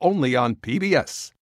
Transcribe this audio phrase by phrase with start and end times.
[0.00, 1.32] only on PBS.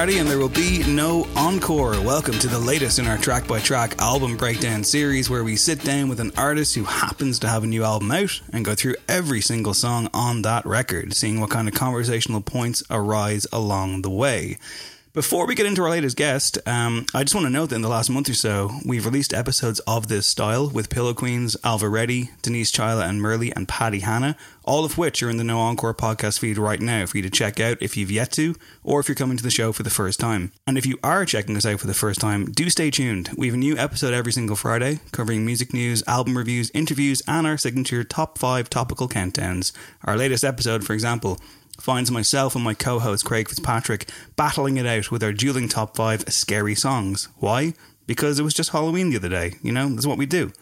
[0.00, 1.90] And there will be no encore.
[2.00, 5.84] Welcome to the latest in our track by track album breakdown series, where we sit
[5.84, 8.94] down with an artist who happens to have a new album out and go through
[9.08, 14.08] every single song on that record, seeing what kind of conversational points arise along the
[14.08, 14.56] way.
[15.12, 17.82] Before we get into our latest guest, um, I just want to note that in
[17.82, 21.88] the last month or so, we've released episodes of this style with Pillow Queens, Alva
[21.88, 25.58] Reddy, Denise Chaila and Merly, and Paddy Hanna, all of which are in the No
[25.58, 28.54] Encore podcast feed right now for you to check out if you've yet to,
[28.84, 30.52] or if you're coming to the show for the first time.
[30.64, 33.30] And if you are checking us out for the first time, do stay tuned.
[33.36, 37.48] We have a new episode every single Friday covering music news, album reviews, interviews, and
[37.48, 39.72] our signature top five topical countdowns.
[40.04, 41.40] Our latest episode, for example,
[41.82, 45.96] finds myself and my co host Craig Fitzpatrick battling it out with our dueling top
[45.96, 47.28] five scary songs.
[47.38, 47.74] Why?
[48.06, 49.88] Because it was just Halloween the other day, you know?
[49.88, 50.52] That's what we do.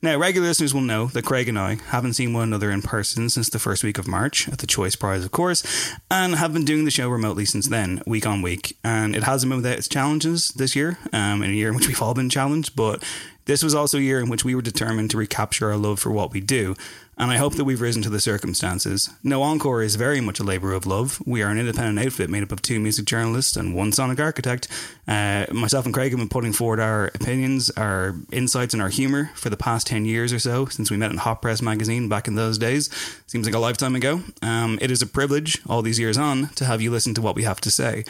[0.00, 3.28] Now, regular listeners will know that Craig and I haven't seen one another in person
[3.28, 5.64] since the first week of March, at the Choice Prize, of course,
[6.10, 8.76] and have been doing the show remotely since then, week on week.
[8.84, 11.88] And it hasn't been without its challenges this year, um, in a year in which
[11.88, 13.02] we've all been challenged, but
[13.44, 16.10] this was also a year in which we were determined to recapture our love for
[16.10, 16.76] what we do,
[17.18, 19.10] and I hope that we've risen to the circumstances.
[19.22, 21.22] No Encore is very much a labour of love.
[21.26, 24.66] We are an independent outfit made up of two music journalists and one sonic architect.
[25.06, 29.30] Uh, myself and Craig have been putting forward our opinions, our insights, and our humour
[29.34, 32.28] for the past 10 years or so since we met in Hot Press magazine back
[32.28, 32.88] in those days.
[33.26, 34.22] Seems like a lifetime ago.
[34.40, 37.36] Um, it is a privilege, all these years on, to have you listen to what
[37.36, 38.04] we have to say.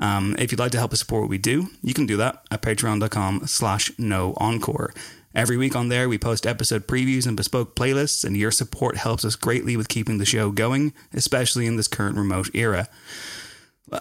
[0.00, 2.42] Um, if you'd like to help us support what we do, you can do that
[2.50, 4.92] at patreon.com slash no encore.
[5.38, 9.24] Every week on there, we post episode previews and bespoke playlists, and your support helps
[9.24, 12.88] us greatly with keeping the show going, especially in this current remote era.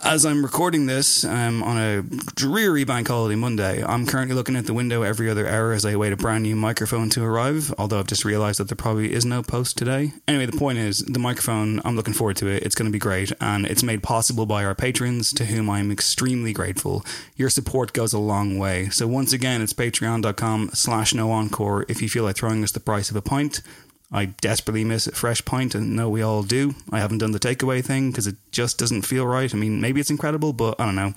[0.03, 2.01] As I'm recording this um, on a
[2.35, 5.95] dreary bank holiday Monday, I'm currently looking at the window every other hour as I
[5.95, 7.73] wait a brand new microphone to arrive.
[7.77, 10.11] Although I've just realised that there probably is no post today.
[10.27, 12.63] Anyway, the point is, the microphone, I'm looking forward to it.
[12.63, 15.89] It's going to be great, and it's made possible by our patrons, to whom I'm
[15.89, 17.05] extremely grateful.
[17.37, 18.89] Your support goes a long way.
[18.89, 22.81] So once again, it's patreon.com slash no encore if you feel like throwing us the
[22.81, 23.61] price of a pint.
[24.11, 26.75] I desperately miss a fresh pint, and no, we all do.
[26.91, 29.53] I haven't done the takeaway thing because it just doesn't feel right.
[29.53, 31.13] I mean, maybe it's incredible, but I don't know.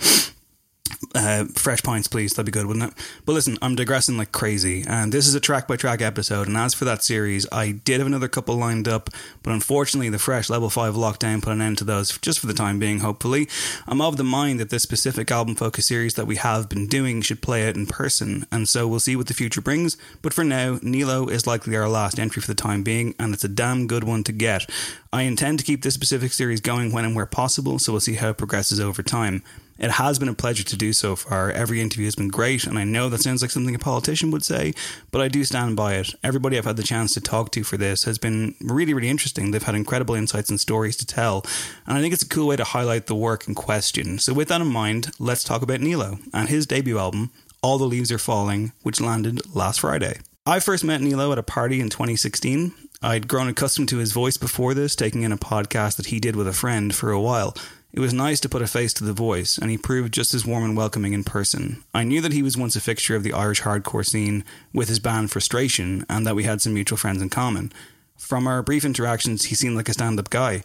[1.15, 2.33] Uh, fresh pints, please.
[2.33, 2.95] That'd be good, wouldn't it?
[3.25, 6.47] But listen, I'm digressing like crazy, and this is a track by track episode.
[6.47, 9.09] And as for that series, I did have another couple lined up,
[9.43, 12.55] but unfortunately, the fresh level five lockdown put an end to those just for the
[12.55, 13.01] time being.
[13.01, 13.49] Hopefully,
[13.89, 17.23] I'm of the mind that this specific album focus series that we have been doing
[17.23, 19.97] should play out in person, and so we'll see what the future brings.
[20.23, 23.45] But for now, Nealo is likely our last entry for the time being, and it's
[23.45, 24.69] a damn good one to get.
[25.13, 28.15] I intend to keep this specific series going when and where possible, so we'll see
[28.15, 29.43] how it progresses over time.
[29.81, 31.51] It has been a pleasure to do so far.
[31.51, 34.45] Every interview has been great, and I know that sounds like something a politician would
[34.45, 34.75] say,
[35.11, 36.15] but I do stand by it.
[36.23, 39.51] Everybody I've had the chance to talk to for this has been really, really interesting.
[39.51, 41.47] They've had incredible insights and stories to tell,
[41.87, 44.19] and I think it's a cool way to highlight the work in question.
[44.19, 47.31] So, with that in mind, let's talk about Nealo and his debut album,
[47.63, 50.19] All the Leaves Are Falling, which landed last Friday.
[50.45, 52.75] I first met Nealo at a party in 2016.
[53.03, 56.37] I'd grown accustomed to his voice before this, taking in a podcast that he did
[56.37, 57.57] with a friend for a while.
[57.93, 60.47] It was nice to put a face to the voice, and he proved just as
[60.47, 61.83] warm and welcoming in person.
[61.93, 65.01] I knew that he was once a fixture of the Irish hardcore scene with his
[65.01, 67.73] band Frustration, and that we had some mutual friends in common.
[68.17, 70.63] From our brief interactions, he seemed like a stand up guy.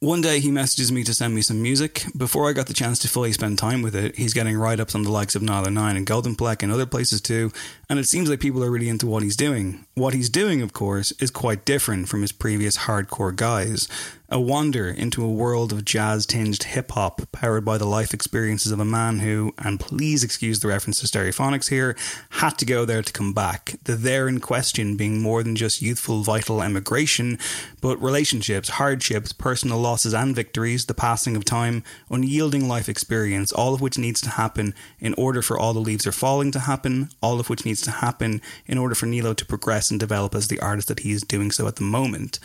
[0.00, 2.04] One day he messages me to send me some music.
[2.16, 4.94] Before I got the chance to fully spend time with it, he's getting write ups
[4.94, 7.50] on the likes of Nialler9 and Golden Pleck and other places too,
[7.88, 9.86] and it seems like people are really into what he's doing.
[9.94, 13.88] What he's doing, of course, is quite different from his previous hardcore guys
[14.30, 18.70] a wander into a world of jazz tinged hip hop powered by the life experiences
[18.70, 21.96] of a man who, and please excuse the reference to stereophonics here,
[22.30, 23.76] had to go there to come back.
[23.84, 27.38] The there in question being more than just youthful, vital emigration,
[27.80, 33.72] but relationships, hardships, personal losses and victories, the passing of time, unyielding life experience, all
[33.72, 37.08] of which needs to happen in order for All the Leaves Are Falling to happen,
[37.22, 40.48] all of which needs to happen in order for Nealo to progress and develop as
[40.48, 42.38] the artist that he is doing so at the moment.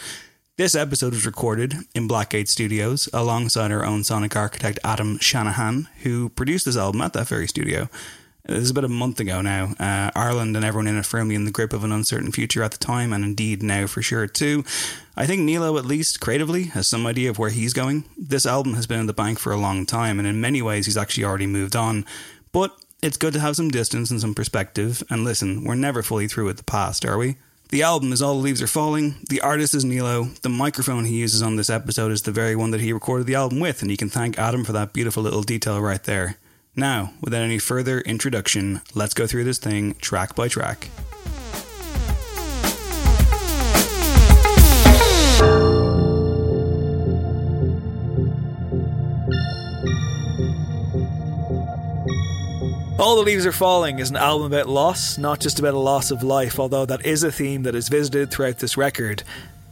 [0.56, 6.30] This episode was recorded in Blackgate Studios alongside our own sonic architect Adam Shanahan, who
[6.30, 7.89] produced this album at that very studio.
[8.45, 9.74] This is about a month ago now.
[9.80, 12.71] Uh, Ireland and everyone in it firmly in the grip of an uncertain future at
[12.71, 14.65] the time, and indeed now for sure too.
[15.15, 18.03] I think Nilo, at least creatively, has some idea of where he's going.
[18.18, 20.85] This album has been in the bank for a long time, and in many ways,
[20.85, 22.06] he's actually already moved on.
[22.51, 25.04] But it's good to have some distance and some perspective.
[25.10, 27.36] And listen, we're never fully through with the past, are we?
[27.70, 29.16] The album is All the Leaves Are Falling.
[29.30, 30.40] The artist is Nealo.
[30.40, 33.36] The microphone he uses on this episode is the very one that he recorded the
[33.36, 36.38] album with, and you can thank Adam for that beautiful little detail right there.
[36.78, 40.90] Now, without any further introduction, let's go through this thing track by track.
[53.04, 56.10] All the Leaves Are Falling is an album about loss, not just about a loss
[56.10, 59.24] of life, although that is a theme that is visited throughout this record.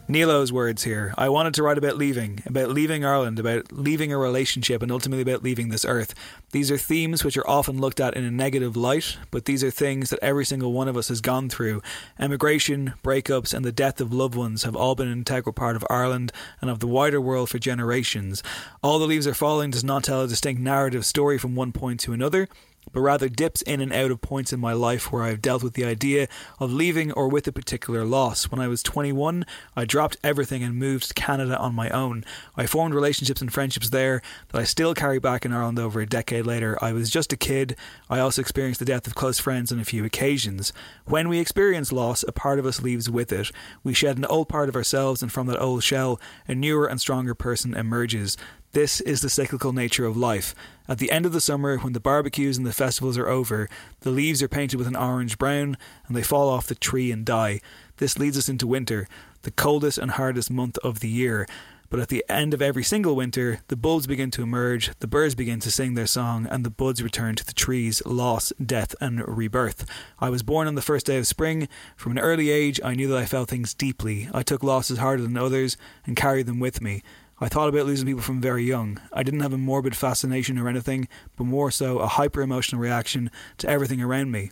[0.10, 1.13] Nealo's words here.
[1.18, 5.22] I wanted to write about leaving, about leaving Ireland, about leaving a relationship, and ultimately
[5.22, 6.13] about leaving this earth.
[6.51, 9.72] These are themes which are often looked at in a negative light, but these are
[9.72, 11.81] things that every single one of us has gone through.
[12.19, 15.88] Emigration, breakups, and the death of loved ones have all been an integral part of
[15.89, 18.44] Ireland and of the wider world for generations.
[18.83, 22.01] All the Leaves Are Falling does not tell a distinct narrative story from one point
[22.01, 22.50] to another
[22.92, 25.74] but rather dips in and out of points in my life where I've dealt with
[25.74, 26.28] the idea
[26.60, 28.45] of leaving or with a particular loss.
[28.51, 29.45] When I was 21,
[29.75, 32.25] I dropped everything and moved to Canada on my own.
[32.56, 36.06] I formed relationships and friendships there that I still carry back in Ireland over a
[36.06, 36.78] decade later.
[36.81, 37.75] I was just a kid.
[38.10, 40.74] I also experienced the death of close friends on a few occasions.
[41.06, 43.51] When we experience loss, a part of us leaves with it.
[43.83, 47.00] We shed an old part of ourselves, and from that old shell, a newer and
[47.00, 48.38] stronger person emerges.
[48.73, 50.56] This is the cyclical nature of life.
[50.87, 53.68] At the end of the summer, when the barbecues and the festivals are over,
[53.99, 55.75] the leaves are painted with an orange brown
[56.07, 57.59] and they fall off the tree and die.
[57.97, 59.09] This leads us into winter,
[59.42, 61.45] the coldest and hardest month of the year.
[61.90, 65.35] But at the end of every single winter, the bulbs begin to emerge, the birds
[65.35, 69.28] begin to sing their song, and the buds return to the trees, loss, death, and
[69.28, 69.85] rebirth.
[70.18, 71.68] I was born on the first day of spring.
[71.97, 74.30] From an early age, I knew that I felt things deeply.
[74.33, 75.75] I took losses harder than others
[76.06, 77.04] and carried them with me.
[77.44, 79.02] I thought about losing people from very young.
[79.12, 83.31] I didn't have a morbid fascination or anything, but more so a hyper emotional reaction
[83.57, 84.52] to everything around me.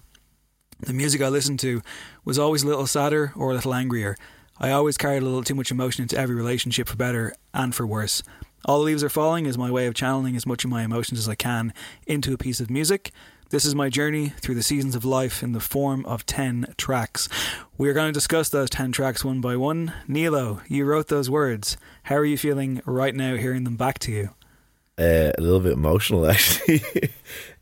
[0.79, 1.83] The music I listened to
[2.25, 4.17] was always a little sadder or a little angrier.
[4.57, 7.85] I always carried a little too much emotion into every relationship for better and for
[7.85, 8.23] worse.
[8.65, 11.19] All the Leaves Are Falling is my way of channeling as much of my emotions
[11.19, 11.73] as I can
[12.07, 13.11] into a piece of music.
[13.51, 17.27] This is my journey through the seasons of life in the form of 10 tracks.
[17.79, 19.91] We are going to discuss those 10 tracks one by one.
[20.07, 21.75] Nealo, you wrote those words.
[22.03, 24.29] How are you feeling right now hearing them back to you?
[24.99, 26.83] Uh, a little bit emotional, actually.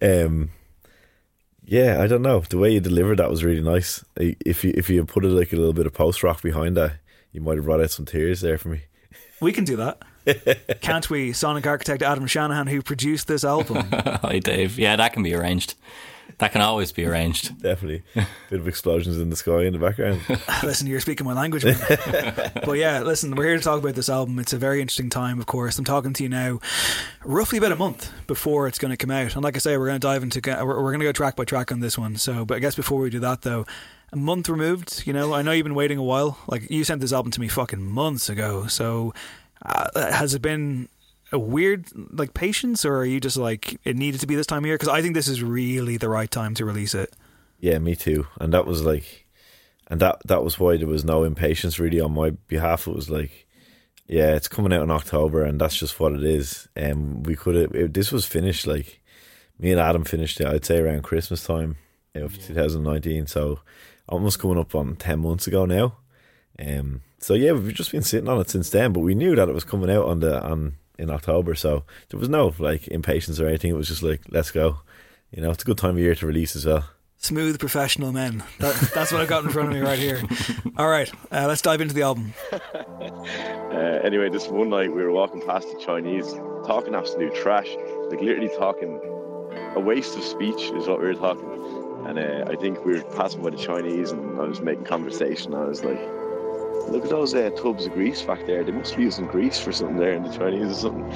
[0.01, 0.49] um,
[1.63, 2.41] yeah, I don't know.
[2.41, 4.03] The way you delivered that was really nice.
[4.17, 6.97] If you if you put it like a little bit of post rock behind that,
[7.31, 8.81] you might have brought out some tears there for me.
[9.39, 10.01] We can do that.
[10.81, 11.33] Can't we?
[11.33, 13.87] Sonic architect Adam Shanahan, who produced this album.
[13.91, 14.77] Hi, Dave.
[14.77, 15.75] Yeah, that can be arranged.
[16.39, 17.61] That can always be arranged.
[17.61, 18.03] Definitely.
[18.49, 20.21] Bit of explosions in the sky in the background.
[20.63, 21.65] listen, you're speaking my language.
[21.65, 21.77] man.
[22.63, 24.37] but yeah, listen, we're here to talk about this album.
[24.37, 25.79] It's a very interesting time, of course.
[25.79, 26.59] I'm talking to you now,
[27.23, 29.33] roughly about a month before it's going to come out.
[29.33, 31.35] And like I say, we're going to dive into, we're, we're going to go track
[31.35, 32.17] by track on this one.
[32.17, 33.65] So, but I guess before we do that, though,
[34.11, 36.37] a month removed, you know, I know you've been waiting a while.
[36.47, 38.67] Like you sent this album to me fucking months ago.
[38.67, 39.13] So,
[39.63, 40.89] uh, has it been
[41.31, 44.59] a weird like patience, or are you just like it needed to be this time
[44.59, 44.75] of year?
[44.75, 47.13] Because I think this is really the right time to release it.
[47.59, 48.27] Yeah, me too.
[48.39, 49.25] And that was like,
[49.87, 52.87] and that that was why there was no impatience really on my behalf.
[52.87, 53.47] It was like,
[54.07, 56.67] yeah, it's coming out in October, and that's just what it is.
[56.75, 59.01] And um, we could have this was finished like
[59.59, 60.47] me and Adam finished it.
[60.47, 61.77] I'd say around Christmas time
[62.15, 62.47] of yeah.
[62.47, 63.27] 2019.
[63.27, 63.59] So
[64.07, 65.97] almost coming up on ten months ago now.
[66.59, 69.49] Um, so yeah, we've just been sitting on it since then, but we knew that
[69.49, 73.39] it was coming out on the on in October, so there was no like impatience
[73.39, 73.71] or anything.
[73.71, 74.77] It was just like, let's go.
[75.31, 76.85] You know, it's a good time of year to release as well.
[77.19, 78.43] Smooth professional men.
[78.59, 80.21] That, that's what I've got in front of me right here.
[80.77, 82.33] All right, uh, let's dive into the album.
[82.51, 86.31] uh, anyway, this one night we were walking past the Chinese,
[86.65, 87.69] talking absolute trash,
[88.09, 88.99] like literally talking
[89.75, 91.49] a waste of speech is what we were talking.
[92.05, 95.53] And uh, I think we were passing by the Chinese, and I was making conversation.
[95.53, 95.99] I was like,
[96.89, 98.63] look at those uh, tubs of grease back there.
[98.63, 101.11] They must be using grease for something there in the Chinese or something.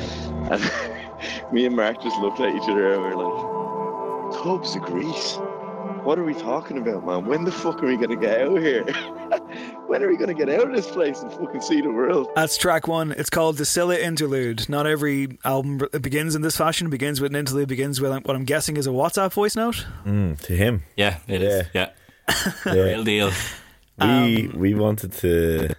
[0.52, 4.82] And me and Mark just looked at each other and we are like, tubs of
[4.84, 5.38] grease?
[6.04, 7.26] What are we talking about, man?
[7.26, 8.84] When the fuck are we going to get out of here?
[9.86, 12.28] when are we going to get out of this place and fucking see the world?
[12.36, 13.12] That's track one.
[13.12, 14.68] It's called the Scylla Interlude.
[14.68, 16.88] Not every album begins in this fashion.
[16.88, 19.86] It begins with an interlude, begins with what I'm guessing is a WhatsApp voice note.
[20.04, 20.82] Mm, to him.
[20.96, 21.48] Yeah, it yeah.
[21.48, 21.68] is.
[21.74, 21.90] Yeah.
[22.66, 22.74] yeah.
[22.74, 23.32] Real deal.
[24.02, 25.76] We um, we wanted to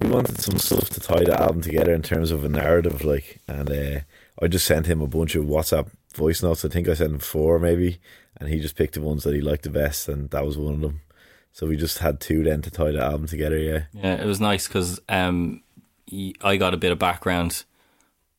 [0.00, 3.40] we wanted some stuff to tie the album together in terms of a narrative, like,
[3.46, 4.00] and uh,
[4.42, 6.64] I just sent him a bunch of WhatsApp voice notes.
[6.64, 7.98] I think I sent him four maybe,
[8.38, 10.74] and he just picked the ones that he liked the best, and that was one
[10.74, 11.00] of them.
[11.52, 13.58] So we just had two then to tie the album together.
[13.58, 15.62] Yeah, yeah, it was nice because um,
[16.42, 17.64] I got a bit of background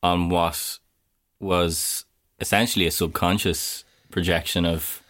[0.02, 0.78] on what
[1.40, 2.04] was
[2.40, 5.02] essentially a subconscious projection of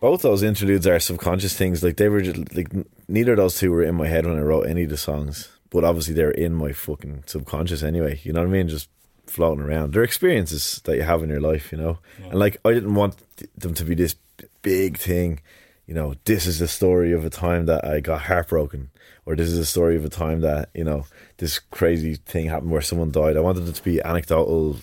[0.00, 1.84] both those interludes are subconscious things.
[1.84, 2.68] Like they were just like
[3.12, 5.50] neither of those two were in my head when I wrote any of the songs,
[5.70, 8.20] but obviously they're in my fucking subconscious anyway.
[8.24, 8.68] You know what I mean?
[8.68, 8.88] Just
[9.26, 9.92] floating around.
[9.92, 11.98] They're experiences that you have in your life, you know.
[12.20, 12.30] Yeah.
[12.30, 13.16] And like I didn't want
[13.56, 14.16] them to be this
[14.62, 15.40] big thing.
[15.86, 18.90] You know, this is the story of a time that I got heartbroken,
[19.26, 22.70] or this is a story of a time that you know this crazy thing happened
[22.70, 23.36] where someone died.
[23.36, 24.76] I wanted it to be anecdotal,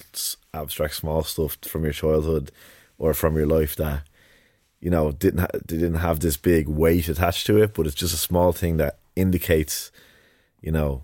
[0.53, 2.51] abstract, small stuff from your childhood
[2.99, 4.03] or from your life that
[4.79, 8.13] you know didn't ha- didn't have this big weight attached to it, but it's just
[8.13, 9.91] a small thing that indicates,
[10.61, 11.03] you know,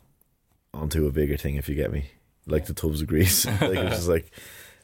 [0.74, 1.56] onto a bigger thing.
[1.56, 2.12] If you get me,
[2.46, 3.46] like the tubs of grease.
[3.62, 4.32] like it's just like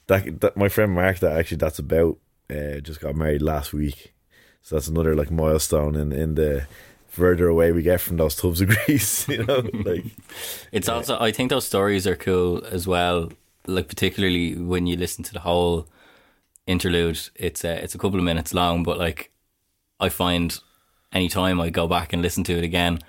[0.08, 0.58] that, that.
[0.58, 2.18] My friend Mark, that actually that's about,
[2.50, 4.14] uh, just got married last week,
[4.62, 6.68] so that's another like milestone in in the
[7.08, 9.28] further away we get from those tubs of grease.
[9.30, 10.06] You know, like
[10.72, 10.94] it's yeah.
[10.94, 11.20] also.
[11.20, 13.32] I think those stories are cool as well.
[13.68, 15.88] Like particularly when you listen to the whole
[16.68, 17.20] interlude.
[17.36, 19.32] It's a, it's a couple of minutes long, but like
[20.00, 20.58] I find
[21.12, 23.00] anytime I go back and listen to it again,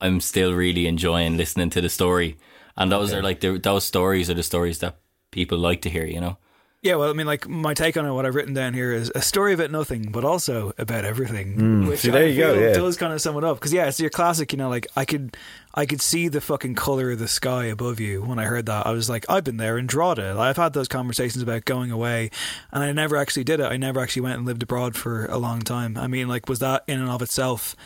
[0.00, 2.36] I'm still really enjoying listening to the story.
[2.76, 3.18] And those okay.
[3.18, 4.98] are like the, those stories are the stories that
[5.30, 6.38] people like to hear, you know.
[6.82, 9.12] Yeah, well, I mean, like my take on it, what I've written down here is
[9.14, 11.56] a story about nothing, but also about everything.
[11.56, 12.54] Mm, which see, there I you go.
[12.54, 14.52] Yeah, does kind of sum it up because yeah, it's your classic.
[14.52, 15.36] You know, like I could,
[15.76, 18.84] I could see the fucking color of the sky above you when I heard that.
[18.84, 20.34] I was like, I've been there in Drogheda.
[20.36, 22.32] I've had those conversations about going away,
[22.72, 23.66] and I never actually did it.
[23.70, 25.96] I never actually went and lived abroad for a long time.
[25.96, 27.76] I mean, like, was that in and of itself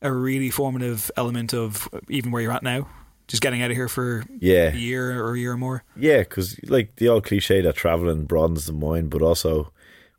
[0.00, 2.86] a really formative element of even where you're at now?
[3.26, 4.72] Just getting out of here for yeah.
[4.72, 5.82] a year or a year or more.
[5.96, 9.72] Yeah, because like the old cliche that traveling broadens the mind, but also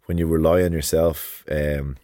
[0.05, 1.97] when you rely on yourself um,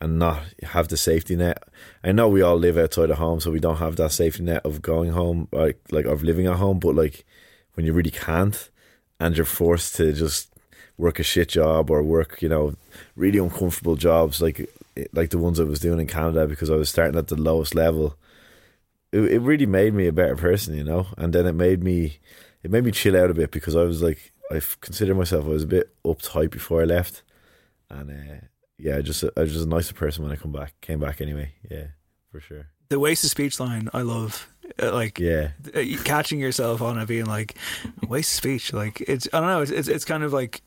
[0.00, 1.62] and not have the safety net.
[2.04, 4.64] I know we all live outside of home, so we don't have that safety net
[4.64, 6.78] of going home, like like of living at home.
[6.78, 7.24] But like
[7.74, 8.70] when you really can't,
[9.18, 10.52] and you're forced to just
[10.98, 12.74] work a shit job or work, you know,
[13.14, 14.70] really uncomfortable jobs like
[15.12, 17.74] like the ones I was doing in Canada because I was starting at the lowest
[17.74, 18.16] level
[19.16, 21.06] it, it really made me a better person, you know.
[21.16, 22.18] And then it made me
[22.62, 25.48] it made me chill out a bit because I was like I consider myself I
[25.48, 27.22] was a bit uptight before I left,
[27.90, 28.46] and uh,
[28.78, 30.74] yeah, just I was just a nicer person when I come back.
[30.80, 31.88] Came back anyway, yeah,
[32.30, 32.68] for sure.
[32.88, 34.48] The waste of speech line I love,
[34.80, 37.56] uh, like yeah, uh, catching yourself on it being like
[38.06, 38.72] waste of speech.
[38.72, 40.62] Like it's I don't know, it's it's, it's kind of like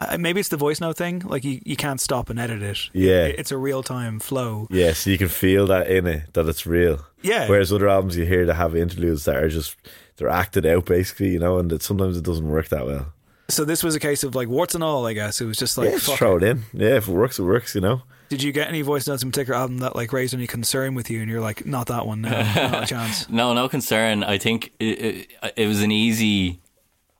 [0.00, 1.20] Uh, maybe it's the voice note thing.
[1.24, 2.78] Like you, you can't stop and edit it.
[2.92, 3.24] Yeah.
[3.26, 4.68] It- it's a real time flow.
[4.70, 7.04] Yeah, so you can feel that in it that it's real.
[7.22, 7.48] Yeah.
[7.48, 9.76] Whereas other albums you hear that have interludes that are just
[10.16, 13.12] they're acted out basically, you know, and that sometimes it doesn't work that well.
[13.48, 15.06] So this was a case of like warts and all.
[15.06, 16.42] I guess it was just like yeah, just fuck throw it.
[16.42, 16.62] it in.
[16.74, 17.74] Yeah, if it works, it works.
[17.74, 18.02] You know.
[18.28, 21.08] Did you get any voice notes in particular album that like raised any concern with
[21.08, 21.22] you?
[21.22, 22.20] And you're like, not that one.
[22.20, 23.26] No, not a chance.
[23.30, 24.22] No, no concern.
[24.22, 26.60] I think it, it, it was an easy,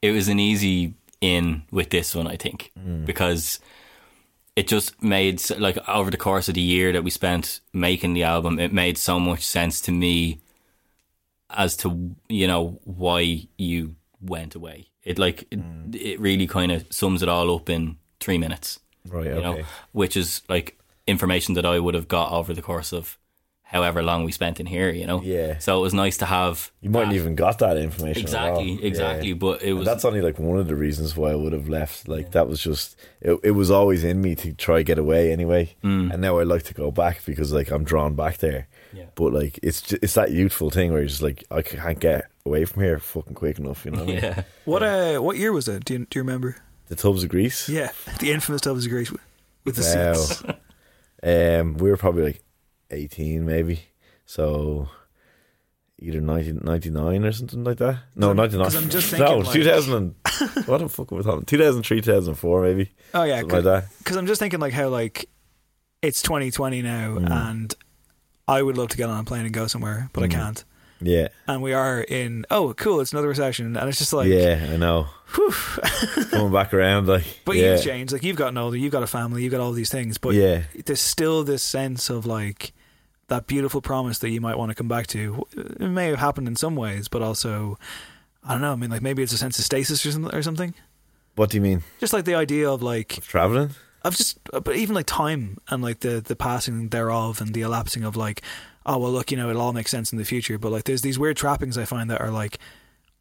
[0.03, 2.27] it was an easy in with this one.
[2.27, 3.05] I think mm.
[3.05, 3.61] because
[4.57, 8.25] it just made like over the course of the year that we spent making the
[8.25, 10.41] album, it made so much sense to me
[11.51, 14.89] as to you know why you went away.
[15.05, 15.95] It like it, mm.
[15.95, 18.81] it really kind of sums it all up in three minutes.
[19.07, 19.27] Right.
[19.27, 23.17] You know, which is like information that I would have got over the course of
[23.71, 24.91] however long we spent in here.
[24.91, 25.59] You know, Yeah.
[25.59, 28.27] So it was nice to have You mightn't even got that information.
[28.27, 28.61] at all.
[28.61, 29.29] Exactly, exactly.
[29.29, 29.35] Yeah.
[29.35, 31.69] But it And was that's only like one of the reasons why I would have
[31.69, 32.09] left.
[32.09, 33.39] Like that was just it.
[33.45, 36.75] It was always in me to try get away anyway, and now I like to
[36.75, 38.69] go back because like I'm drawn back there.
[38.95, 39.05] Yeah.
[39.15, 42.25] But like it's just, it's that youthful thing where you're just like I can't get
[42.47, 43.85] away from here fucking quick enough.
[43.85, 44.23] You know what I mean?
[44.25, 44.43] yeah.
[44.65, 45.85] What uh, what year was it?
[45.85, 46.57] Do you, do you remember?
[46.89, 47.69] The tubs of grease.
[47.69, 49.21] Yeah, the infamous Tubs of Grease with-
[49.67, 50.15] with the Wow.
[50.15, 50.43] suits.
[51.23, 52.43] Um, we were probably like
[52.91, 53.81] 18 maybe.
[54.27, 54.89] So
[56.01, 57.99] either 19, 99 or something like that.
[58.15, 58.65] No, 99.
[58.65, 59.95] 'cause I'm just no, like- 2000.
[59.95, 60.15] And,
[60.67, 61.47] what the fuck was that?
[61.47, 62.93] 2003, 2004 maybe.
[63.15, 65.29] Oh yeah, Something like because I'm just thinking like how like
[66.03, 67.31] it's 2020 now, Mm.
[67.31, 67.75] and
[68.47, 70.65] I would love to get on a plane and go somewhere, but I can't.
[71.01, 71.29] Yeah.
[71.47, 72.45] And we are in.
[72.51, 73.01] Oh, cool!
[73.01, 75.07] It's another recession, and it's just like, yeah, I know.
[75.35, 75.51] whew.
[76.31, 77.75] Coming back around like But yeah.
[77.75, 78.13] you've changed.
[78.13, 80.19] Like you've gotten older, you've got a family, you've got all these things.
[80.19, 80.63] But Yeah.
[80.87, 82.73] there's still this sense of like
[83.29, 85.47] that beautiful promise that you might want to come back to.
[85.57, 87.79] It may have happened in some ways, but also
[88.45, 88.73] I don't know.
[88.73, 90.75] I mean, like maybe it's a sense of stasis or something.
[91.37, 91.83] What do you mean?
[92.01, 93.71] Just like the idea of like Traveling?
[94.03, 97.63] of just, uh, but even like time and like the the passing thereof and the
[97.63, 98.43] elapsing of like,
[98.87, 100.59] oh well, look, you know, it'll all make sense in the future.
[100.59, 102.59] But like, there's these weird trappings I find that are like.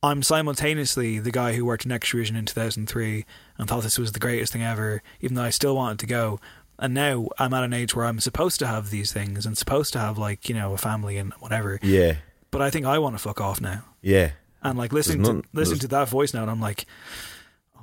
[0.04, 3.26] I'm simultaneously the guy who worked in Xtra-vision in 2003
[3.58, 6.40] and thought this was the greatest thing ever, even though I still wanted to go.
[6.80, 9.94] And now I'm at an age where I'm supposed to have these things and supposed
[9.94, 11.80] to have like you know a family and whatever.
[11.82, 12.18] Yeah.
[12.52, 13.84] But I think I want to fuck off now.
[14.02, 14.32] Yeah.
[14.62, 16.86] And like listening none- to listening to that voice note, I'm like,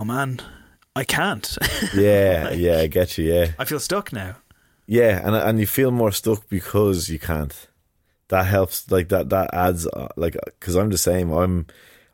[0.00, 0.40] oh man,
[0.96, 1.56] I can't.
[1.94, 3.52] Yeah, yeah, I get you, yeah.
[3.58, 4.36] I feel stuck now.
[4.86, 7.68] Yeah, and and you feel more stuck because you can't.
[8.28, 8.90] That helps.
[8.90, 9.28] Like that.
[9.30, 9.86] That adds.
[9.86, 11.30] uh, Like because I'm the same.
[11.30, 11.66] I'm.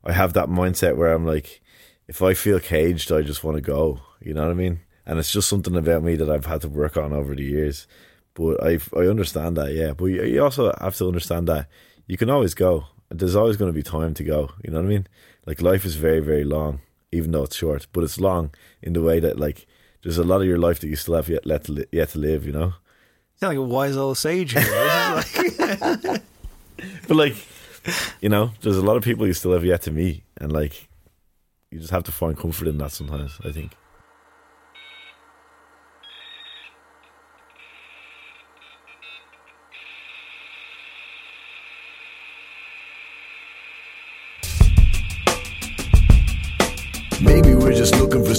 [0.04, 1.60] I have that mindset where I'm like,
[2.08, 4.00] if I feel caged, I just want to go.
[4.20, 4.80] You know what I mean?
[5.06, 7.86] And it's just something about me that I've had to work on over the years.
[8.34, 9.72] But I I understand that.
[9.72, 9.92] Yeah.
[9.92, 11.68] But you also have to understand that
[12.06, 12.84] you can always go.
[13.10, 14.50] There's always going to be time to go.
[14.62, 15.06] You know what I mean?
[15.46, 17.86] Like life is very very long, even though it's short.
[17.92, 18.50] But it's long
[18.82, 19.66] in the way that like
[20.02, 22.10] there's a lot of your life that you still have yet let to li- yet
[22.10, 22.46] to live.
[22.46, 22.74] You know.
[23.40, 24.62] sound like a wise old sage here.
[25.80, 26.22] Like-
[27.08, 27.36] But like,
[28.22, 30.88] you know, there's a lot of people you still have yet to meet, and like,
[31.70, 33.38] you just have to find comfort in that sometimes.
[33.44, 33.72] I think.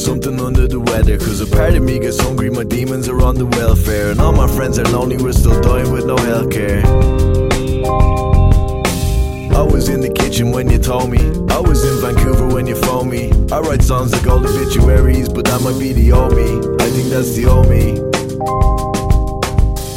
[0.02, 1.18] Something under the weather.
[1.18, 4.12] Cause a part of me gets hungry, my demons are on the welfare.
[4.12, 6.84] And all my friends are lonely, we're still dying with no healthcare.
[9.54, 11.20] I was in the kitchen when you told me.
[11.54, 13.32] I was in Vancouver when you phoned me.
[13.52, 16.50] I write songs like old obituaries, but that might be the old me.
[16.84, 19.01] I think that's the old me.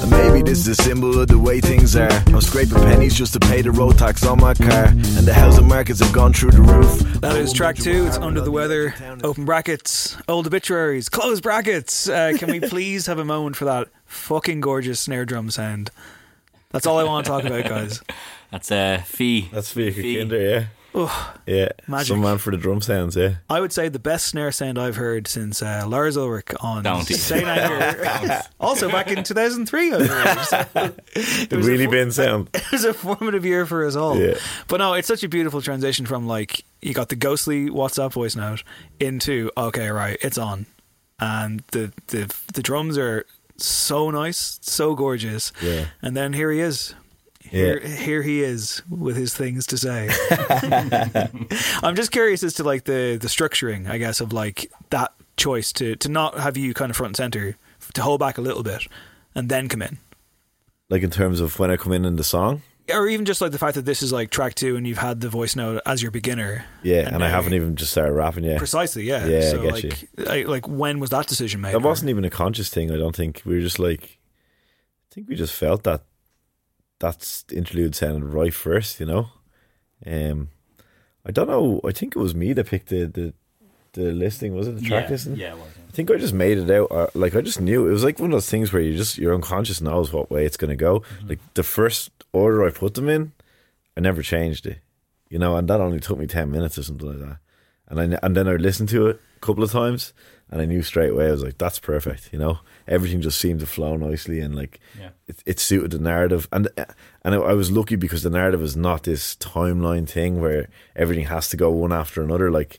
[0.05, 2.11] And maybe this is a symbol of the way things are.
[2.27, 4.89] I'm scraping pennies just to pay the road tax on my car.
[4.89, 6.99] And the housing markets have gone through the roof.
[7.23, 8.05] that is track two.
[8.07, 8.95] It's under the weather.
[9.25, 10.19] Open brackets.
[10.29, 11.09] Old obituaries.
[11.09, 12.07] Close brackets.
[12.07, 15.91] Uh, can we please have a moment for that fucking gorgeous snare drum sound?
[16.71, 18.03] That's all I want to talk about, guys.
[18.51, 19.49] That's a uh, fee.
[19.55, 20.19] That's Fia Fee.
[20.19, 20.65] Kinder, yeah.
[20.95, 21.39] Ugh.
[21.47, 21.69] Yeah.
[21.89, 22.09] Magic.
[22.09, 23.37] Some man for the drum sounds, yeah.
[23.51, 27.05] I would say the best snare sound I've heard since uh, Lars Ulrich on Don't.
[27.05, 28.43] Saint Anger.
[28.61, 30.95] also back in 2003, I believe.
[31.49, 32.49] The was a really fu- bin sound.
[32.55, 34.19] it was a formative year for us all.
[34.19, 34.35] Yeah.
[34.69, 38.37] But no, it's such a beautiful transition from like you got the ghostly WhatsApp voice
[38.37, 38.63] note
[39.01, 40.67] into okay, right, it's on,
[41.19, 43.27] and the the the drums are
[43.57, 45.53] so nice, so gorgeous.
[45.63, 45.87] Yeah.
[46.03, 46.95] And then here he is.
[47.55, 50.11] Here, here he is with his things to say.
[51.83, 55.73] I'm just curious as to like the the structuring, I guess, of like that choice
[55.75, 57.57] to to not have you kind of front and center,
[57.95, 58.87] to hold back a little bit,
[59.35, 59.99] and then come in.
[60.91, 62.63] Like in terms of when I come in in the song.
[62.93, 65.21] or even just like the fact that this is like track two and you've had
[65.21, 66.67] the voice note as your beginner.
[66.83, 68.59] Yeah, and, I now haven't even just started rapping yet.
[68.59, 69.27] Precisely, yeah.
[69.27, 71.75] Yeah, I so get like, I, like when was that decision made?
[71.75, 72.91] That wasn't even a conscious thing.
[72.91, 74.19] I don't think we were just like.
[75.11, 76.03] I think we just felt that
[77.05, 79.01] that interlude sounded right first.
[79.01, 79.29] You know,
[80.07, 80.49] um,
[81.25, 81.81] I don't know.
[81.85, 83.35] I think it was me that picked the the,
[83.93, 84.55] the listing.
[84.55, 85.37] Was it the track yeah, listing?
[85.37, 85.69] yeah, it was.
[85.89, 86.89] I think I just made it out.
[86.91, 89.19] Or, like I just knew it was like one of those things where you just
[89.19, 91.01] your unconscious knows what way it's going to go.
[91.01, 91.29] Mm-hmm.
[91.29, 93.33] Like the first order I put them in,
[93.97, 94.79] I never changed it.
[95.29, 97.39] You know, and that only took me ten minutes or something like that.
[97.89, 100.13] And I and then I listened to it a couple of times,
[100.51, 101.29] and I knew straight away.
[101.29, 104.79] I was like, "That's perfect." You know, everything just seemed to flow nicely, and like
[104.99, 105.11] Yeah.
[105.27, 106.49] it, it suited the narrative.
[106.53, 106.69] And
[107.23, 111.27] and I, I was lucky because the narrative is not this timeline thing where everything
[111.27, 112.51] has to go one after another.
[112.51, 112.79] Like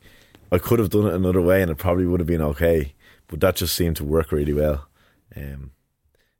[0.51, 2.93] I could have done it another way, and it probably would have been okay.
[3.27, 4.87] But that just seemed to work really well.
[5.35, 5.71] Um,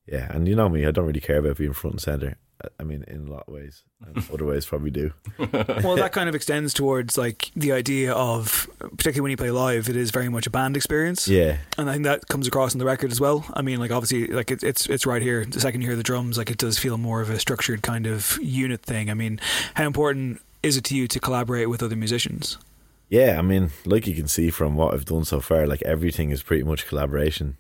[0.06, 2.38] yeah, and you know me, I don't really care about being front and center.
[2.64, 5.12] I- I mean, in a lot of ways, and other ways probably do.
[5.38, 9.90] well, that kind of extends towards like the idea of, particularly when you play live,
[9.90, 11.28] it is very much a band experience.
[11.28, 13.46] Yeah, And I think that comes across in the record as well.
[13.54, 15.46] I mean, like obviously, like it, it's it's right here.
[15.46, 18.08] The second you hear the drums, like it does feel more of a structured kind
[18.08, 19.10] of unit thing.
[19.10, 19.40] I mean,
[19.76, 22.58] how important is it to you to collaborate with other musicians?
[23.10, 26.32] Yeah, I mean, like you can see from what I've done so far, like everything
[26.32, 27.58] is pretty much collaboration,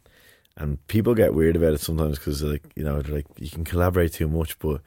[0.57, 4.13] and people get weird about it sometimes because, like, you know, like you can collaborate
[4.13, 4.81] too much, but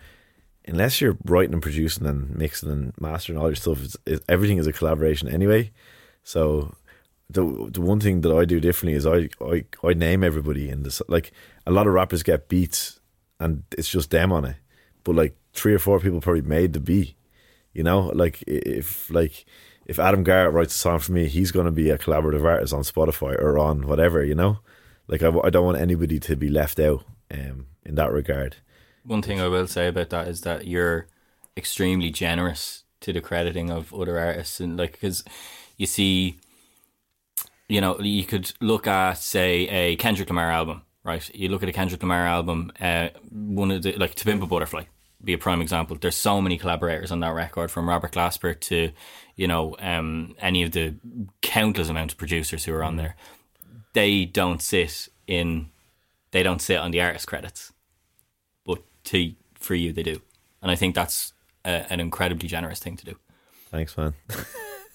[0.67, 4.59] unless you're writing and producing and mixing and mastering all your stuff, it's, it, everything
[4.59, 5.71] is a collaboration anyway.
[6.23, 6.75] So
[7.31, 10.83] the the one thing that I do differently is I I, I name everybody in
[10.83, 11.03] this.
[11.09, 11.33] Like
[11.67, 13.01] a lot of rappers get beats
[13.41, 14.57] and it's just them on it,
[15.05, 17.15] but like three or four people probably made the beat.
[17.73, 19.45] You know, like if like
[19.87, 22.75] if Adam Garrett writes a song for me, he's going to be a collaborative artist
[22.75, 24.25] on Spotify or on whatever.
[24.25, 24.59] You know,
[25.09, 28.57] like I, I don't want anybody to be left out um, in that regard.
[29.05, 31.07] One thing I will say about that is that you're
[31.57, 35.25] extremely generous to the crediting of other artists, and like because
[35.77, 36.39] you see,
[37.69, 41.35] you know, you could look at say a Kendrick Lamar album, right?
[41.35, 44.47] You look at a Kendrick Lamar album, uh, one of the like To Pimp a
[44.47, 44.85] Butterfly,
[45.25, 45.97] be a prime example.
[45.99, 48.91] There's so many collaborators on that record, from Robert Glasper to
[49.37, 50.97] you know um, any of the
[51.41, 53.17] countless amount of producers who are on there.
[53.95, 55.71] They don't sit in,
[56.31, 57.73] they don't sit on the artist credits
[58.65, 60.21] but to for you they do,
[60.63, 61.33] and I think that's
[61.65, 63.17] a, an incredibly generous thing to do.
[63.71, 64.15] Thanks, man.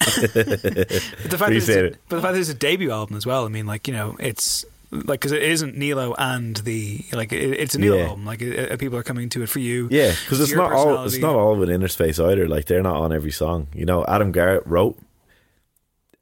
[0.04, 2.00] But the fact that Appreciate it's, it.
[2.08, 3.44] but the fact that it's a debut album as well.
[3.44, 7.42] I mean, like you know, it's like because it isn't Nealo and the like it,
[7.58, 8.08] it's a Nealo Yeah.
[8.08, 8.26] album.
[8.26, 9.88] Like it, it- people are coming to it for you.
[9.90, 11.20] Yeah, because it's not all it's personality.
[11.22, 12.46] not all with Inner Space either.
[12.48, 13.68] Like they're not on every song.
[13.74, 14.98] You know, Adam Garrett wrote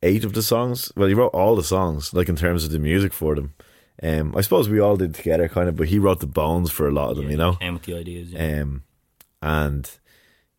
[0.03, 0.93] eight of the songs.
[0.97, 3.55] Well, he wrote all the songs, like in terms of the music for them.
[4.03, 6.89] Um, I suppose we all did together, kind of, but he wrote the bones for
[6.89, 7.31] a lot of them.
[7.31, 8.33] you know, came with the ideas.
[8.33, 8.61] Yeah.
[8.63, 8.83] um,
[9.41, 9.91] and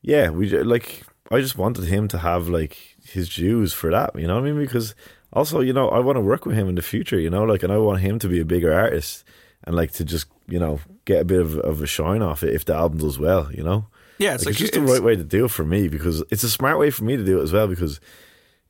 [0.02, 1.04] yeah, we ju- like.
[1.32, 4.12] I just wanted him to have like his dues for that.
[4.16, 4.60] You know what I mean?
[4.60, 4.94] Because
[5.32, 7.20] also, you know, I want to work with him in the future.
[7.20, 9.24] You know, like, and I want him to be a bigger artist
[9.64, 12.54] and like to just you know get a bit of, of a shine off it
[12.54, 13.50] if the album does well.
[13.52, 13.88] You know.
[14.20, 16.24] Yeah, it's Like, like, it's just the right way to do it for me because
[16.30, 17.68] it's a smart way for me to do it as well.
[17.68, 18.00] Because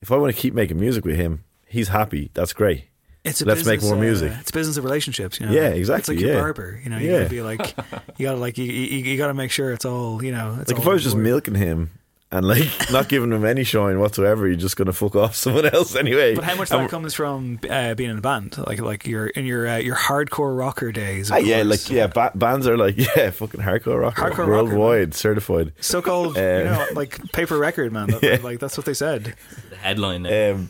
[0.04, 2.30] if I want to keep making music with him, he's happy.
[2.36, 2.86] That's great.
[3.24, 4.34] It's a Let's make business, more uh, music.
[4.42, 5.54] it's business of relationships, you know.
[5.54, 6.42] Yeah, exactly, It's like your yeah.
[6.42, 6.98] barber, you know.
[6.98, 7.18] You Yeah.
[7.20, 7.76] gotta be like,
[8.18, 10.58] you gotta like, you, you, you gotta make sure it's all, you know.
[10.60, 11.90] It's like if I was just in milking him
[12.34, 15.96] and like not giving him any shine whatsoever, you're just gonna fuck off someone else
[15.96, 16.36] anyway.
[16.36, 19.28] But how much And that comes from uh, being in a band, like like your
[19.28, 21.30] in your uh, your hardcore rocker days.
[21.30, 24.48] of Ah, yeah, like yeah, ba- bands are like yeah, fucking hardcore rock, Hardcore rocker,
[24.50, 25.72] worldwide certified.
[25.80, 28.08] so called, you Um, know, like paper record, man.
[28.08, 28.40] That, Yeah.
[28.44, 29.36] Like that's what they said.
[29.70, 30.24] the headline.
[30.24, 30.56] There.
[30.56, 30.70] Um,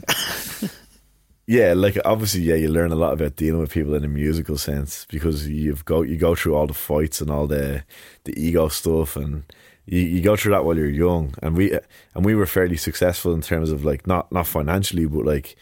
[1.46, 4.58] yeah, like obviously, yeah, you learn a lot about dealing with people in a musical
[4.58, 7.84] sense because you've go you go through all the fights and all the
[8.24, 9.44] the ego stuff, and
[9.86, 11.34] you, you go through that while you're young.
[11.42, 11.74] And we
[12.16, 15.56] and we were fairly successful in terms of like not not financially, but like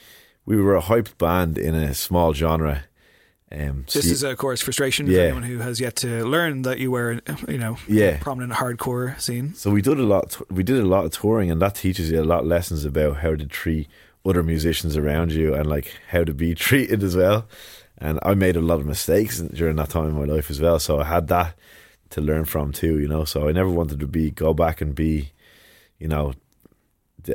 [0.45, 2.83] we were a hyped band in a small genre.
[3.53, 6.89] Um, This is, of course, frustration for anyone who has yet to learn that you
[6.89, 8.17] were, you know, Yeah.
[8.19, 9.53] prominent hardcore scene.
[9.55, 10.39] So we did a lot.
[10.49, 13.17] We did a lot of touring, and that teaches you a lot of lessons about
[13.17, 13.89] how to treat
[14.25, 17.45] other musicians around you, and like how to be treated as well.
[17.97, 20.79] And I made a lot of mistakes during that time in my life as well.
[20.79, 21.55] So I had that
[22.11, 22.99] to learn from too.
[22.99, 25.31] You know, so I never wanted to be go back and be,
[25.99, 26.33] you know,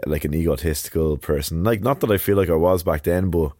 [0.06, 1.64] like an egotistical person.
[1.64, 3.52] Like not that I feel like I was back then, but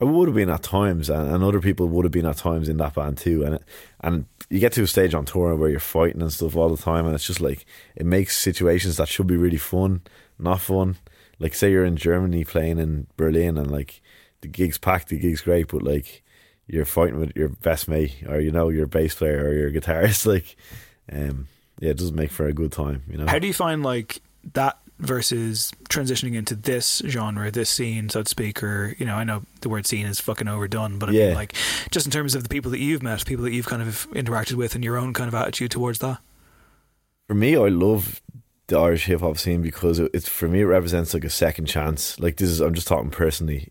[0.00, 2.68] I would have been at times, and, and other people would have been at times
[2.68, 3.44] in that band too.
[3.44, 3.64] And it,
[4.00, 6.82] and you get to a stage on tour where you're fighting and stuff all the
[6.82, 10.02] time, and it's just like it makes situations that should be really fun
[10.40, 10.96] not fun.
[11.38, 14.02] Like say you're in Germany playing in Berlin, and like
[14.40, 16.22] the gig's packed, the gig's great, but like
[16.72, 20.26] you're fighting with your best mate, or you know your bass player or your guitarist,
[20.34, 20.56] like.
[21.12, 21.48] Um,
[21.80, 23.02] yeah, it doesn't make for a good time.
[23.10, 23.26] You know.
[23.26, 24.20] How do you find like
[24.52, 29.24] that versus transitioning into this genre, this scene, so to speak, or you know, I
[29.24, 31.26] know the word scene is fucking overdone, but I Yeah.
[31.28, 31.54] mean like
[31.90, 34.54] just in terms of the people that you've met, people that you've kind of interacted
[34.54, 36.18] with and your own kind of attitude towards that.
[37.26, 38.20] for me, I love
[38.66, 41.64] the Irish hip hop scene because it, it's for me it represents like a second
[41.66, 42.20] chance.
[42.20, 43.68] Like this is I'm just talking personally,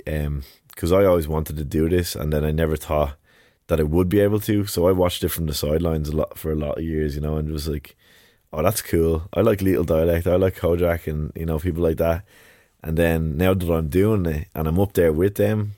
[0.80, 3.18] because I always wanted to do this, and then I never thought
[3.68, 4.65] that I would be able to.
[4.65, 7.22] So I watched it from the sidelines a lot for a lot of years, you
[7.22, 7.98] know, and it was like,
[8.54, 9.24] oh, that's cool.
[9.34, 12.24] I like Lethal Dialect, I like Kojaque, and you know people like that.
[12.82, 15.74] And then now that I'm doing it and I'm up there with them,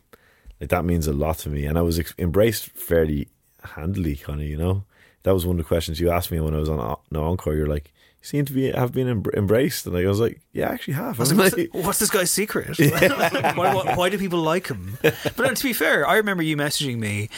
[0.59, 1.65] like that means a lot to me.
[1.65, 3.27] And I was embraced fairly
[3.73, 4.83] handily, kind of, you know.
[5.23, 7.23] That was one of the questions you asked me when I was on uh, no
[7.23, 7.55] encore.
[7.55, 10.73] You're like, seem to be have been em- embraced, and I was like, yeah, I
[10.73, 11.19] actually have.
[11.19, 12.77] I was I'm like, what's, what's this guy's secret?
[12.79, 14.97] why, why, why do people like him?
[15.01, 17.29] But no, to be fair, I remember you messaging me.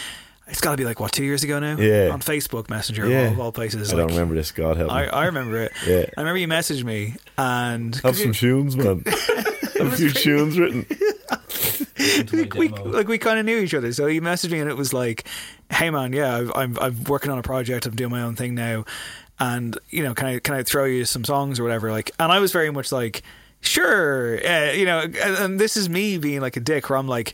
[0.46, 1.78] It's got to be like what two years ago now.
[1.78, 2.10] Yeah.
[2.10, 3.32] on Facebook Messenger Yeah.
[3.32, 3.94] of all, all places.
[3.94, 4.52] I like, don't remember this.
[4.52, 4.96] God help me.
[4.96, 5.72] I, I remember it.
[5.88, 6.06] Yeah.
[6.18, 9.04] I remember you messaged me and have some tunes, man.
[9.78, 10.86] have a few tunes written.
[12.58, 13.94] we like we kind of knew each other.
[13.94, 15.26] So he messaged me and it was like,
[15.72, 17.86] "Hey man, yeah, I've, I'm I'm working on a project.
[17.86, 18.86] I'm doing my own thing now,
[19.52, 22.32] and you know, can I can I throw you some songs or whatever?" Like, and
[22.32, 23.24] I was very much like,
[23.62, 27.08] "Sure," uh, you know, and, and this is me being like a dick, where I'm
[27.08, 27.34] like.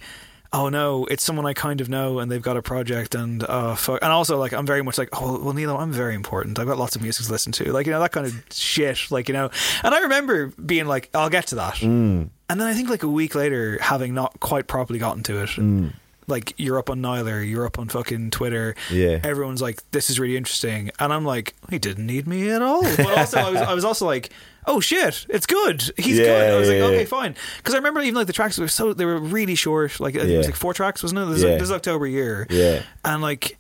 [0.51, 3.75] Oh no, it's someone I kind of know, and they've got a project, and uh,
[3.75, 3.99] fuck.
[4.01, 6.57] And also, like, I'm very much like, oh well, Neil, I'm very important.
[6.57, 8.97] I've got lots of music to listen to, like, you know, that kind of shit,
[9.11, 9.51] like, you know.
[9.83, 12.29] And I remember being like, I'll get to that, Mm.
[12.49, 15.49] and then I think like a week later, having not quite properly gotten to it,
[15.49, 15.93] Mm.
[16.29, 18.75] Like you're up on Nialler, you're up on fucking Twitter.
[18.91, 19.19] Yeah.
[19.23, 22.81] Everyone's like, "This is really interesting," and I'm like, "He didn't need me at all."
[22.83, 24.29] But also, I was, I was also like,
[24.65, 25.81] "Oh shit, it's good.
[25.97, 27.05] He's Yeah, good." I was like, yeah, "Okay, yeah.
[27.05, 29.99] fine," because I remember even like the tracks were so they were really short.
[29.99, 31.25] Like it was like four tracks, wasn't it?
[31.25, 31.49] This, Yeah.
[31.49, 32.47] is, this is October year.
[32.49, 32.83] Yeah.
[33.03, 33.57] and like.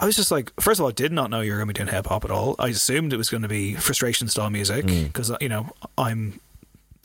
[0.00, 1.74] I was just like, first of all, I did not know you were going to
[1.74, 2.56] be doing hip hop at all.
[2.58, 5.04] I assumed it was going to be frustration style music Mm.
[5.04, 6.40] because you know I'm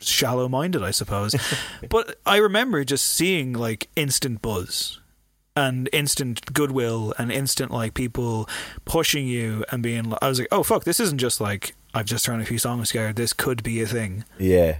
[0.01, 1.36] shallow minded, I suppose.
[1.89, 4.99] but I remember just seeing like instant buzz
[5.57, 8.47] and instant goodwill and instant like people
[8.85, 10.13] pushing you and being.
[10.21, 12.89] I was like, oh fuck, this isn't just like I've just thrown a few songs
[12.89, 13.11] together.
[13.11, 14.23] This could be a thing.
[14.37, 14.77] Yeah.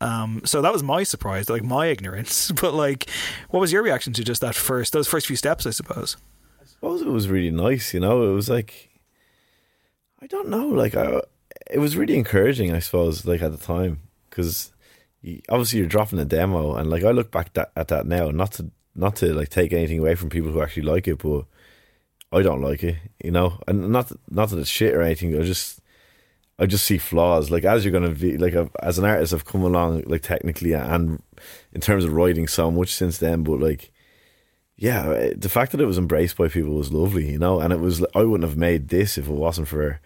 [0.00, 2.52] Um, so that was my surprise, like my ignorance.
[2.60, 3.10] But like,
[3.50, 5.66] what was your reaction to just that first, those first few steps?
[5.66, 6.16] I suppose.
[6.62, 8.30] I suppose it was really nice, you know.
[8.30, 8.90] It was like,
[10.22, 11.20] I don't know, like I,
[11.68, 14.70] it was really encouraging, I suppose, like at the time, because
[15.48, 18.52] obviously you're dropping a demo, and like I look back that, at that now, not
[18.52, 21.46] to not to like take anything away from people who actually like it, but
[22.32, 25.36] I don't like it, you know, and not not that it's shit or anything.
[25.36, 25.80] I just
[26.58, 27.50] I just see flaws.
[27.50, 30.74] Like as you're gonna be like I've, as an artist, I've come along like technically
[30.74, 31.22] and
[31.72, 33.90] in terms of writing so much since then, but like
[34.76, 37.80] yeah, the fact that it was embraced by people was lovely, you know, and it
[37.80, 40.00] was I wouldn't have made this if it wasn't for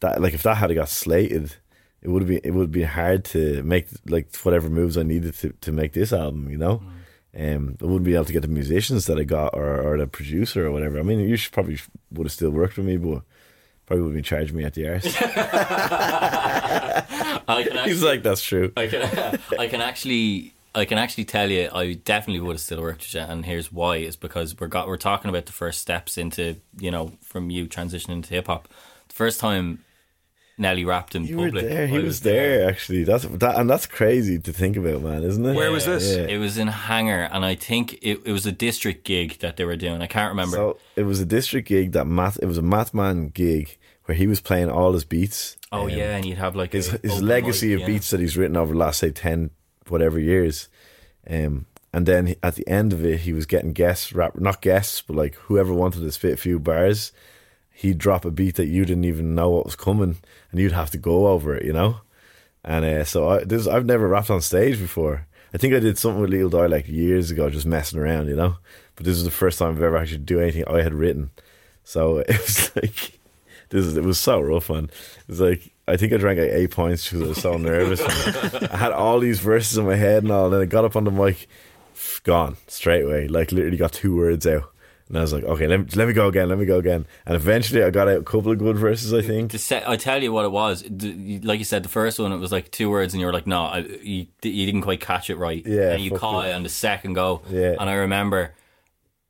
[0.00, 0.20] that.
[0.20, 1.56] Like if that had got slated,
[2.02, 5.54] it would been it would be hard to make like whatever moves I needed to
[5.62, 6.78] to make this album, you know.
[6.78, 6.93] Mm.
[7.36, 10.06] Um, I wouldn't be able to get the musicians that I got or, or the
[10.06, 11.00] producer or whatever.
[11.00, 11.78] I mean, you should probably
[12.12, 13.22] would have still worked with me, but
[13.86, 15.04] probably would have been charging me at the arse.
[17.84, 18.72] He's like, that's true.
[18.76, 22.80] I can, I can actually, I can actually tell you, I definitely would have still
[22.80, 25.80] worked with you, and here's why: is because we're got we're talking about the first
[25.80, 28.68] steps into, you know, from you transitioning to hip hop.
[29.08, 29.84] The first time
[30.58, 31.86] Nealo rapped in You were there.
[31.86, 33.04] He I was there actually.
[33.04, 35.54] That's that, and that's crazy to think about, man, isn't it?
[35.54, 36.16] Where was this?
[36.16, 36.24] Yeah.
[36.24, 39.64] It was in Hangar, and I think it, it was a district gig that they
[39.64, 40.00] were doing.
[40.00, 40.56] I can't remember.
[40.56, 42.38] So it was a district gig that Matt.
[42.40, 45.56] It was a Mathman gig where he was playing all his beats.
[45.72, 47.86] oh Um, yeah, and you'd have like his his legacy mic, of yeah.
[47.86, 49.50] beats that he's written over the last say ten
[49.88, 50.68] whatever years.
[51.28, 55.00] Um, and then at the end of it, he was getting guests, rap, not guests,
[55.00, 57.12] but like whoever wanted to spit a few bars.
[57.74, 60.16] He'd drop a beat that you didn't even know what was coming,
[60.50, 61.96] and you'd have to go over it, you know.
[62.64, 65.26] And uh, so I, this I've never rapped on stage before.
[65.52, 68.36] I think I did something with Lil Little like years ago, just messing around, you
[68.36, 68.56] know.
[68.96, 71.30] But this was the first time I've ever actually do anything I had written.
[71.84, 73.18] So it was like
[73.68, 73.86] this.
[73.86, 74.84] Is, it was so rough, man.
[74.84, 78.00] It was like I think I drank like eight points because I was so nervous.
[78.00, 80.96] I had all these verses in my head and all, and then I got up
[80.96, 81.46] on the mic,
[82.22, 83.28] gone straight away.
[83.28, 84.72] Like literally got two words out,
[85.08, 87.06] and I was like, okay, let me, let me go again, let me go again.
[87.26, 89.12] And eventually, I got out a couple of good verses.
[89.12, 89.52] I think.
[89.52, 90.82] The se- I tell you what it was.
[90.88, 93.32] The- Like you said, the first one it was like two words, and you were
[93.32, 96.50] like, "No, I, you, you didn't quite catch it right." Yeah, and you caught it.
[96.50, 97.42] it on the second go.
[97.50, 97.76] Yeah.
[97.78, 98.54] and I remember,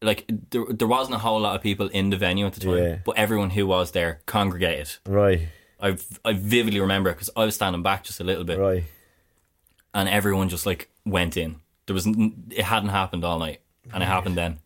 [0.01, 2.79] like, there there wasn't a whole lot of people in the venue at the time,
[2.79, 2.97] Yeah.
[3.05, 4.91] but everyone who was there congregated.
[5.07, 5.49] Right,
[5.81, 8.85] I I vividly remember because I was standing back just a little bit, right.
[9.93, 11.57] and everyone just like went in.
[11.87, 13.61] There was n- it hadn't happened all night,
[13.93, 14.59] and it happened then,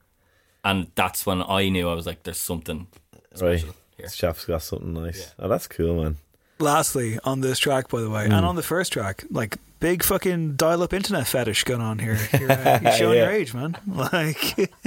[0.68, 2.86] and that's when I knew I was like, "There's something
[3.40, 3.58] Right.
[3.60, 5.34] special here." This chap's got something nice.
[5.38, 6.16] Oh, that's cool, man.
[6.60, 8.36] Lastly, on this track, by the way, Mm.
[8.36, 12.18] and on the first track, like big fucking dial-up internet fetish going on here.
[12.40, 13.76] You're, uh, you're showing your age, man.
[14.12, 14.70] Like.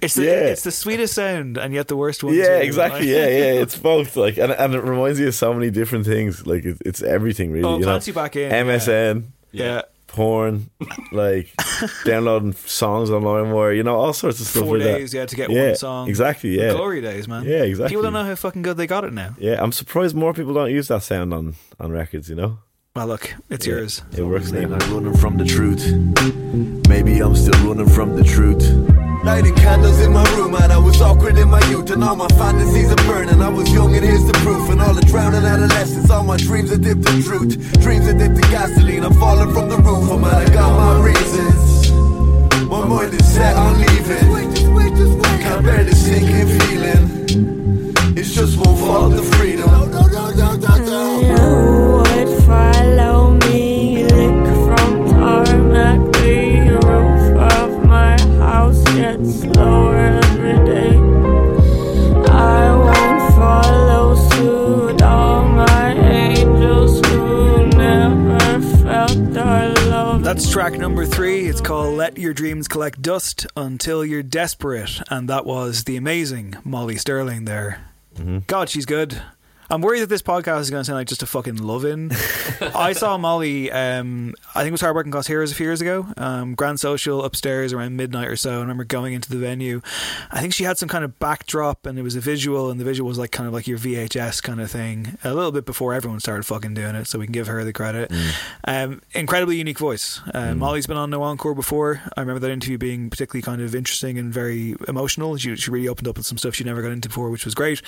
[0.00, 0.30] It's the, Yeah.
[0.52, 2.32] it's the sweetest sound and yet the worst one.
[2.34, 2.64] Yeah, too.
[2.66, 3.00] exactly.
[3.00, 3.62] Like- Yeah, yeah.
[3.62, 4.16] It's both.
[4.16, 6.46] Like, and, and it reminds you of so many different things.
[6.46, 7.64] Like, it, it's everything really.
[7.64, 9.82] Oh, it you know, you back in, MSN, Yeah.
[10.08, 10.70] Porn,
[11.12, 11.48] like
[12.04, 13.76] downloading songs on LimeWire.
[13.76, 14.64] You know, all sorts of stuff.
[14.64, 14.98] Four like that.
[14.98, 16.08] days, yeah, to get Yeah, one song.
[16.08, 16.58] Exactly.
[16.58, 16.72] Yeah.
[16.72, 17.44] glory days, man.
[17.44, 17.90] Yeah, exactly.
[17.90, 19.34] People don't know how fucking good they got it now.
[19.38, 22.28] Yeah, I'm surprised more people don't use that sound on on records.
[22.28, 22.58] You know.
[22.96, 24.02] Well, look, it's Yeah, yours.
[24.16, 24.78] It works Maybe now.
[24.80, 25.84] I'm running from the truth.
[26.88, 28.64] Maybe I'm still running from the truth.
[29.24, 32.28] Lighting candles in my room, and I was awkward in my youth, and all my
[32.28, 33.40] fantasies are burning.
[33.40, 34.68] I was young, and here's the proof.
[34.70, 37.54] And all the drowning adolescence, all my dreams are dipped in truth.
[37.82, 39.04] Dreams are dipped in gasoline.
[39.04, 41.92] I'm falling from the roof, oh man, I got my reasons.
[42.68, 44.28] My mind is set on leaving.
[45.42, 48.16] Can't bear the sinking feeling.
[48.16, 49.77] It's just won't fall to freedom.
[70.58, 71.46] Track number three.
[71.46, 75.00] It's called Let Your Dreams Collect Dust Until You're Desperate.
[75.08, 77.80] And that was the amazing Molly Sterling there.
[78.16, 78.38] Mm-hmm.
[78.48, 79.22] God, she's good.
[79.70, 82.10] I'm worried that this podcast is going to sound like just a fucking loving.
[82.74, 85.82] I saw Molly, um, I think it was Hard Working Class Heroes a few years
[85.82, 88.56] ago, um, Grand Social upstairs around midnight or so.
[88.56, 89.82] I remember going into the venue.
[90.30, 92.84] I think she had some kind of backdrop and it was a visual, and the
[92.84, 95.92] visual was like kind of like your VHS kind of thing, a little bit before
[95.92, 98.10] everyone started fucking doing it, so we can give her the credit.
[98.64, 100.22] Um, incredibly unique voice.
[100.32, 102.00] Uh, Molly's been on No Encore before.
[102.16, 105.36] I remember that interview being particularly kind of interesting and very emotional.
[105.36, 107.54] She, she really opened up with some stuff she never got into before, which was
[107.54, 107.82] great.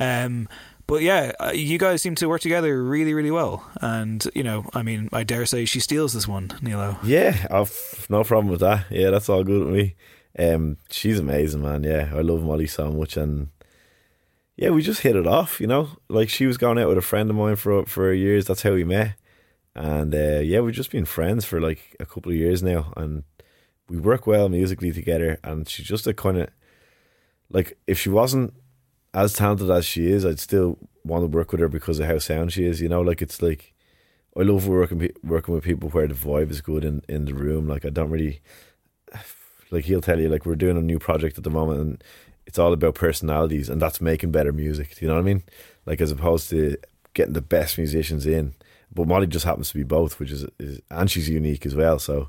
[0.00, 0.48] Um,
[0.86, 3.68] but yeah, uh, you guys seem to work together really, really well.
[3.80, 6.98] And, you know, I mean, I dare say she steals this one, Nealo.
[7.02, 8.86] Yeah, I've no problem with that.
[8.90, 9.96] Yeah, that's all good with me.
[10.38, 11.82] Um, she's amazing, man.
[11.82, 13.48] Yeah, I love Molly so much, and
[14.56, 15.60] yeah, we just hit it off.
[15.60, 18.44] You know, like she was going out with a friend of mine for for years.
[18.44, 19.14] That's how we met,
[19.74, 23.24] and uh, yeah, we've just been friends for like a couple of years now, and
[23.88, 25.38] we work well musically together.
[25.42, 26.48] And she's just a kind of
[27.50, 28.52] like if she wasn't
[29.16, 32.18] as talented as she is, I'd still want to work with her because of how
[32.18, 32.80] sound she is.
[32.82, 33.72] You know, like it's like
[34.36, 37.66] I love working working with people where the vibe is good in, in the room.
[37.66, 38.42] Like I don't really
[39.70, 42.04] like he'll tell you like we're doing a new project at the moment and
[42.46, 44.94] it's all about personalities and that's making better music.
[44.94, 45.42] Do you know what I mean?
[45.86, 46.76] Like as opposed to
[47.14, 48.54] getting the best musicians in.
[48.94, 51.98] But Molly just happens to be both, which is, is and she's unique as well.
[51.98, 52.28] So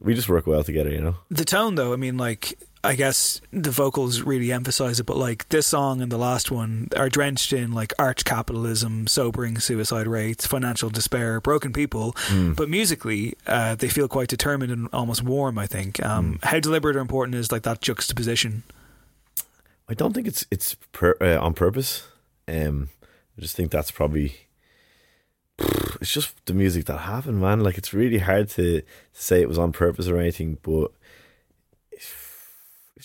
[0.00, 1.16] we just work well together, you know.
[1.30, 5.48] The tone, though, I mean, like, I guess the vocals really emphasize it, but like
[5.48, 10.46] this song and the last one are drenched in like arch capitalism, sobering suicide rates,
[10.46, 12.12] financial despair, broken people.
[12.28, 12.54] Mm.
[12.54, 15.58] But musically, uh, they feel quite determined and almost warm.
[15.58, 16.04] I think.
[16.04, 18.62] Um, How deliberate or important is like that juxtaposition?
[19.88, 22.06] I don't think it's it's per, uh, on purpose.
[22.46, 22.90] Um,
[23.36, 24.34] I just think that's probably
[26.00, 27.60] it's just the music that happened, man.
[27.60, 30.92] Like it's really hard to, to say it was on purpose or anything, but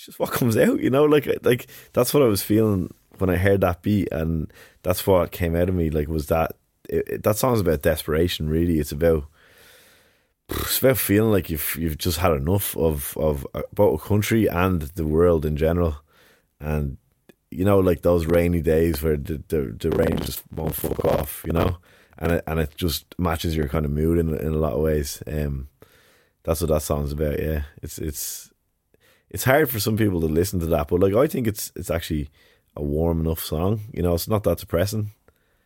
[0.07, 1.05] it's just what comes out, you know.
[1.05, 4.51] Like like that's what I was feeling when I heard that beat, and
[4.83, 5.89] that's what came out of me.
[5.89, 6.55] Like was that
[6.89, 8.49] it, it- that song's about desperation.
[8.49, 9.25] Really, it's about
[10.49, 14.81] it's about feeling like you've you've just had enough of of both a country and
[14.81, 15.97] the world in general,
[16.59, 16.97] and
[17.49, 21.43] you know like those rainy days where the the, the rain just won't fuck off,
[21.45, 21.77] you know,
[22.17, 24.81] and it and it just matches your kind of mood in in a lot of
[24.81, 25.23] ways.
[25.27, 25.69] Um,
[26.43, 27.39] that's what that song's about.
[27.41, 28.51] Yeah, it's it's
[29.33, 31.89] it's hard for some people to listen to that, but like I think it's it's
[31.91, 32.29] actually
[32.75, 33.81] a warm enough song.
[33.91, 35.11] You know, it's not that depressing.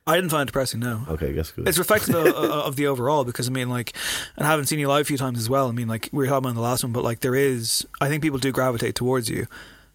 [0.05, 0.79] I didn't find it depressing.
[0.79, 1.03] No.
[1.09, 1.67] Okay, I guess good.
[1.67, 3.93] It's reflective of, of the overall because I mean, like,
[4.37, 5.67] and having seen you live a few times as well.
[5.67, 7.85] I mean, like we were talking about in the last one, but like there is,
[7.99, 9.47] I think people do gravitate towards you.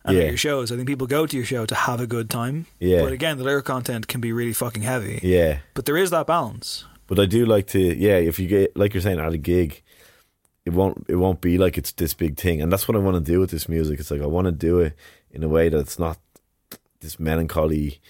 [0.04, 0.24] And Yeah.
[0.24, 2.66] your shows, I think people go to your show to have a good time.
[2.80, 3.02] Yeah.
[3.02, 5.20] But again, the lyric content can be really fucking heavy.
[5.22, 5.58] Yeah.
[5.74, 6.84] But there is that balance.
[7.06, 8.16] But I do like to, yeah.
[8.16, 9.82] If you get like you're saying at a gig,
[10.64, 13.24] it won't it won't be like it's this big thing, and that's what I want
[13.24, 14.00] to do with this music.
[14.00, 14.94] It's like I want to do it
[15.30, 16.18] in a way that it's not
[17.00, 18.00] this melancholy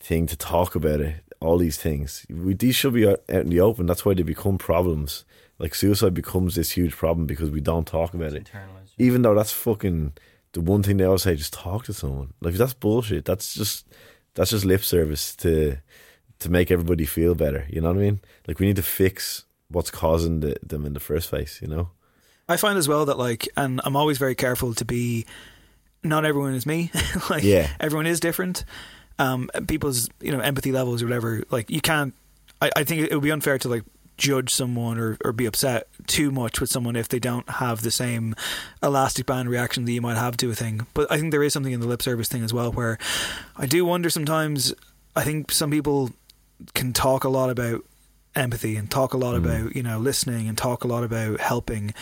[0.00, 1.16] thing to talk about it.
[1.40, 3.86] All these things, we these should be out, in the open.
[3.86, 5.24] That's why they become problems.
[5.58, 8.50] Like suicide becomes this huge problem because we don't talk about it.
[8.98, 10.12] Even though that's fucking
[10.52, 12.32] the one thing they always say, just talk to someone.
[12.40, 13.24] Like that's bullshit.
[13.24, 13.86] That's just
[14.34, 15.78] that's just lip service to
[16.38, 17.66] to make everybody feel better.
[17.68, 18.20] You know what I mean?
[18.46, 21.60] Like we need to fix what's causing the, them in the first place.
[21.62, 21.90] You know?
[22.48, 25.26] I find as well that like, and I'm always very careful to be.
[26.04, 26.90] Not everyone is me.
[27.30, 27.68] like, Yeah.
[27.80, 28.64] everyone is different.
[29.18, 31.42] um, people's you know empathy levels or whatever.
[31.50, 32.14] Like you can't.
[32.60, 33.84] I, I think it would be unfair to like
[34.18, 37.90] judge someone or, or be upset too much with someone if they don't have the
[37.90, 38.34] same
[38.82, 40.86] elastic band reaction that you might have to a thing.
[40.94, 42.98] But I think there is something in the lip service thing as well where
[43.56, 44.74] I do wonder sometimes.
[45.16, 46.10] I think some people
[46.74, 47.84] can talk a lot about
[48.34, 49.44] empathy and talk a lot Mm.
[49.44, 51.94] about you know listening and talk a lot about helping,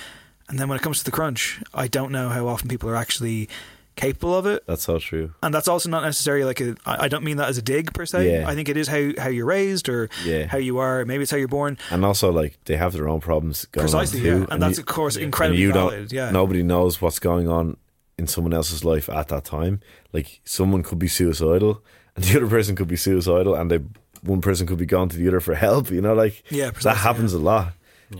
[0.49, 2.97] and then when it comes to the crunch, I don't know how often people are
[2.97, 3.49] actually
[3.97, 4.63] capable of it.
[4.67, 5.35] That's so true.
[5.43, 6.75] And that's also not necessarily like a.
[6.87, 8.31] I don't mean that as a dig per se.
[8.41, 8.49] Yeah.
[8.49, 10.47] I think it is how how you're raised or Yeah.
[10.47, 11.05] how you are.
[11.05, 11.77] Maybe it's how you're born.
[11.91, 14.33] And also, like they have their own problems going Precisely, on yeah.
[14.47, 16.31] too, And that's, of course, incredibly you valid, Don't, yeah.
[16.31, 17.77] nobody knows what's going on
[18.17, 19.81] in someone else's life at that time.
[20.13, 21.83] Like someone could be suicidal,
[22.17, 23.81] and the other person could be suicidal, and they
[24.23, 25.91] one person could be gone to the other for help.
[25.91, 27.73] You know, like Yeah, that happens a lot,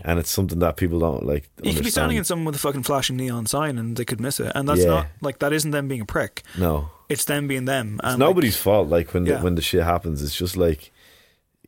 [0.03, 1.49] and it's something that people don't like.
[1.63, 4.19] You could be standing in someone with a fucking flashing neon sign and they could
[4.21, 4.87] miss it, and that's Yeah.
[4.87, 5.53] not like that.
[5.53, 6.43] Isn't them being a prick.
[6.57, 7.99] No, It's them being them.
[8.03, 8.87] it's nobody's fault.
[8.89, 9.37] Like when Yeah.
[9.37, 10.91] the, when the shit happens, it's just like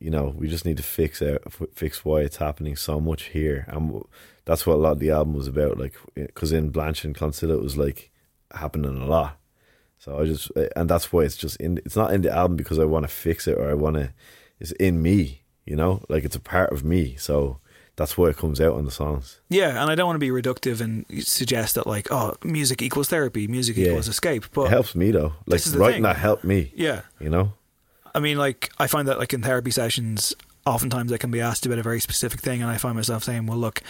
[0.00, 1.40] you know we just need to fix out
[1.74, 4.02] fix why it's happening so much here, and
[4.44, 5.78] that's what a lot of the album was about.
[5.78, 8.10] Like because in Blanche and Consider it was like
[8.52, 9.38] happening a lot.
[10.04, 11.78] So I just and that's why it's just in.
[11.78, 14.12] It's not in the album because I want to fix it or I want to.
[14.60, 17.16] It's in me, you know, like it's a part of me.
[17.16, 17.58] So
[17.96, 19.40] that's why it comes out on the songs.
[19.48, 23.08] Yeah, and I don't want to be reductive and suggest that like, oh, music equals
[23.08, 23.86] therapy, music Yeah.
[23.88, 24.44] equals escape.
[24.52, 25.32] But it helps me though.
[25.46, 26.02] Like this is the writing thing.
[26.02, 26.72] that helped me.
[26.76, 27.02] Yeah.
[27.18, 27.52] you know.
[28.14, 30.34] I mean, like, I find that, like, in therapy sessions,
[30.66, 33.46] oftentimes I can be asked about a very specific thing, and I find myself saying,
[33.46, 33.82] well, look,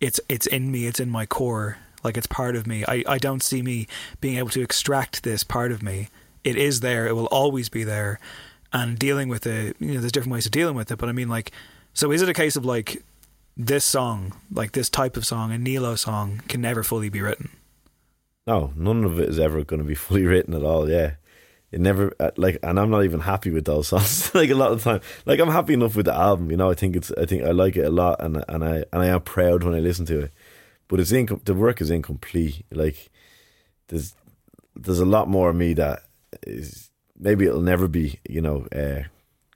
[0.00, 2.84] it's it's in me, it's in my core, like, it's part of me.
[2.86, 3.86] I, I don't see me
[4.20, 6.08] being able to extract this part of me.
[6.44, 8.18] It is there, it will always be there.
[8.72, 11.12] And dealing with it, you know, there's different ways of dealing with it, but I
[11.12, 11.52] mean, like,
[11.94, 13.02] so is it a case of, like,
[13.58, 17.50] this song, like this type of song, a Nealo song, can never fully be written?
[18.46, 20.88] No, none of it is ever going to be fully written at all.
[20.88, 21.14] Yeah,
[21.72, 24.32] it never uh, like, and I'm not even happy with those songs.
[24.34, 26.50] like a lot of the time, like I'm happy enough with the album.
[26.50, 28.84] You know, I think it's, I think I like it a lot, and and I
[28.92, 30.32] and I am proud when I listen to it.
[30.88, 32.64] But it's incom- the work is incomplete.
[32.72, 33.10] Like
[33.88, 34.14] there's
[34.74, 36.00] there's a lot more of me that
[36.46, 39.04] is maybe it'll never be you know uh,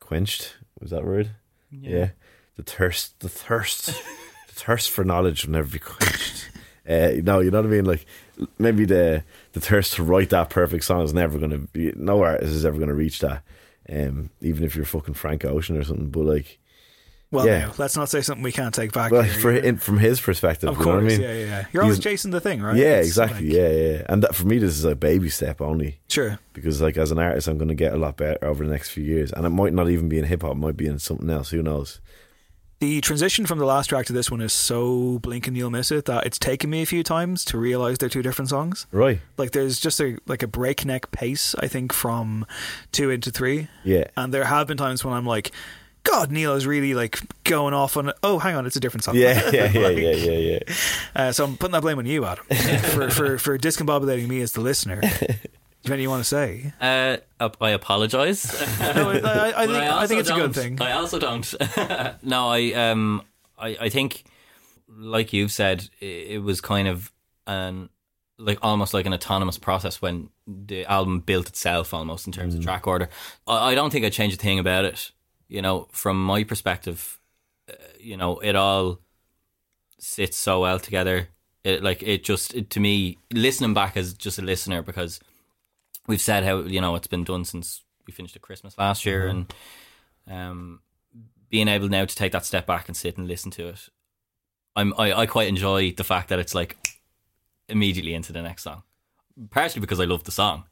[0.00, 0.56] quenched.
[0.80, 1.30] Was that word?
[1.70, 2.10] Yeah.
[2.56, 3.86] The thirst, the thirst,
[4.46, 6.50] the thirst for knowledge will never be quenched.
[6.86, 7.84] Uh, no, you know what I mean.
[7.84, 8.04] Like
[8.58, 11.92] maybe the the thirst to write that perfect song is never going to be.
[11.96, 13.42] No artist is ever going to reach that.
[13.88, 16.10] Um, even if you're fucking Frank Ocean or something.
[16.10, 16.58] But like,
[17.32, 17.58] Well, Yeah.
[17.66, 19.10] now, let's not say something we can't take back.
[19.10, 19.32] well, here.
[19.32, 21.20] for in, from his perspective, Of you know what I course, mean?
[21.22, 21.66] yeah, yeah.
[21.72, 22.76] You're always He's- chasing the thing, right?
[22.76, 23.46] Yeah, It's exactly.
[23.48, 24.02] like- yeah, yeah.
[24.08, 25.98] And that, for me, this is a baby step only.
[26.08, 26.38] Sure.
[26.52, 28.90] Because like as an artist, I'm going to get a lot better over the next
[28.90, 30.52] few years, and it might not even be in hip hop.
[30.52, 31.50] It might be in something else.
[31.50, 32.00] Who knows?
[32.80, 35.92] The transition from the last track to this one is so blink and you'll miss
[35.92, 38.88] it that it's taken me a few times to realize they're two different songs.
[38.90, 39.20] Right.
[39.38, 42.44] Like there's just a like a breakneck pace, I think, from
[42.90, 43.68] two into three.
[43.84, 44.06] Yeah.
[44.16, 45.52] And there have been times when I'm like,
[46.04, 48.12] God, Neil is really like going off on.
[48.22, 49.14] Oh, hang on, it's a different song.
[49.14, 50.58] Yeah, yeah, yeah, Like, yeah, yeah, yeah.
[51.14, 54.52] Uh, so I'm putting that blame on you, Adam, for for for discombobulating me as
[54.52, 55.00] the listener.
[55.00, 56.72] Do you have anything you want to say?
[56.80, 57.16] Uh,
[57.60, 58.44] I apologize.
[58.94, 60.80] No, I, I, I think I, also think it's a good thing.
[60.80, 61.54] I also don't.
[62.22, 63.22] no, I um,
[63.58, 64.24] I, I think,
[64.88, 67.10] like you've said, it was kind of
[67.46, 67.88] an
[68.38, 72.62] like almost like an autonomous process when the album built itself, almost in terms of
[72.62, 73.08] track order.
[73.46, 75.10] I, I don't think I change a thing about it.
[75.52, 77.20] You know, from my perspective,
[77.68, 79.00] uh, you know, it all
[79.98, 81.28] sits so well together.
[81.62, 85.20] It like it just it, to me listening back as just a listener because
[86.06, 89.26] we've said how you know it's been done since we finished at Christmas last year,
[89.26, 89.54] and
[90.26, 90.80] um,
[91.50, 93.90] being able now to take that step back and sit and listen to it,
[94.74, 96.78] I'm I, I quite enjoy the fact that it's like
[97.68, 98.84] immediately into the next song,
[99.50, 100.64] partially because I love the song,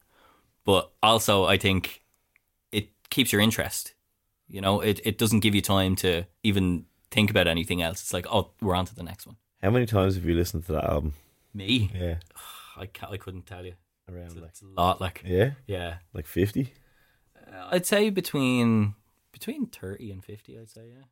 [0.64, 2.00] but also I think
[2.72, 3.92] it keeps your interest.
[4.51, 8.01] You know, it it doesn't give you time to even think about anything else.
[8.01, 9.36] It's like, oh, we're on to the next one.
[9.62, 11.14] How many times have you listened to that album?
[11.53, 12.16] Me, Yeah,
[12.76, 13.74] I can't, I couldn't tell you.
[14.09, 15.01] around It's, like it's a lot.
[15.01, 15.96] Like, yeah, yeah.
[16.12, 16.72] like fifty.
[17.36, 18.94] Uh, I'd say between
[19.32, 20.59] between thirty and fifty.
[20.59, 21.05] I'd say yeah.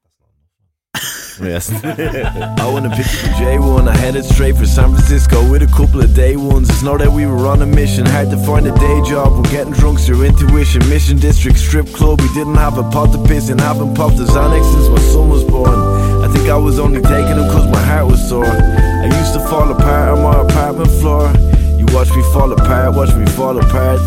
[1.43, 1.70] Yes.
[1.70, 3.86] I went and picked up a J1.
[3.86, 6.68] I headed straight for San Francisco with a couple of day ones.
[6.68, 8.07] It's not that we were on a mission.
[8.07, 9.36] Hard to find a day job.
[9.36, 10.89] We're getting drunk, your intuition.
[10.89, 12.20] Mission District Strip Club.
[12.20, 13.59] We didn't have a pot to piss in.
[13.59, 15.78] Haven't popped a Xanax since my son was born.
[16.24, 18.45] I think I was only taking him cause my heart was sore.
[18.45, 21.30] I used to fall apart on my apartment floor.
[21.78, 24.01] You watch me fall apart, watch me fall apart.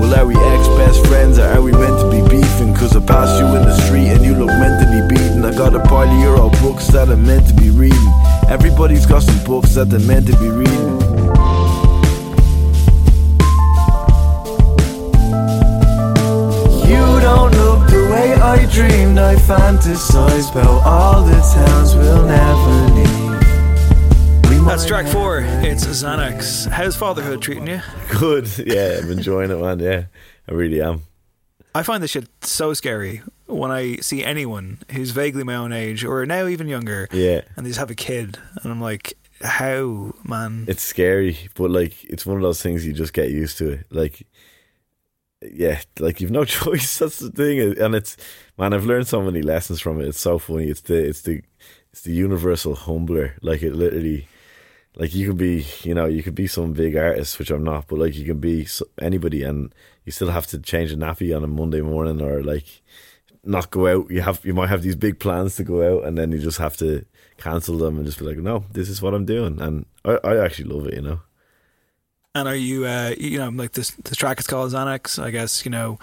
[0.00, 2.74] Well, are we ex best friends or are we meant to be beefing?
[2.74, 5.44] Cause I pass you in the street and you look mentally beaten.
[5.44, 8.12] I got a pile of your old books that are meant to be reading.
[8.48, 11.00] Everybody's got some books that they're meant to be reading.
[18.50, 23.19] I dreamed, I fantasized about all the towns we'll never need.
[24.70, 25.40] That's track four.
[25.42, 26.68] It's Xanax.
[26.68, 27.80] How's fatherhood treating you?
[28.20, 28.46] Good.
[28.58, 29.80] Yeah, I'm enjoying it, man.
[29.80, 30.04] Yeah,
[30.48, 31.02] I really am.
[31.74, 36.04] I find this shit so scary when I see anyone who's vaguely my own age
[36.04, 37.40] or now even younger Yeah.
[37.56, 38.38] and they just have a kid.
[38.62, 40.66] And I'm like, how, man?
[40.68, 43.86] It's scary, but like it's one of those things you just get used to it.
[43.90, 44.24] Like,
[45.42, 46.96] yeah, like you've no choice.
[46.98, 48.16] That's the thing, and it's
[48.56, 48.72] man.
[48.72, 50.06] I've learned so many lessons from it.
[50.06, 50.68] It's so funny.
[50.68, 51.42] It's the it's the
[51.90, 53.34] it's the universal humbler.
[53.42, 54.28] Like it literally,
[54.96, 57.86] like you could be, you know, you could be some big artist, which I'm not,
[57.86, 58.66] but like you can be
[59.00, 59.74] anybody, and
[60.04, 62.82] you still have to change a nappy on a Monday morning, or like
[63.44, 64.10] not go out.
[64.10, 66.58] You have you might have these big plans to go out, and then you just
[66.58, 67.04] have to
[67.36, 70.44] cancel them and just be like, no, this is what I'm doing, and I, I
[70.44, 70.94] actually love it.
[70.94, 71.20] You know.
[72.34, 75.20] And are you, uh, you know, like this, this track is called Xanax.
[75.20, 75.98] I guess, you know,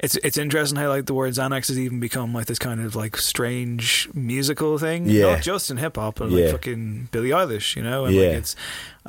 [0.00, 2.94] it's it's interesting how like the word Xanax has even become like this kind of
[2.94, 5.06] like strange musical thing.
[5.08, 5.32] Yeah.
[5.32, 6.52] Not just in hip hop, but like Yeah.
[6.52, 8.04] fucking Billie Eilish, you know?
[8.04, 8.22] And Yeah.
[8.28, 8.56] like it's,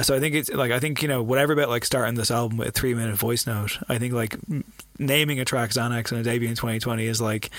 [0.02, 2.58] so I think it's like, I think, you know, whatever about like starting this album
[2.58, 4.36] with a three minute voice note, I think like
[4.98, 7.52] naming a track Xanax and a debut in 2020 is like,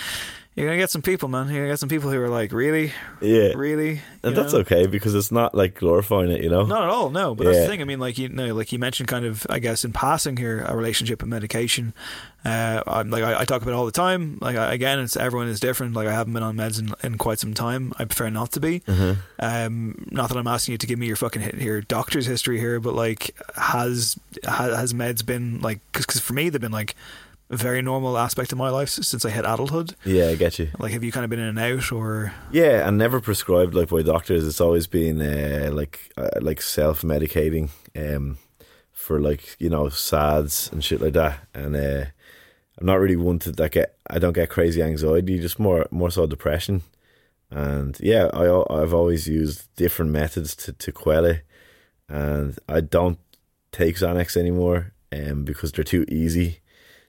[0.56, 1.48] you're going to get some people, man.
[1.48, 2.92] You're to get some people who are like, really?
[3.20, 3.52] Yeah.
[3.54, 4.00] Really?
[4.22, 4.58] And that's know?
[4.60, 6.66] okay because it's not like glorifying it, you know.
[6.66, 7.34] Not at all, no.
[7.34, 7.62] But that's Yeah.
[7.62, 7.80] the thing.
[7.80, 10.64] I mean, like you know, like you mentioned, kind of, I guess, in passing here,
[10.66, 11.94] a relationship with medication.
[12.44, 14.38] Uh, I'm, like I, I talk about it all the time.
[14.40, 15.94] Like I, again, it's everyone is different.
[15.94, 17.92] Like I haven't been on meds in, in quite some time.
[17.98, 18.80] I prefer not to be.
[18.80, 19.20] Mm-hmm.
[19.38, 22.58] Um, not that I'm asking you to give me your fucking hit here doctor's history
[22.58, 25.78] here, but like, has has, has meds been like?
[25.92, 26.96] Because for me, they've been like
[27.50, 29.96] a very normal aspect of my life since I hit adulthood.
[30.04, 30.68] Yeah, I get you.
[30.78, 33.88] Like, have you kind of been in and out, or Yeah, and never prescribed like
[33.88, 34.46] by doctors.
[34.46, 38.38] It's always been uh, like uh, like self medicating um,
[38.92, 41.40] for like you know SADs and shit like that.
[41.52, 42.04] And uh,
[42.78, 43.96] I'm not really one to that get.
[44.08, 46.82] I don't get crazy anxiety, just more more so depression.
[47.50, 51.42] And yeah, I I've always used different methods to to quell it,
[52.08, 53.18] and I don't
[53.72, 56.60] take Xanax anymore, um, because they're too easy.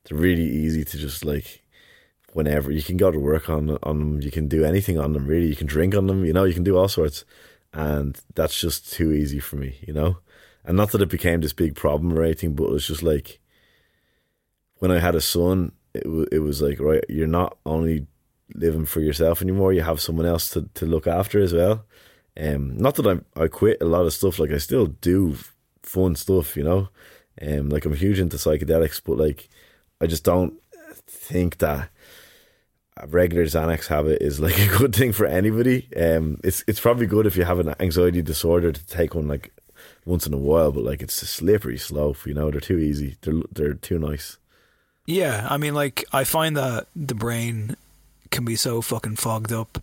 [0.04, 1.62] They're really easy to just like
[2.34, 5.28] whenever you can go to work on on them, you can do anything on them.
[5.28, 6.26] Really, you can drink on them.
[6.26, 7.26] You know, you can do all sorts,
[7.74, 9.78] and that's just too easy for me.
[9.86, 10.18] You know,
[10.66, 13.39] and not that it became this big problem or anything, but it was just like
[14.80, 18.08] when I had a son, it w- it was like right, you're not only
[18.54, 19.74] living for yourself anymore.
[19.74, 21.86] You have someone else to, to look after as well.
[22.38, 24.39] Um, not that I I quit a lot of stuff.
[24.39, 25.38] Like I still do
[25.84, 26.56] fun stuff.
[26.58, 26.89] You know,
[27.41, 29.49] um, like I'm huge into psychedelics, but like
[30.02, 30.54] I just don't
[31.08, 31.89] think that
[32.97, 35.88] a regular Xanax habit is like a good thing for anybody.
[35.95, 39.54] Um, it's it's probably good if you have an anxiety disorder to take one like
[40.06, 42.26] once in a while, but like it's a slippery slope.
[42.26, 43.18] You know, they're too easy.
[43.22, 44.38] They're they're too nice.
[45.06, 47.76] Yeah, I mean, like I find that the brain
[48.30, 49.80] can be so fucking fogged up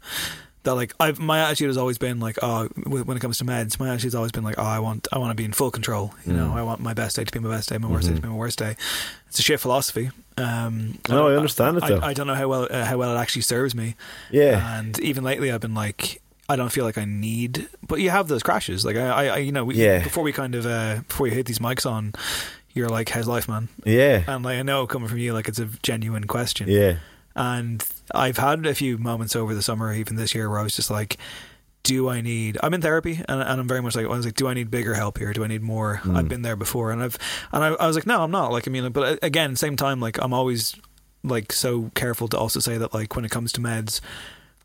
[0.64, 3.78] that like I've my attitude has always been like oh when it comes to meds
[3.78, 6.12] my attitude's always been like oh I want I want to be in full control
[6.26, 6.56] you know Mm.
[6.56, 8.22] I want my best day to be my best day my worst day to Mhm.
[8.22, 8.76] be my worst day
[9.28, 12.00] it's a shit philosophy um No, I understand it, I, though.
[12.00, 13.94] I don't know how well uh, how well it actually serves me
[14.30, 14.78] Yeah.
[14.78, 18.28] and even lately I've been like I don't feel like I need but you have
[18.28, 20.02] those crashes like I I, I you know we, Yeah.
[20.02, 22.12] before we kind of uh before we hit these mics on
[22.74, 24.22] you're like how's life man Yeah.
[24.26, 26.68] and like I know coming from you, like it's a genuine question.
[26.68, 26.96] Yeah.
[27.34, 27.82] And
[28.14, 30.90] I've had a few moments over the summer, even this year, where I was just
[30.90, 31.16] like,
[31.82, 34.34] "Do I need?" I'm in therapy, and, and I'm very much like, I was like,
[34.34, 35.32] "Do I need bigger help here?
[35.32, 36.16] Do I need more?" Mm.
[36.16, 37.18] I've been there before, and I've
[37.52, 39.76] and I, I was like, "No, I'm not." Like, I mean, but uh, again, same
[39.76, 40.74] time, like I'm always
[41.24, 44.00] like so careful to also say that like when it comes to meds.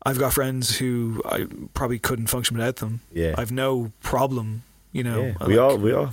[0.06, 3.00] I've got friends who I probably couldn't function without them.
[3.10, 3.34] Yeah.
[3.38, 5.22] I've no problem, you know.
[5.40, 5.46] yeah.
[5.46, 6.12] We like- all we all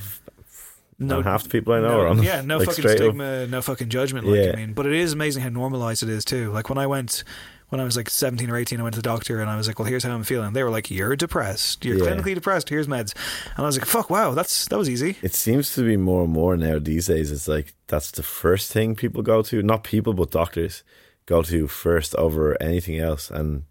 [1.01, 2.23] no half the people I know no, are on.
[2.23, 3.07] Yeah, no like, fucking straight up.
[3.07, 4.27] stigma, no fucking judgment.
[4.27, 4.51] Like Yeah.
[4.53, 6.51] I mean, but it is amazing how normalized it is too.
[6.51, 7.23] Like when I went,
[7.69, 9.67] when I was like seventeen or eighteen, I went to the doctor and I was
[9.67, 11.85] like, "Well, here's how I'm feeling." They were like, "You're depressed.
[11.85, 12.05] You're Yeah.
[12.05, 12.67] clinically depressed.
[12.69, 13.13] Here's meds."
[13.55, 16.23] And I was like, "Fuck, wow, that's that was easy." It seems to be more
[16.25, 17.31] and more now these days.
[17.31, 19.61] It's like that's the first thing people go to.
[19.63, 20.83] Not people, but doctors
[21.25, 23.29] go to first over anything else.
[23.31, 23.63] And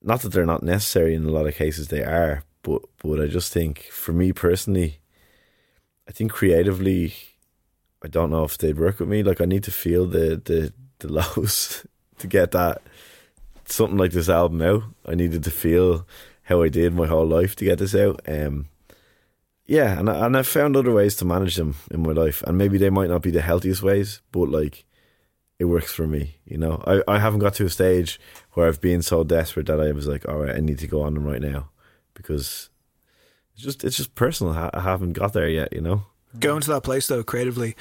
[0.00, 2.44] not that they're not necessary in a lot of cases, they are.
[2.62, 5.00] But but I just think, for me personally,
[6.12, 7.14] I think creatively,
[8.02, 9.22] I don't know if they'd work with me.
[9.22, 11.86] Like I need to feel the the the lows
[12.18, 12.82] to get that
[13.64, 14.82] something like this album out.
[15.08, 16.06] I needed to feel
[16.42, 18.20] how I did my whole life to get this out.
[18.28, 18.66] Um,
[19.64, 22.58] yeah, and I, and I've found other ways to manage them in my life, and
[22.58, 24.84] maybe they might not be the healthiest ways, but like
[25.58, 26.36] it works for me.
[26.44, 28.20] You know, I I haven't got to a stage
[28.52, 31.00] where I've been so desperate that I was like, all right, I need to go
[31.00, 31.70] on them right now
[32.12, 32.68] because
[33.54, 34.52] it's just it's just personal.
[34.52, 35.72] I I haven't got there yet.
[35.72, 36.04] You know.
[36.38, 37.76] Going to that place though, creatively,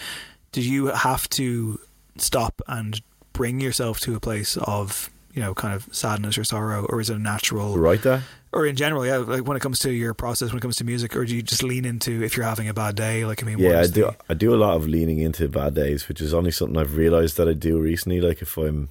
[0.51, 1.79] did you have to
[2.17, 3.01] stop and
[3.33, 7.09] bring yourself to a place of you know, kind of sadness or sorrow, or is
[7.09, 7.77] it a natural?
[7.77, 8.23] Right there.
[8.51, 10.83] Or in general, yeah, like when it comes to your process, when it comes to
[10.83, 13.23] music, or do you just lean into if you're having a bad day?
[13.23, 14.01] Like, I mean, Yeah, I do.
[14.01, 16.97] the- I do a lot of leaning into bad days, which is only something I've
[16.97, 18.19] realized that I do recently.
[18.19, 18.89] Like if I'm,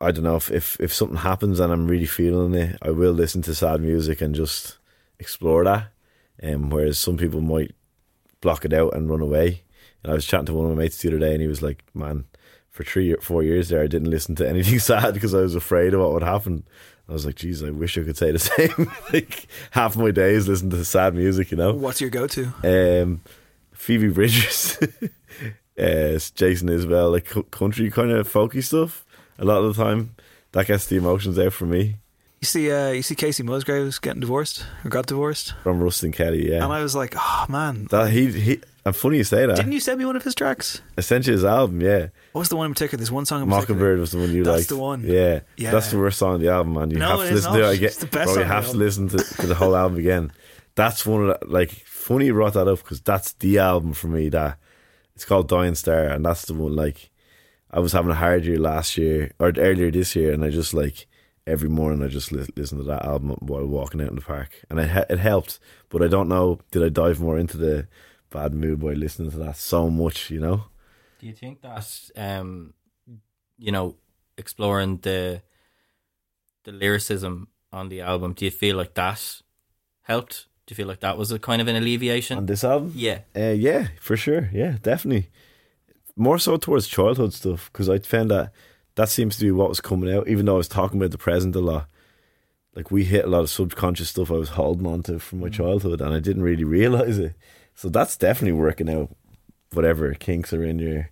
[0.00, 3.12] I don't know if, if if something happens and I'm really feeling it, I will
[3.12, 4.78] listen to sad music and just
[5.18, 5.88] explore that.
[6.42, 7.74] Um, whereas some people might
[8.42, 9.62] block it out and run away.
[10.02, 11.62] And I was chatting to one of my mates the other day, and he was
[11.62, 12.26] like, "Man,
[12.70, 15.54] for three or four years there, I didn't listen to anything sad because I was
[15.54, 16.64] afraid of what would happen."
[17.08, 20.46] I was like, "Geez, I wish I could say the same." like half my days
[20.46, 21.72] listen to sad music, you know.
[21.72, 22.52] What's your go-to?
[22.62, 23.22] Um,
[23.72, 24.78] Phoebe Bridgers,
[25.78, 29.05] uh, Jason Isbell, like country kind of folky stuff.
[29.38, 30.14] A lot of the time,
[30.52, 31.96] that gets the emotions out for me.
[32.40, 36.50] You see, uh, you see Kacey Musgraves getting divorced or got divorced, From Ruston Kelly,
[36.50, 36.62] yeah.
[36.62, 38.60] and I was like, oh man, that he he.
[38.84, 39.56] And funny you say that.
[39.56, 40.80] didn't you send me one of his tracks?
[40.96, 42.08] I sent you his album, yeah.
[42.32, 42.98] What was the one in particular?
[42.98, 43.48] There's one song in.
[43.48, 44.68] Mockingbird was the one you That's liked.
[44.68, 45.02] the one.
[45.02, 45.40] Yeah.
[45.56, 45.72] Yeah.
[45.72, 46.90] That's the worst song on the album, man.
[46.90, 47.74] You No, have to is listen to it not.
[47.74, 47.84] again.
[47.86, 50.30] It's the best Bro, song you have to listen to, to the whole album again.
[50.76, 54.06] That's one of the, like, funny you brought that up because that's the album for
[54.06, 54.56] me that
[55.16, 57.10] it's called Dying Star, and that's the one, like,
[57.76, 60.72] I was having a hard year last year or earlier this year, and I just,
[60.72, 61.06] like,
[61.46, 64.50] every morning I just li- listen to that album while walking out in the park,
[64.70, 65.60] and it, he- it helped,
[65.90, 67.86] but I don't know, did I dive more into the
[68.30, 70.64] bad mood by listening to that so much, you know?
[71.20, 72.72] Do you think that um,
[73.58, 73.96] you know,
[74.38, 75.42] exploring the
[76.64, 79.42] the lyricism on the album, do you feel like that
[80.02, 80.46] helped?
[80.66, 82.38] Do you feel like that was a kind of an alleviation?
[82.38, 82.92] On this album?
[82.94, 83.20] Yeah.
[83.36, 84.50] Uh, yeah, for sure.
[84.52, 85.30] Yeah, definitely.
[86.16, 88.52] More so towards childhood stuff because I found that
[88.94, 90.28] that seems to be what was coming out.
[90.28, 91.88] Even though I was talking about the present a lot,
[92.74, 95.48] like we hit a lot of subconscious stuff I was holding on to from my
[95.48, 97.34] childhood, and I didn't really realize it.
[97.74, 99.14] So that's definitely working out.
[99.72, 101.10] Whatever kinks are in your,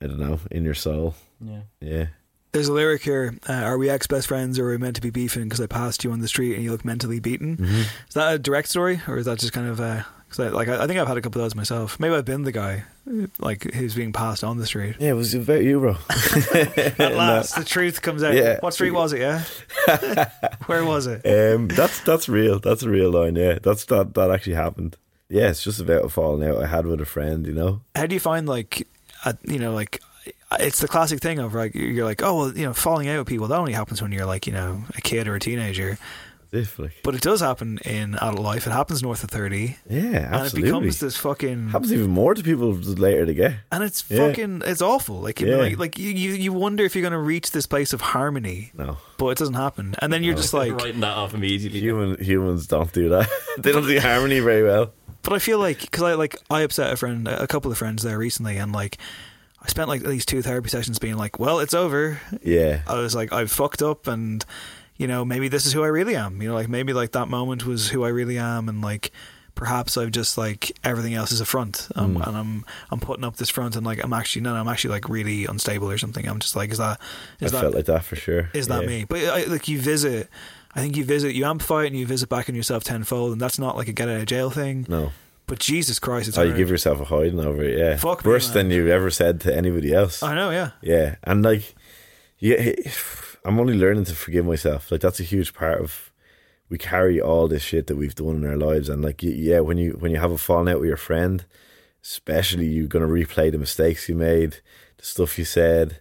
[0.00, 1.14] I don't know, in your soul.
[1.40, 1.62] Yeah.
[1.80, 2.06] Yeah.
[2.52, 5.02] There's a lyric here: uh, "Are we ex best friends, or are we meant to
[5.02, 5.44] be beefing?
[5.44, 7.80] Because I passed you on the street and you look mentally beaten." Mm-hmm.
[8.08, 9.80] Is that a direct story, or is that just kind of?
[9.80, 12.00] Uh, cause I, like I, I think I've had a couple of those myself.
[12.00, 12.84] Maybe I've been the guy,
[13.38, 14.96] like who's being passed on the street.
[14.98, 15.96] Yeah, it was about you, bro.
[16.54, 18.34] At last, the truth comes out.
[18.34, 18.58] Yeah.
[18.60, 19.20] What street was it?
[19.20, 19.44] Yeah.
[20.66, 21.26] Where was it?
[21.26, 22.58] Um, that's that's real.
[22.60, 23.36] That's a real line.
[23.36, 24.96] Yeah, that's that that actually happened.
[25.28, 27.46] Yeah, it's just about a falling out I had with a friend.
[27.46, 27.80] You know.
[27.94, 28.86] How do you find like,
[29.24, 30.00] uh, you know, like
[30.58, 33.28] it's the classic thing of like you're like, oh well, you know, falling out with
[33.28, 35.98] people that only happens when you're like, you know, a kid or a teenager.
[36.52, 38.66] If like, But it does happen in adult life.
[38.66, 39.76] It happens north of thirty.
[39.88, 40.00] yeah,
[40.32, 40.40] absolutely.
[40.40, 43.54] And it becomes this fucking happens even more to people the later they get.
[43.70, 44.26] and it's Yeah.
[44.28, 45.20] fucking it's awful.
[45.20, 45.56] Like you Yeah.
[45.58, 48.72] like, like you, you you wonder if you're going to reach this place of harmony,
[48.76, 49.94] No, but it doesn't happen.
[50.00, 51.78] And then you're just like, writing that off immediately.
[51.80, 53.28] human humans don't do that.
[53.58, 54.92] they don't do harmony very well.
[55.22, 58.02] but I feel like because I like I upset a friend, a couple of friends
[58.02, 58.98] there recently, and like
[59.62, 62.18] I spent like at least two therapy sessions being like, well, it's over.
[62.42, 64.42] Yeah, I was like, I've fucked up, and
[65.00, 66.42] you know, maybe this is who I really am.
[66.42, 69.10] You know, like maybe like that moment was who I really am, and like
[69.54, 72.26] perhaps I've just like everything else is a front, um, Mm.
[72.26, 74.92] and I'm I'm putting up this front, and like I'm actually no, no I'm actually
[74.92, 76.28] like really unstable or something.
[76.28, 77.00] I'm just like, is that
[77.40, 78.50] is that I that felt like that for sure.
[78.52, 78.88] is that Yeah.
[78.88, 79.04] me?
[79.08, 80.28] But I, like you visit.
[80.74, 83.40] I think you visit, you amplify it, and you visit back in yourself tenfold, and
[83.40, 84.86] that's not like a get out of jail thing.
[84.88, 85.10] No,
[85.46, 87.76] But Jesus Christ, it's oh, you give yourself a hiding over it.
[87.76, 88.68] Yeah, Fuck me, worse man.
[88.68, 90.22] than you've ever said to anybody else.
[90.22, 90.70] I know, yeah.
[90.80, 91.74] Yeah, and like,
[92.38, 92.72] yeah,
[93.44, 94.90] I'm only learning to forgive myself.
[94.90, 96.12] Like that's a huge part of.
[96.68, 99.76] We carry all this shit that we've done in our lives, and like, yeah, when
[99.76, 101.44] you when you have a falling out with your friend,
[102.02, 104.58] especially you're gonna replay the mistakes you made,
[104.98, 106.00] the stuff you said,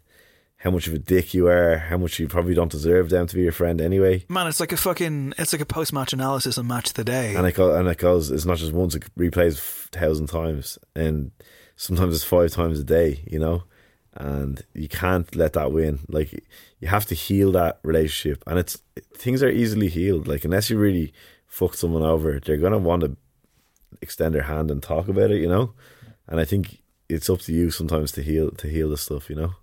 [0.58, 3.36] how much of a dick you are, how much you probably don't deserve them to
[3.36, 4.26] be your friend anyway.
[4.28, 7.36] Man, it's like a fucking, it's like a post match analysis on Match the Day.
[7.36, 8.30] And it goes, and it goes.
[8.30, 11.32] It's not just once; it replays a thousand times, and
[11.78, 13.24] sometimes it's five times a day.
[13.26, 13.64] You know,
[14.14, 16.00] and you can't let that win.
[16.10, 16.44] Like
[16.80, 18.82] you have to heal that relationship, and it's
[19.14, 20.28] things are easily healed.
[20.28, 21.14] Like unless you really
[21.46, 23.18] fuck someone over, they're gonna want to
[24.02, 25.42] extend their hand and talk about it.
[25.42, 25.74] You know,
[26.28, 29.30] and I think it's up to you sometimes to heal to heal the stuff.
[29.30, 29.54] You know.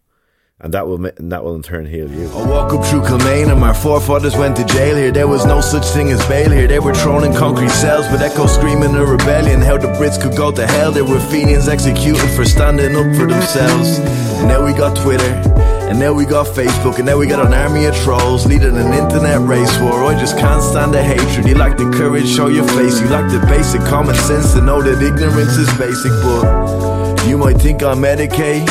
[0.59, 2.31] And that will and that will in turn heal you.
[2.31, 5.13] I walk up through Kilmainham and my forefathers went to jail here.
[5.13, 6.67] There was no such thing as bail here.
[6.67, 9.61] They were thrown in concrete cells, but echo screaming a rebellion.
[9.61, 10.93] How the Brits could go to hell.
[10.93, 13.99] There were Fenians executed for standing up for themselves.
[13.99, 15.76] And now we got Twitter.
[15.89, 18.93] And now we got Facebook, and now we got an army of trolls leading an
[18.93, 20.05] internet race war.
[20.05, 21.47] I just can't stand the hatred.
[21.47, 23.01] You lack the courage, show your face.
[23.01, 26.13] You lack the basic common sense to know that ignorance is basic.
[26.23, 28.67] But you might think I'm Medicaid.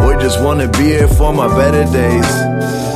[0.00, 2.28] Or just wanna be here for my better days.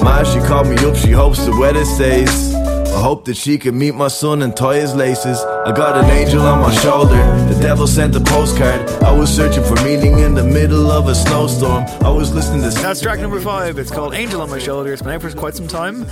[0.03, 2.53] Ma, she called me up, she hopes the weather stays.
[2.97, 5.39] I hope that she can meet my son and tie his laces.
[5.41, 7.17] I got an angel on my shoulder.
[7.47, 8.89] The devil sent a postcard.
[9.03, 11.85] I was searching for meaning in the middle of a snowstorm.
[12.03, 12.71] I was listening to.
[12.81, 13.79] That's track number five.
[13.79, 14.95] It's called Angel on My Shoulder.
[14.95, 16.07] It's been out for quite some time.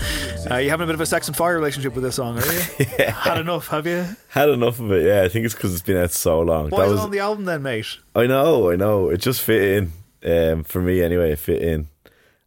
[0.50, 2.52] Uh, you having a bit of a sex and fire relationship with this song, are
[2.52, 2.60] you?
[2.98, 3.12] yeah.
[3.12, 4.06] Had enough, have you?
[4.28, 5.06] Had enough of it.
[5.06, 6.68] Yeah, I think it's because it's been out so long.
[6.68, 7.00] Why that was.
[7.00, 7.96] it on the album then, mate?
[8.14, 9.08] I know, I know.
[9.08, 9.88] It just fit
[10.22, 10.50] in.
[10.54, 11.88] Um, for me anyway, it fit in.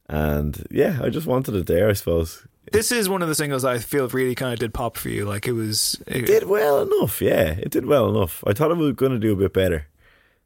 [0.07, 2.46] And yeah, I just wanted it there, I suppose.
[2.71, 5.25] This is one of the singles I feel really kind of did pop for you.
[5.25, 6.01] Like it was.
[6.07, 7.51] It, did well enough, yeah.
[7.51, 8.43] It did well enough.
[8.45, 9.87] I thought it was going to do a bit better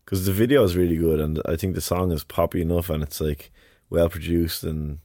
[0.06, 3.02] because the video is really good, and I think the song is poppy enough, and
[3.02, 3.52] it's like
[3.90, 5.00] well produced, and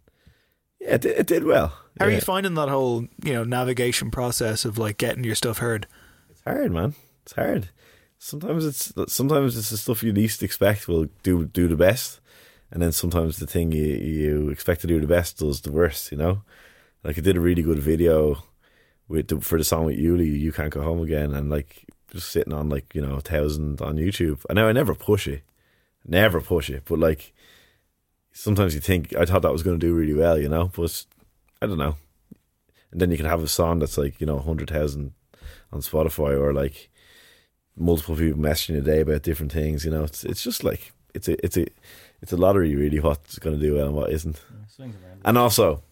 [0.80, 1.72] yeah, it did, it did well.
[1.98, 5.58] How are you finding that whole you know navigation process of like getting your stuff
[5.58, 5.86] heard?
[6.30, 6.94] It's hard, man.
[7.22, 7.70] It's hard.
[8.18, 12.20] Sometimes it's sometimes it's the stuff you least expect will do do the best,
[12.70, 16.10] and then sometimes the thing you you expect to do the best does the worst.
[16.10, 16.42] You know,
[17.06, 18.42] like I did a really good video
[19.08, 22.30] with the, for the song with Yuli, "You Can't Go Home Again," and like just
[22.30, 24.44] sitting on like you know a thousand on YouTube.
[24.48, 25.42] And now I never push it,
[26.04, 27.32] never push it, but like
[28.32, 31.04] sometimes you think I thought that was going to do really well, you know, but
[31.62, 31.96] I don't know.
[32.90, 35.12] And then you can have a song that's like you know hundred thousand
[35.72, 36.90] on Spotify or like
[37.76, 39.84] multiple people messaging a day about different things.
[39.84, 41.66] You know, it's it's just like it's a it's a
[42.20, 44.40] it's a lottery really what's going to do well and what isn't.
[45.24, 45.82] And also,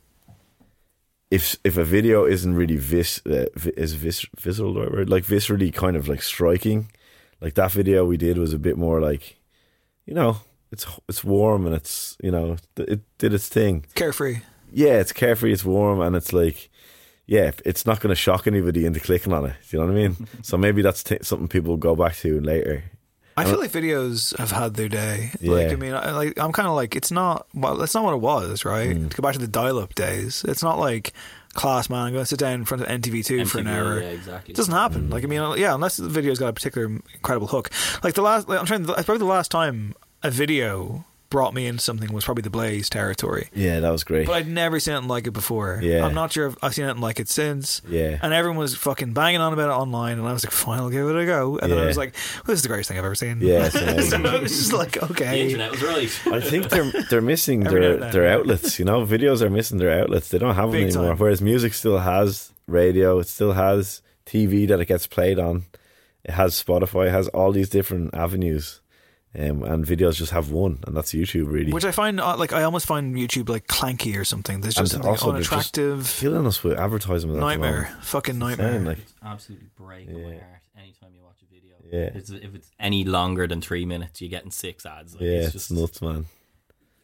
[1.31, 3.47] if if a video isn't really vis uh,
[3.77, 6.91] is vis visceral or word like viscerally kind of like striking,
[7.41, 9.37] like that video we did was a bit more like,
[10.07, 10.39] you know,
[10.71, 13.85] it's it's warm and it's you know it did its thing.
[13.95, 14.41] Carefree.
[14.73, 16.69] Yeah, it's carefree, it's warm, and it's like,
[17.27, 19.55] yeah, it's not going to shock anybody into clicking on it.
[19.71, 20.29] Do you know what I mean?
[20.43, 22.83] so maybe that's t- something people go back to later.
[23.37, 25.31] I feel like videos have had their day.
[25.43, 28.15] Like I mean, I, like I'm kind of like it's not well, that's not what
[28.15, 28.97] it was, right?
[28.97, 29.11] Mm.
[29.11, 31.13] To go back to the dial-up days, it's not like
[31.55, 32.07] class man.
[32.07, 34.01] I'm going to sit down in front of MTV2 for an hour.
[34.01, 34.53] yeah, exactly.
[34.53, 35.11] It doesn't happen.
[35.11, 37.71] Like I mean, yeah, unless the video's got a particular incredible hook.
[38.03, 38.87] Like the last, like, I'm trying.
[38.87, 41.05] To, probably the last time a video
[41.35, 43.49] brought me into something was probably the Blaze territory.
[43.53, 44.29] Yeah, that was great.
[44.29, 45.81] But I'd never seen anything like it before.
[45.83, 46.07] Yeah.
[46.07, 47.83] I'm not sure if I've seen anything like it since.
[47.89, 48.21] Yeah.
[48.23, 50.91] And everyone was fucking banging on about it online, and I was like, fine, I'll
[50.91, 51.59] give it a go.
[51.59, 53.41] And then I was like, well, this is the greatest thing I've ever seen.
[53.41, 54.17] Yeah, it's so.
[54.17, 55.43] I was just like, The okay.
[55.43, 56.27] internet was right.
[56.33, 58.13] I think they're they're missing their then.
[58.13, 58.79] their outlets.
[58.79, 60.29] You know, videos are missing their outlets.
[60.29, 61.09] They don't have them anymore.
[61.09, 61.19] time.
[61.19, 63.19] Whereas music still has radio.
[63.19, 65.65] It still has TV that it gets played on.
[66.23, 67.09] It has Spotify.
[67.09, 68.81] It has all these different avenues.
[69.37, 71.51] Um, and videos just have one, and that's YouTube.
[71.51, 74.61] Really, Which I find, uh, like, I almost find YouTube, like, clanky or something.
[74.61, 76.17] There's And just something also they're just unattractive.
[76.21, 77.41] killing us with advertisement.
[77.41, 77.97] Nightmare.
[78.03, 78.69] Fucking nightmare.
[78.69, 81.75] insane, like, Absolutely break my heart anytime you watch a video.
[81.91, 82.17] Yeah.
[82.17, 85.15] It's, if it's any longer than three minutes, you're getting six ads.
[85.15, 86.27] Like, yeah, it's it's, just nuts, man.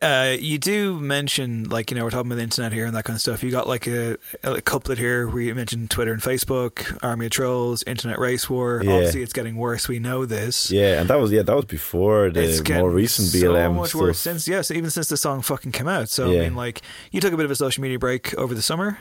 [0.02, 3.04] Uh, you do mention, like, you know, we're talking about the internet here and that
[3.04, 3.42] kind of stuff.
[3.42, 7.32] You got, like, a, a couplet here where you mentioned Twitter and Facebook, Army of
[7.32, 8.80] Trolls, Internet Race War.
[8.82, 8.92] Yeah.
[8.92, 9.88] Obviously, it's getting worse.
[9.88, 10.70] We know this.
[10.70, 13.66] Yeah, and that was yeah, that was before the more recent BLM.
[13.66, 14.00] so much stuff.
[14.00, 16.08] worse since yes, even since the song fucking came out.
[16.08, 16.80] So I mean, like,
[17.10, 18.98] you took a bit of a social media break over the summer.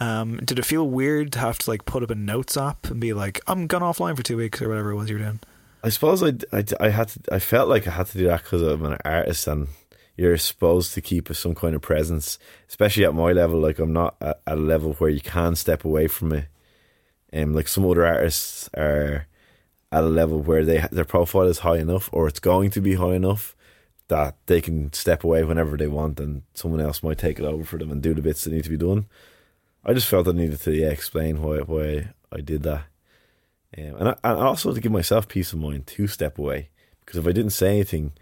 [0.00, 3.00] Um, did it feel weird to have to like put up a notes app and
[3.00, 5.40] be like, I'm gone offline for two weeks or whatever it was you were doing?
[5.84, 8.42] I suppose I, I, I had to, I felt like I had to do that
[8.42, 9.68] because I'm an artist and
[10.16, 12.38] you're supposed to keep some kind of presence,
[12.68, 13.60] especially at my level.
[13.60, 16.46] Like I'm not at, a level where you can step away from it.
[17.32, 19.26] Um, like some other artists are
[19.92, 22.94] at a level where they their profile is high enough or it's going to be
[22.94, 23.54] high enough
[24.08, 27.64] that they can step away whenever they want and someone else might take it over
[27.64, 29.06] for them and do the bits that need to be done.
[29.84, 32.84] I just felt I needed to yeah, explain why why I did that.
[33.76, 37.18] Um, and, I, and also to give myself peace of mind to step away because
[37.18, 38.12] if I didn't say anything,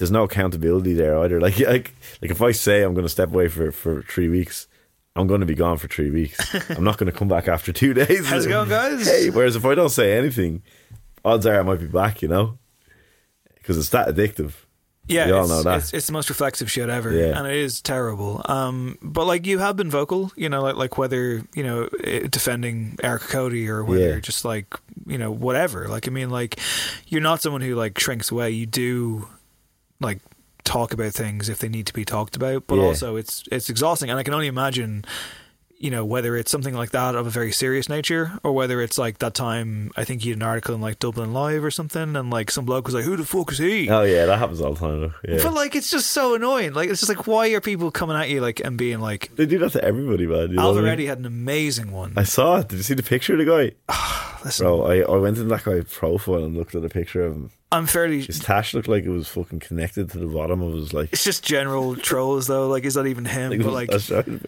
[0.00, 1.38] there's no accountability there either.
[1.46, 4.66] Like like like if I say I'm going to step away for for three weeks,
[5.14, 6.38] I'm going to be gone for three weeks.
[6.70, 8.26] I'm not going to come back after two days.
[8.26, 9.06] How's it going, guys?
[9.06, 10.62] Hey, whereas if I don't say anything,
[11.24, 12.22] odds are I might be back.
[12.22, 12.58] You know,
[13.54, 14.54] because it's that addictive.
[15.08, 15.78] Yeah, we all know that.
[15.78, 17.36] It's, it's the most reflexive shit ever, Yeah.
[17.36, 18.42] and it is terrible.
[18.44, 22.28] Um, but like you have been vocal, you know, like like whether you know eh,
[22.30, 24.20] defending Eric Cody or whether Yeah.
[24.20, 24.72] just like
[25.06, 25.88] you know whatever.
[25.88, 26.60] Like I mean, like
[27.08, 28.50] you're not someone who like shrinks away.
[28.52, 29.26] You do
[30.00, 30.18] like
[30.64, 32.84] talk about things if they need to be talked about, but Yeah.
[32.84, 35.04] also it's it's exhausting, and I can only imagine.
[35.82, 38.98] You know whether it's something like that of a very serious nature, or whether it's
[38.98, 42.16] like that time I think you had an article in like Dublin Live or something,
[42.16, 44.60] and like some bloke was like, "Who the fuck is he?" Oh yeah, that happens
[44.60, 45.14] all the time.
[45.26, 45.38] Yeah.
[45.42, 46.74] But like, it's just so annoying.
[46.74, 49.34] Like, it's just like, why are people coming at you like and being like?
[49.36, 50.50] they do that to everybody, man.
[50.50, 51.06] You know what I mean?
[51.06, 52.12] Had an amazing one.
[52.14, 52.68] I saw it.
[52.68, 53.72] Did you see the picture of the guy?
[54.44, 57.32] listen, Bro, I, I went in that guy's profile and looked at a picture of
[57.32, 57.50] him.
[57.72, 58.22] I'm fairly.
[58.22, 61.12] His tash looked like it was fucking connected to the bottom of his like.
[61.12, 62.66] It's just general trolls though.
[62.66, 63.50] Like, is that even him?
[63.50, 64.40] like, but like, I showed.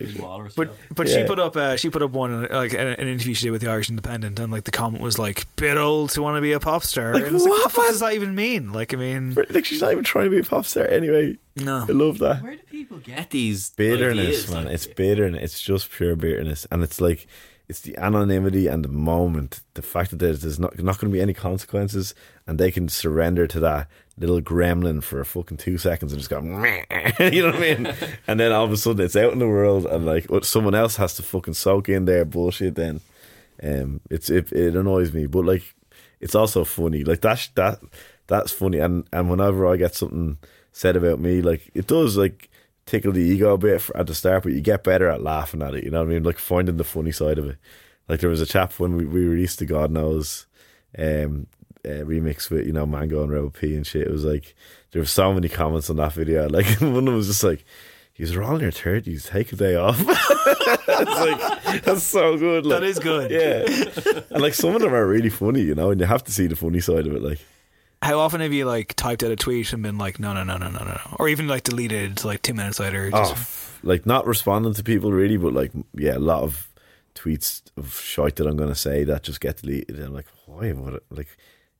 [0.56, 3.46] But but she put up uh, she put up one like an, an interview she
[3.46, 6.36] did with the Irish Independent, and like the comment was like, "Bit old to want
[6.36, 8.14] to be a pop star." Like, and it's like, what, what the fuck does that
[8.14, 8.72] even mean?
[8.72, 11.36] Like, I mean, Like she's not even trying to be a pop star anyway.
[11.56, 11.86] no.
[11.88, 12.42] I love that.
[12.42, 14.50] Where do people get these bitterness, ideas?
[14.50, 14.66] man.
[14.66, 15.42] It's bitterness.
[15.44, 17.26] It's just pure bitterness, and it's like
[17.72, 21.16] it's the anonymity and the moment, the fact that there's, there's not not going to
[21.16, 22.14] be any consequences,
[22.46, 26.28] and they can surrender to that little gremlin for a fucking two seconds and just
[26.28, 26.38] go,
[27.32, 27.94] you know what I mean?
[28.26, 30.96] and then all of a sudden it's out in the world, and like someone else
[30.96, 32.74] has to fucking soak in their bullshit.
[32.74, 33.00] Then,
[33.62, 35.74] um, it's it, it annoys me, but like
[36.20, 37.04] it's also funny.
[37.04, 37.80] Like that that
[38.26, 40.36] that's funny, and and whenever I get something
[40.72, 42.50] said about me, like it does like
[42.86, 45.74] tickle the ego a bit at the start, but you get better at laughing at
[45.74, 45.84] it.
[45.84, 46.22] You know what I mean?
[46.22, 47.56] Like finding the funny side of it.
[48.08, 50.46] Like there was a chap when we, we released the God Knows
[50.98, 51.46] um,
[51.84, 54.06] uh, remix with you know Mango and Rebel P and shit.
[54.06, 54.54] It was like
[54.90, 56.48] there were so many comments on that video.
[56.52, 57.64] Like one of them was just like.
[58.14, 59.24] He's all in your thirties.
[59.24, 59.98] Take a day off.
[60.06, 62.66] it's like that's so good.
[62.66, 63.30] Like, That is good.
[63.30, 66.30] Yeah, and like some of them are really funny, you know, and you have to
[66.30, 67.22] see the funny side of it.
[67.22, 67.40] Like,
[68.02, 70.56] How often have you like typed out a tweet and been like, no, no, no,
[70.56, 73.10] no, no, no, no, or even like deleted like two minutes later?
[73.12, 76.68] oh, Just, f- like not responding to people really, but like yeah, a lot of
[77.14, 79.96] tweets of shite that I'm going to say that just get deleted.
[79.96, 80.72] And I'm like, why?
[80.72, 81.02] What?
[81.10, 81.28] Like,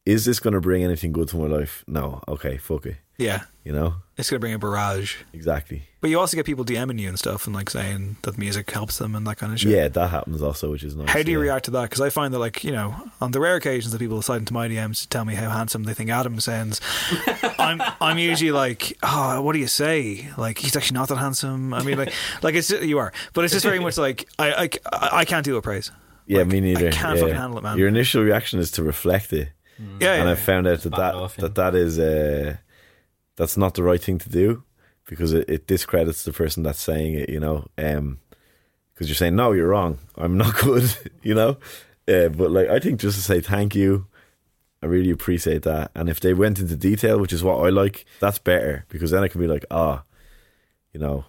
[0.06, 1.84] is this going to bring anything good to my life?
[1.86, 2.22] No.
[2.28, 2.96] Okay, fuck it.
[3.22, 5.16] Yeah, You know it's gonna bring a barrage.
[5.32, 5.82] exactly.
[6.00, 8.98] But you also get people DMing you and stuff and like saying that music helps
[8.98, 9.72] them and that kind of shit.
[9.72, 11.08] Yeah, that happens also, which is nice.
[11.08, 11.44] How do you yeah.
[11.44, 11.82] react to that?
[11.82, 14.52] Because I find that, like, you know, on the rare occasions that people slide into
[14.52, 16.80] my DMs to tell me how handsome they think Adam sounds,
[17.58, 20.28] I'm I'm usually like, oh, what do you say?
[20.36, 21.72] Like, he's actually not that handsome.
[21.72, 22.12] I mean, like,
[22.42, 25.56] like it's you are, but it's just very much like I I, I can't deal
[25.56, 25.90] with praise.
[26.26, 26.92] Yeah, me neither.
[26.92, 27.22] can't yeah.
[27.22, 27.78] fucking handle it, man.
[27.78, 29.48] Your initial reaction is to reflect it.
[29.98, 30.32] Yeah, and yeah.
[30.32, 31.42] I found out that that, off, yeah.
[31.42, 32.56] that that is uh,
[33.36, 34.64] that's not the right thing to do
[35.06, 37.28] because it, it discredits the person that's saying it.
[37.28, 39.98] You know, because you're saying no, you're wrong.
[40.16, 40.96] I'm not good.
[41.22, 41.58] you know,
[42.08, 44.06] uh, but like I think just to say thank you,
[44.82, 45.90] I really appreciate that.
[45.94, 49.22] And if they went into detail, which is what I like, that's better because then
[49.22, 50.02] I can be like, ah,
[50.92, 51.24] you know.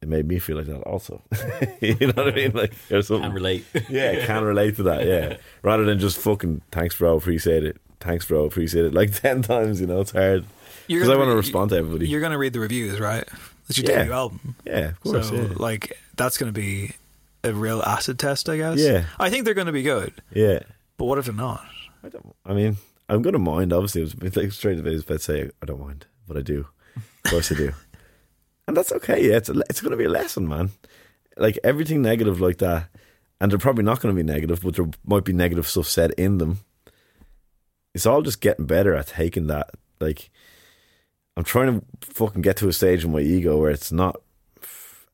[0.00, 1.20] It made me feel like that also.
[1.80, 2.52] you know what I mean?
[2.52, 3.24] Like or something.
[3.24, 3.64] Can relate.
[3.88, 5.04] Yeah, can relate to that.
[5.04, 7.78] Yeah, rather than just fucking thanks, bro, appreciate it.
[7.98, 8.94] Thanks, bro, appreciate it.
[8.94, 10.44] Like ten times, you know, it's hard
[10.88, 12.08] because I want to respond to everybody.
[12.08, 13.24] You're gonna read the reviews, right?
[13.68, 13.98] That's your Yeah.
[13.98, 14.54] debut album.
[14.64, 15.28] Yeah, of course.
[15.28, 15.48] so, yeah.
[15.56, 16.92] like, that's gonna be
[17.44, 18.78] a real acid test, I guess.
[18.78, 19.04] Yeah.
[19.18, 20.60] I think they're gonna be good, yeah.
[20.96, 21.64] but what if they're not?
[22.02, 22.34] I don't.
[22.44, 22.76] I mean,
[23.08, 23.72] I'm gonna mind.
[23.72, 24.92] Obviously, it was like straight away.
[24.92, 26.66] I was say I don't mind, but I do.
[26.96, 27.72] Of course, I do.
[28.66, 29.26] And that's okay.
[29.26, 30.72] Yeah, it's a, it's gonna be a lesson, man.
[31.38, 32.90] Like everything negative like that,
[33.40, 36.36] and they're probably not gonna be negative, but there might be negative stuff said in
[36.36, 36.58] them.
[37.94, 39.70] It's all just getting better at taking that.
[40.00, 40.28] Like,
[41.38, 44.20] I'm trying to fucking get to a stage in my ego where it's not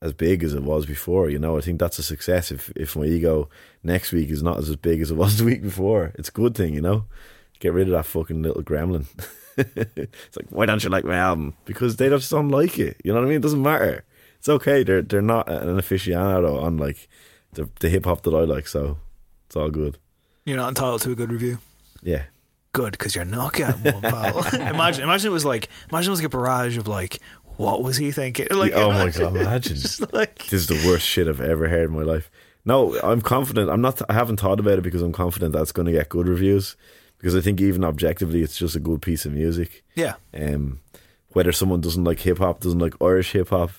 [0.01, 1.29] as big as it was before.
[1.29, 2.51] You know, I think that's a success.
[2.51, 3.51] If if my ego
[3.83, 6.55] next week is not as big as it was the week before, it's a good
[6.55, 6.73] thing.
[6.73, 7.05] You know,
[7.61, 9.05] get rid of that fucking little gremlin.
[9.59, 11.53] it's like, why don't you like my album?
[11.67, 13.03] Because they just don't like it.
[13.05, 13.37] You know what I mean?
[13.37, 14.03] It doesn't matter.
[14.39, 14.83] It's okay.
[14.83, 17.07] They're they're not an aficionado on like
[17.53, 18.97] the the hip hop that I like, so
[19.47, 19.99] it's all good.
[20.47, 21.59] You're not entitled to a good review.
[22.03, 22.23] Yeah.
[22.75, 24.39] Good, because you're not getting one, pal.
[24.55, 27.21] imagine, imagine it was like, imagine it was like a barrage of like,
[27.57, 28.49] what was he thinking?
[28.51, 29.79] Like, oh my god, imagine.
[30.13, 32.31] like, this is the worst shit I've ever heard in my life.
[32.65, 33.71] No, I'm confident.
[33.71, 34.03] I'm not.
[34.11, 36.77] I haven't thought about it because I'm confident that's going to get good reviews.
[37.19, 39.85] Because I think even objectively, it's just a good piece of music.
[39.95, 40.81] yeah, Um,
[41.29, 43.71] whether someone doesn't like hip hop, doesn't like Irish hip hop,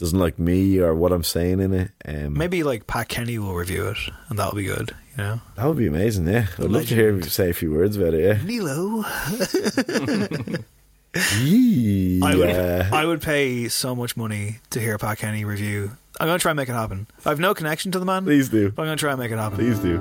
[0.00, 3.54] doesn't like me or what I'm saying in it, um, maybe like Pat Kenny will
[3.54, 3.98] review it,
[4.30, 4.92] and that'll be good.
[5.12, 6.26] You know, that would be amazing.
[6.26, 8.24] Yeah, I'd love to hear him say a few words about it.
[8.24, 9.04] Yeah, Nealo.
[11.44, 12.18] yeah.
[12.26, 12.50] I would,
[12.94, 15.92] I would pay so much money to hear a Pat Kenny review.
[16.18, 17.06] I'm gonna try and make it happen.
[17.24, 18.66] I have no connection to the man, Please do.
[18.68, 19.58] I'm gonna try and make it happen.
[19.58, 19.98] Please do.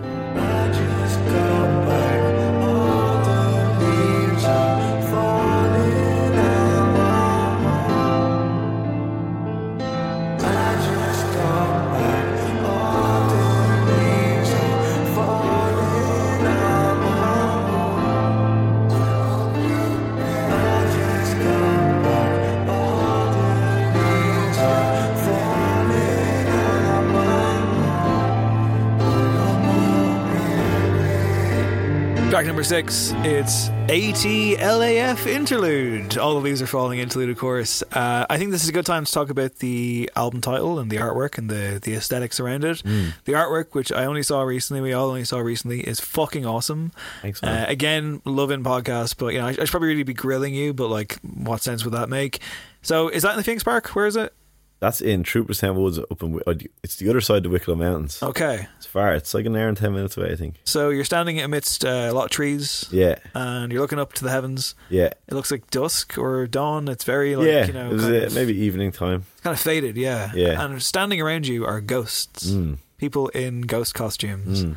[32.40, 36.18] Track number six, it's ATLAF Interlude.
[36.18, 37.84] All of these are falling interlude, of course.
[37.92, 40.90] Uh, I think this is a good time to talk about the album title and
[40.90, 42.78] the artwork and the, the aesthetics around it.
[42.78, 43.12] Mm.
[43.26, 46.94] The artwork, which I only saw recently, we all only saw recently, is fucking awesome.
[47.22, 50.56] Thanks, Uh, again, loving podcast, but you know, I, I should probably really be grilling
[50.56, 52.40] you, but like, what sense would that make?
[52.82, 53.90] So, is that in the Phoenix Park?
[53.90, 54.34] Where is it?
[54.80, 56.40] That's in Trooperstown Woods up in.
[56.84, 58.24] It's the other side of the Wicklow Mountains.
[58.24, 58.68] Okay.
[58.78, 59.14] It's far.
[59.14, 60.56] It's like an hour and ten minutes away, I think.
[60.64, 62.86] So you're standing amidst uh, a lot of trees.
[62.90, 63.16] Yeah.
[63.34, 64.76] And you're looking up to the heavens.
[64.90, 65.08] Yeah.
[65.28, 66.88] It looks like dusk or dawn.
[66.88, 69.26] It's very like yeah, you know it of- maybe evening time.
[69.34, 70.32] It's kind of faded, yeah.
[70.34, 70.64] Yeah.
[70.64, 72.50] And standing around you are ghosts.
[72.50, 72.78] Mm.
[72.98, 74.64] People in ghost costumes.
[74.64, 74.76] Mm.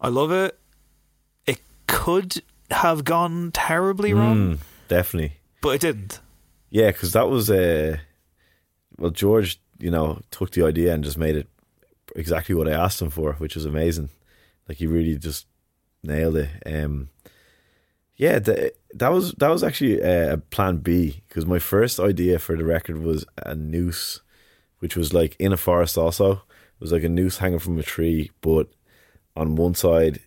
[0.00, 0.58] I love it.
[1.46, 2.42] It could
[2.72, 5.34] have gone terribly wrong, Mm, definitely.
[5.62, 6.18] but it didn't.
[6.70, 7.98] Yeah, because that was uh,
[8.98, 11.48] well, George, you know, took the idea and just made it
[12.14, 14.08] exactly what I asked him for, which was amazing.
[14.68, 15.46] Like he really just
[16.02, 16.50] nailed it.
[16.66, 17.10] Um,
[18.16, 22.38] yeah, the, that was that was actually uh, a plan B because my first idea
[22.38, 24.20] for the record was a noose,
[24.78, 25.98] which was like in a forest.
[25.98, 26.40] Also, it
[26.80, 28.68] was like a noose hanging from a tree, but
[29.36, 30.20] on one side,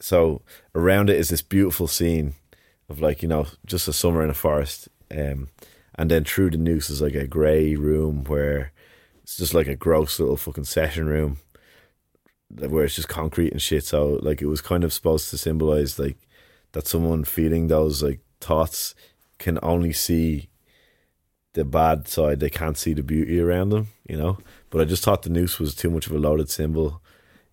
[0.00, 0.40] so
[0.74, 2.34] around it is this beautiful scene
[2.88, 5.48] of like you know just a summer in a forest, um,
[5.96, 8.72] and then through the noose is like a grey room where
[9.22, 11.38] it's just like a gross little fucking session room
[12.50, 13.84] where it's just concrete and shit.
[13.84, 16.18] So like it was kind of supposed to symbolize like
[16.72, 18.94] that someone feeling those like thoughts
[19.38, 20.50] can only see
[21.54, 22.40] the bad side.
[22.40, 24.38] They can't see the beauty around them, you know.
[24.70, 27.02] But I just thought the noose was too much of a loaded symbol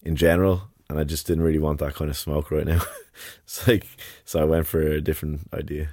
[0.03, 2.81] in general, and I just didn't really want that kind of smoke right now.
[3.43, 3.85] it's like
[4.25, 5.89] so I went for a different idea.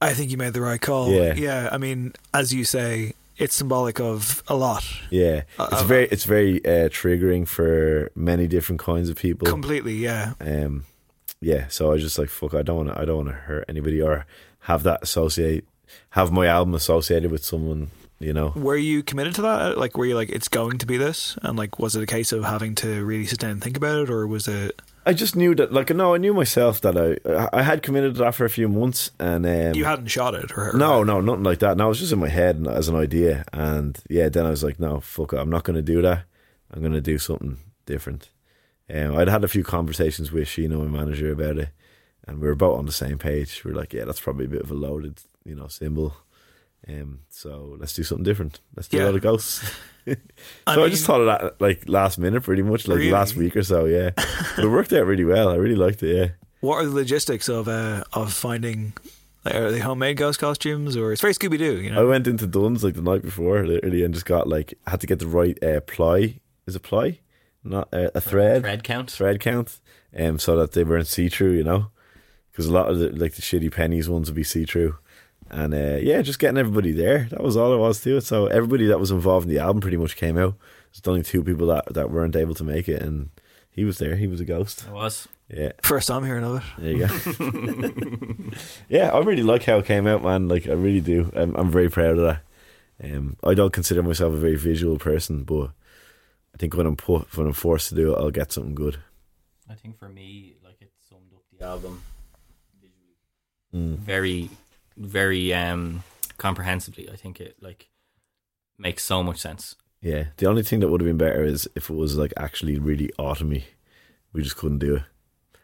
[0.00, 1.10] I think you made the right call.
[1.10, 1.34] Yeah.
[1.34, 1.68] Yeah.
[1.72, 4.84] I mean, as you say, it's symbolic of a lot.
[5.10, 9.46] Yeah, Uh, it's very it's very uh, triggering for many different kinds of people.
[9.46, 10.32] Completely, yeah.
[10.40, 10.84] Um,
[11.40, 11.66] yeah.
[11.68, 13.64] So I was just like, fuck, I don't want to, I don't want to hurt
[13.68, 14.26] anybody or
[14.60, 15.64] have that associate,
[16.10, 18.52] have my album associated with someone, you know.
[18.56, 19.76] Were you committed to that?
[19.76, 21.36] Like, were you like, it's going to be this?
[21.42, 23.98] And like, was it a case of having to really sit down and think about
[24.04, 24.80] it, or was it?
[25.08, 28.20] I just knew that, like, no, I knew myself that I, I had committed to
[28.24, 31.44] that for a few months, and um, you hadn't shot it, or No, no, nothing
[31.44, 31.76] like that.
[31.76, 34.64] No, it was just in my head as an idea, and yeah, then I was
[34.64, 36.24] like, no, fuck it, I'm not going to do that.
[36.72, 38.30] I'm going to do something different.
[38.92, 41.68] Um, I'd had a few conversations with Sheena, my manager, about it,
[42.26, 43.62] and we were both on the same page.
[43.64, 46.16] We are like, yeah, that's probably a bit of a loaded, you know, symbol.
[46.88, 48.58] Um, so let's do something different.
[48.74, 49.04] Let's do Yeah.
[49.04, 49.62] a lot of ghosts.
[50.06, 50.16] so
[50.66, 53.10] I I, just thought of that like last minute, pretty much, like Really?
[53.10, 53.84] last week or so.
[53.86, 55.48] Yeah, but it worked out really well.
[55.50, 56.16] I really liked it.
[56.16, 56.28] Yeah.
[56.60, 58.92] What are the logistics of uh, of finding?
[59.44, 61.80] Like, are they homemade ghost costumes, or it's very Scooby Doo?
[61.80, 64.74] You know, I went into Dunnes like the night before, literally, and just got like
[64.86, 66.40] had to get the right uh, ply.
[66.66, 67.20] Is a ply?
[67.62, 68.62] Not uh, a thread.
[68.62, 69.10] Thread count.
[69.10, 69.80] Thread count.
[70.18, 71.90] Um, so that they weren't see through, you know,
[72.50, 74.96] because a lot of the like the shitty Penneys ones would be see through,
[75.50, 77.24] and uh, yeah, just getting everybody there.
[77.30, 78.22] That was all it was to it.
[78.22, 80.54] So everybody that was involved in the album pretty much came out.
[80.92, 83.30] There's only two people that that weren't able to make it, and
[83.70, 84.16] he was there.
[84.16, 84.86] He was a ghost.
[84.88, 85.28] I was.
[85.48, 85.70] Yeah.
[85.82, 86.62] first time hearing of it.
[86.76, 88.50] There you go.
[88.88, 90.48] yeah, I really like how it came out, man.
[90.48, 91.30] Like I really do.
[91.36, 92.40] I'm, I'm very proud of that.
[93.04, 95.70] Um, I don't consider myself a very visual person, but
[96.52, 98.98] I think when I'm put when I'm forced to do it, I'll get something good.
[99.70, 102.02] I think for me, like it summed up the album
[103.74, 103.98] Mm.
[103.98, 104.48] very,
[104.96, 106.02] very um
[106.38, 107.08] comprehensively.
[107.10, 107.88] I think it like
[108.78, 109.74] makes so much sense.
[110.00, 110.26] Yeah.
[110.36, 113.10] The only thing that would have been better is if it was like actually really
[113.18, 113.64] autumny.
[114.32, 115.02] We just couldn't do it,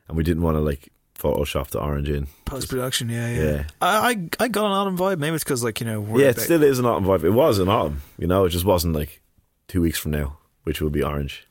[0.08, 2.26] and we didn't want to like Photoshop the orange in.
[2.46, 3.42] Post production, yeah, yeah.
[3.42, 3.64] Yeah.
[3.82, 5.18] I, I I got an autumn vibe.
[5.18, 7.22] Maybe it's because like you know, we're yeah, it bit- still is an autumn vibe.
[7.22, 8.46] It was an autumn, you know.
[8.46, 9.20] It just wasn't like
[9.68, 11.46] two weeks from now, which will be orange.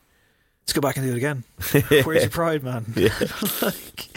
[0.62, 1.44] Let's go back and do it again.
[2.04, 2.84] Where's your pride, man?
[2.96, 3.14] Yeah.
[3.62, 4.08] like,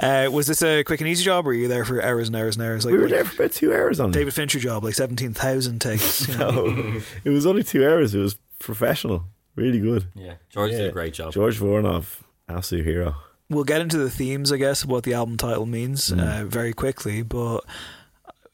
[0.00, 2.36] uh, was this a quick and easy job, or were you there for hours and
[2.36, 2.84] hours and hours?
[2.84, 4.10] Like, we were like there for about two hours on.
[4.10, 6.28] David Fincher job, like seventeen thousand takes.
[6.28, 6.50] you know?
[6.66, 8.14] No, it was only two hours.
[8.14, 9.24] It was professional,
[9.56, 10.06] really good.
[10.14, 11.32] Yeah, George did a great job.
[11.32, 13.14] George Voronov, absolute hero.
[13.50, 16.42] We'll get into the themes, I guess, of what the album title means Mm.
[16.42, 17.22] uh, very quickly.
[17.22, 17.60] But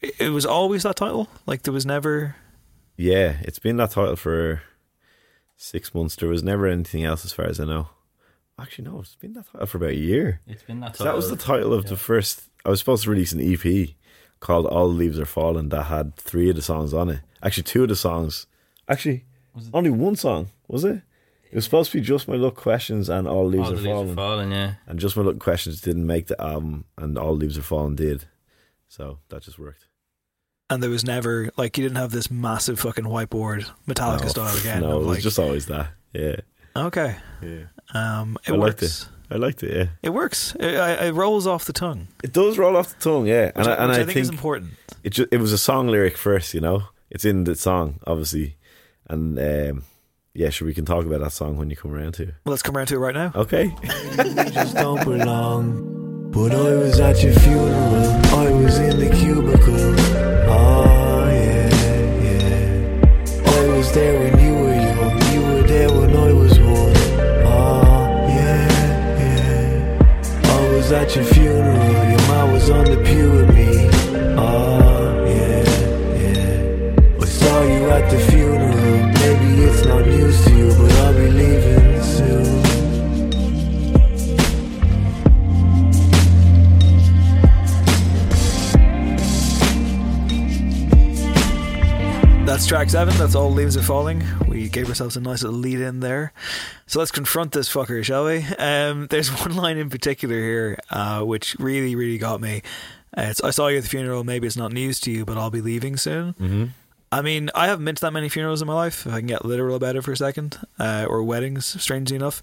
[0.00, 1.28] it it was always that title.
[1.46, 2.36] Like there was never.
[2.96, 4.62] Yeah, it's been that title for
[5.56, 6.16] six months.
[6.16, 7.88] There was never anything else, as far as I know.
[8.60, 10.40] Actually, no, it's been that title for about a year.
[10.46, 11.06] It's been that title.
[11.06, 12.42] that was the title, title of the first.
[12.64, 13.90] I was supposed to release an EP
[14.40, 17.20] called "All the Leaves Are Falling" that had three of the songs on it.
[17.42, 18.46] Actually, two of the songs.
[18.88, 19.24] Actually,
[19.72, 21.02] only one song was it?
[21.50, 23.82] It was supposed to be just my luck questions and all leaves, All are, the
[23.82, 24.14] Leaves Are falling.
[24.14, 24.74] Falling, yeah.
[24.86, 28.26] And just my luck questions didn't make the album, and all leaves are falling did.
[28.88, 29.86] So that just worked.
[30.68, 34.56] And there was never like you didn't have this massive fucking whiteboard Metallica No, style
[34.60, 34.82] again.
[34.82, 35.88] No, it was like, just always that.
[36.12, 36.36] Yeah,
[36.76, 37.16] okay.
[37.42, 37.64] yeah.
[37.94, 39.08] Um, it I liked works.
[39.30, 39.76] I liked it.
[39.76, 40.54] Yeah, It works.
[40.56, 43.26] It, it it rolls off the tongue, it does roll off the tongue.
[43.26, 44.70] Yeah, which, and I, I, and which I, I think, is important.
[45.04, 46.54] it ju- it was a song lyric first.
[46.54, 48.56] You know, it's in the song, obviously,
[49.08, 49.84] and um,
[50.34, 52.22] yeah, sure we can talk about that song when you come around to.
[52.24, 52.34] it.
[52.44, 53.32] Well, let's come around to it right now.
[53.34, 53.74] Okay.
[54.52, 56.30] just don't belong.
[56.30, 57.74] But I was at your funeral,
[58.36, 59.96] I was in the cubicle.
[60.48, 61.68] Oh, yeah,
[62.22, 63.50] yeah.
[63.50, 64.38] I was there when
[70.90, 73.88] was at your funeral, your ma was on the pew with me.
[74.36, 75.62] Oh, yeah,
[76.18, 77.20] yeah.
[77.20, 81.30] I saw you at the funeral, maybe it's not news to you, but I'll be
[81.30, 82.60] leaving soon.
[92.44, 93.16] That's track seven.
[93.16, 94.24] That's all leaves are falling.
[94.72, 96.32] Gave ourselves a nice little lead in there.
[96.86, 98.44] So let's confront this fucker, shall we?
[98.58, 102.62] Um, there's one line in particular here uh, which really, really got me.
[103.16, 104.22] Uh, it's, I saw you at the funeral.
[104.22, 106.34] Maybe it's not news to you, but I'll be leaving soon.
[106.34, 106.64] Mm-hmm.
[107.12, 109.26] I mean, I haven't been to that many funerals in my life, if I can
[109.26, 112.40] get literal about it for a second, uh, or weddings, strangely enough.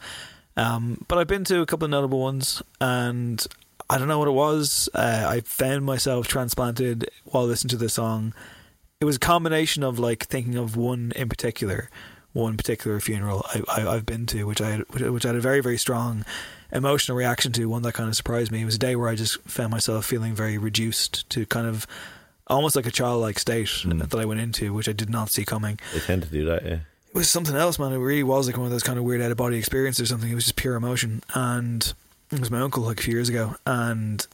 [0.58, 3.46] Um, but I've been to a couple of notable ones, and
[3.90, 4.90] I don't know what it was.
[4.94, 8.34] Uh, I found myself transplanted while listening to the song.
[9.00, 11.90] It was a combination of like thinking of one in particular,
[12.38, 15.42] one particular funeral I, I, I've been to, which I had, which I had a
[15.42, 16.24] very very strong
[16.72, 17.66] emotional reaction to.
[17.68, 18.62] One that kind of surprised me.
[18.62, 21.88] It was a day where I just found myself feeling very reduced to kind of
[22.48, 24.00] almost like a childlike state hmm.
[24.00, 25.80] that I went into, which I did not see coming.
[25.94, 26.64] They tend to do that.
[26.64, 26.80] Yeah.
[27.10, 27.94] It was something else, man.
[27.94, 30.06] It really was like one of those kind of weird out of body experiences or
[30.06, 30.30] something.
[30.30, 31.24] It was just pure emotion.
[31.34, 31.94] And
[32.32, 33.56] it was my uncle like a few years ago.
[33.66, 34.26] And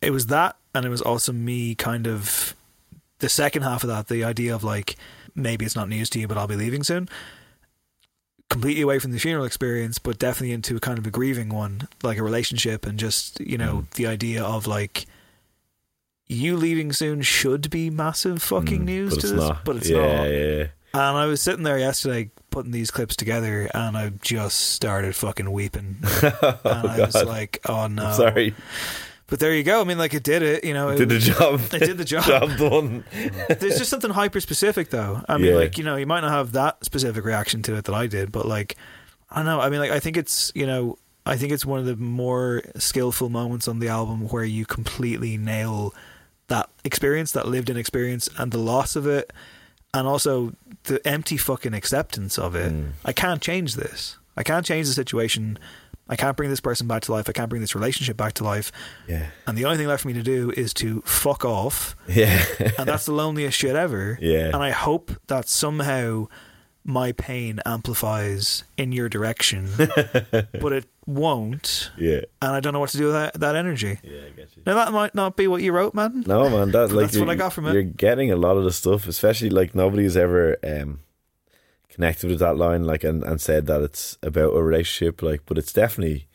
[0.00, 2.54] it was that, and it was also me kind of
[3.18, 4.96] the second half of that, the idea of like,
[5.34, 7.08] maybe it's not news to you, but I'll be leaving soon.
[8.50, 11.86] Completely away from the funeral experience, but definitely into a kind of a grieving one,
[12.02, 15.04] like a relationship, and just, you know, the idea of like,
[16.28, 19.64] you leaving soon should be massive fucking Mm, news to this, not.
[19.64, 20.24] but it's yeah, not.
[20.30, 25.14] Yeah, And I was sitting there yesterday putting these clips together, and I just started
[25.14, 25.98] fucking weeping.
[26.22, 28.54] and I was like, "Oh no!" I'm sorry.
[29.28, 29.80] But there you go.
[29.80, 30.64] I mean, like it did it.
[30.64, 31.60] You know, it Did the job.
[31.72, 32.24] It did the job.
[32.24, 33.04] job done.
[33.48, 35.22] There's just something hyper specific, though.
[35.28, 35.58] I mean, Yeah.
[35.58, 38.32] like you know, you might not have that specific reaction to it that I did,
[38.32, 38.76] but like,
[39.30, 39.60] I don't know.
[39.60, 42.62] I mean, like I think it's you know, I think it's one of the more
[42.76, 45.94] skillful moments on the album where you completely nail
[46.48, 49.30] that experience, that lived in experience, and the loss of it,
[49.92, 50.54] and also
[50.84, 52.72] the empty fucking acceptance of it.
[52.72, 52.92] Mm.
[53.04, 54.16] I can't change this.
[54.38, 55.58] I can't change the situation.
[56.08, 57.28] I can't bring this person back to life.
[57.28, 58.72] I can't bring this relationship back to life.
[59.06, 59.26] Yeah.
[59.46, 61.96] And the only thing left for me to do is to fuck off.
[62.08, 62.42] Yeah.
[62.78, 64.18] and that's the loneliest shit ever.
[64.20, 64.46] Yeah.
[64.46, 66.28] And I hope that somehow
[66.84, 71.90] my pain amplifies in your direction, but it won't.
[71.98, 72.20] Yeah.
[72.40, 73.98] And I don't know what to do with that, that energy.
[74.02, 74.62] Yeah, I get you.
[74.64, 76.24] Now that might not be what you wrote, man.
[76.26, 77.74] No, man, that like that's what I got from it.
[77.74, 81.00] You're getting a lot of the stuff, especially like nobody's ever um,
[81.98, 85.58] connected with that line, like and, and said that it's about a relationship, like, but
[85.58, 86.28] it's definitely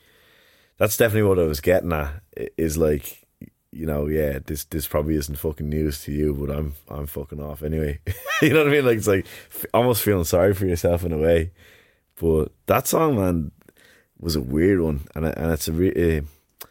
[0.78, 2.22] that's definitely what I was getting at.
[2.58, 3.26] Is like,
[3.72, 7.42] you know, yeah, this this probably isn't fucking news to you, but I'm I'm fucking
[7.42, 8.00] off anyway.
[8.42, 8.86] you know what I mean?
[8.86, 9.26] Like it's like
[9.74, 11.52] almost feeling sorry for yourself in a way.
[12.20, 13.52] But that song, man,
[14.20, 16.68] was a weird one, and and it's a re- uh,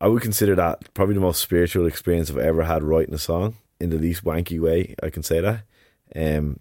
[0.00, 3.56] I would consider that probably the most spiritual experience I've ever had writing a song
[3.78, 4.94] in the least wanky way.
[5.02, 5.64] I can say that.
[6.16, 6.60] Um,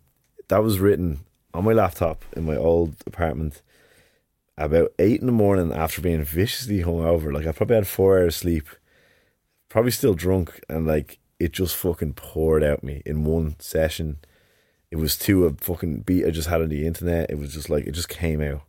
[0.49, 1.21] that was written
[1.53, 3.61] on my laptop in my old apartment
[4.57, 7.31] about eight in the morning after being viciously hungover.
[7.31, 8.67] Like I probably had four hours sleep,
[9.69, 14.17] probably still drunk, and like it just fucking poured out me in one session.
[14.89, 17.29] It was to a fucking beat I just had on the internet.
[17.29, 18.61] It was just like it just came out,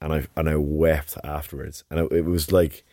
[0.00, 2.84] and I and I wept afterwards, and it, it was like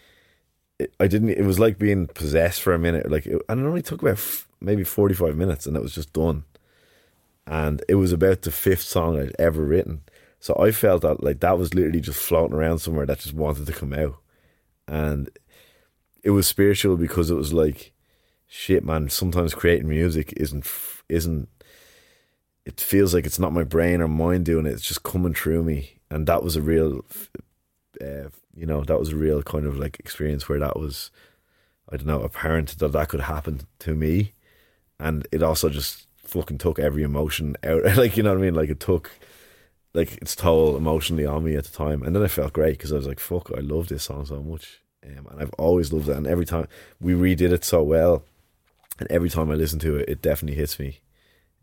[0.80, 1.30] it, I didn't.
[1.30, 3.10] It was like being possessed for a minute.
[3.10, 5.96] Like, it, and it only took about f- maybe forty five minutes, and it was
[5.96, 6.44] just done.
[7.48, 10.02] And it was about the fifth song I'd ever written,
[10.40, 13.66] so I felt that like that was literally just floating around somewhere that just wanted
[13.66, 14.18] to come out,
[14.88, 15.30] and
[16.24, 17.94] it was spiritual because it was like,
[18.48, 19.10] shit, man.
[19.10, 20.68] Sometimes creating music isn't
[21.10, 21.50] isn't.
[22.66, 24.74] It feels like it's not my brain or mind doing it.
[24.74, 27.06] It's just coming through me, and that was a real
[28.02, 31.12] uh, you know, that was a real kind of like experience where that was,
[31.92, 34.34] I don't know, apparent that that could happen to me,
[35.00, 36.05] and it also just
[36.36, 37.84] fucking took every emotion out.
[37.98, 38.56] like you know what I mean?
[38.56, 39.12] Like it took,
[39.94, 42.92] like its toll emotionally on me at the time, and then I felt great because
[42.92, 46.10] I was like, fuck, I love this song so much, um, and I've always loved
[46.10, 46.68] it, and every time
[47.00, 48.24] we redid it so well,
[49.00, 51.00] and every time I listen to it, it definitely hits me.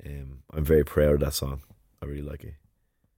[0.04, 1.62] Um, I'm very proud of that song.
[2.02, 2.54] I really like it.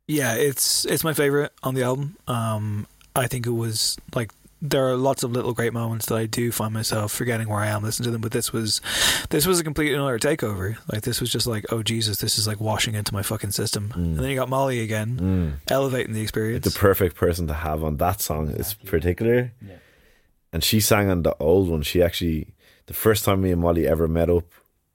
[0.07, 2.17] Yeah, it's it's my favorite on the album.
[2.29, 2.87] Um,
[3.17, 4.33] I think it was like
[4.67, 7.67] there are lots of little great moments that I do find myself forgetting where I
[7.67, 8.81] am listening to them, but this was
[9.29, 10.79] this was a complete another takeover.
[10.91, 13.93] Like this was just like, oh Jesus, this is like washing into my fucking system.
[13.95, 16.65] And then you got Molly again, elevating the experience.
[16.65, 19.53] the perfect person to have on that song is particular.
[20.51, 21.83] And she sang on the old one.
[21.83, 22.55] She actually,
[22.87, 24.47] the first time me and Molly ever met up,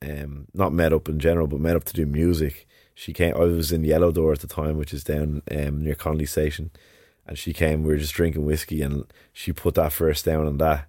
[0.01, 2.65] um, not met up in general, but met up to do music.
[2.95, 3.35] She came.
[3.35, 6.71] I was in Yellow Door at the time, which is down um, near Connolly Station,
[7.29, 7.83] and she came.
[7.83, 10.87] We were just drinking whiskey, and she put that first down on that,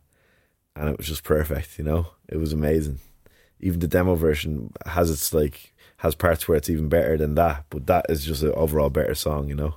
[0.74, 1.78] and it was just perfect.
[1.78, 2.98] You know, it was amazing.
[3.60, 7.66] Even the demo version has its like has parts where it's even better than that,
[7.68, 9.50] but that is just an overall better song.
[9.50, 9.74] You know,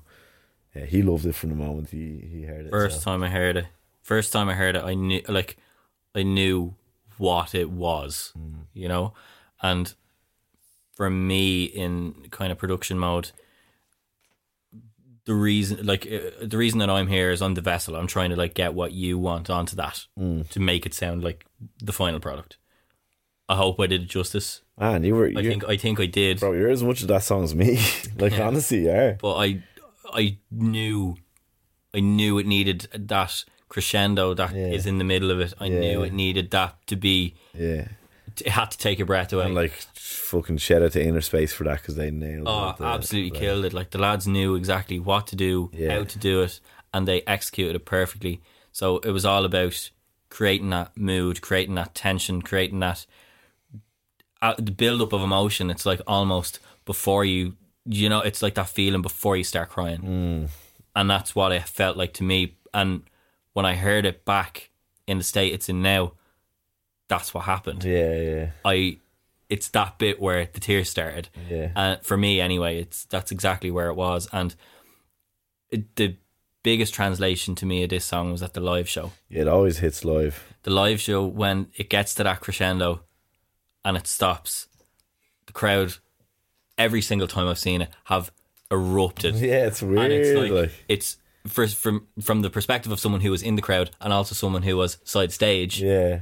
[0.73, 2.72] yeah, he loved it from the moment he he heard it.
[2.72, 3.11] First so.
[3.11, 3.65] time I heard it,
[4.02, 5.57] first time I heard it, I knew like
[6.15, 6.76] I knew
[7.18, 8.64] what it was, mm.
[8.73, 9.14] you know,
[9.61, 9.94] and
[10.95, 13.31] for me in kind of production mode,
[15.25, 17.95] the reason like uh, the reason that I'm here is on the vessel.
[17.95, 21.45] I'm trying to like get what you want onto that to make it sound like
[21.81, 22.57] the final product.
[23.49, 24.61] I hope I did it justice.
[24.79, 25.31] Man, you were.
[25.35, 26.39] I think I think I did.
[26.39, 27.79] bro, you're as much of that song as me.
[28.17, 28.47] like Yeah.
[28.47, 29.13] honestly, yeah.
[29.21, 29.63] but I
[30.13, 31.17] I knew
[31.93, 34.89] I knew it needed that crescendo that is Yeah.
[34.89, 35.53] in the middle of it.
[35.59, 37.35] I knew it needed that to be.
[37.53, 37.87] Yeah.
[38.41, 39.45] It had to take a breath away.
[39.45, 42.77] And like fucking shed out to inner space for that because they nailed oh, it.
[42.77, 43.73] The- absolutely like- killed it!
[43.73, 45.97] Like the lads knew exactly what to do, Yeah.
[45.97, 46.60] how to do it,
[46.93, 48.41] and they executed it perfectly.
[48.72, 49.89] So it was all about
[50.30, 53.05] creating that mood, creating that tension, creating that
[54.41, 55.69] uh, the build up of emotion.
[55.69, 57.55] It's like almost before you,
[57.85, 60.01] you know, it's like that feeling before you start crying.
[60.01, 60.49] Mm.
[60.95, 62.55] and that's what it felt like to me.
[62.73, 63.03] And
[63.53, 64.69] when I heard it back
[65.07, 66.14] in the state it's in now,
[67.07, 67.84] that's what happened.
[67.84, 68.97] Yeah, yeah, I,
[69.49, 71.30] it's that bit where the tears started.
[71.49, 71.71] yeah.
[71.75, 74.27] Uh, for me, anyway, it's that's exactly where it was.
[74.31, 74.55] And
[75.69, 76.15] it, the
[76.63, 79.11] biggest translation to me of this song was at the live show.
[79.30, 80.53] It always hits live.
[80.63, 83.01] The live show when it gets to that crescendo,
[83.84, 84.67] and it stops,
[85.45, 85.95] the crowd,
[86.77, 88.31] every single time I've seen it, have
[88.71, 89.35] erupted.
[89.35, 89.99] Yeah, it's weird.
[89.99, 91.17] and it's like, like, it's
[91.47, 94.63] for, from from the perspective of someone who was in the crowd and also someone
[94.63, 95.81] who was side stage.
[95.81, 96.21] yeah.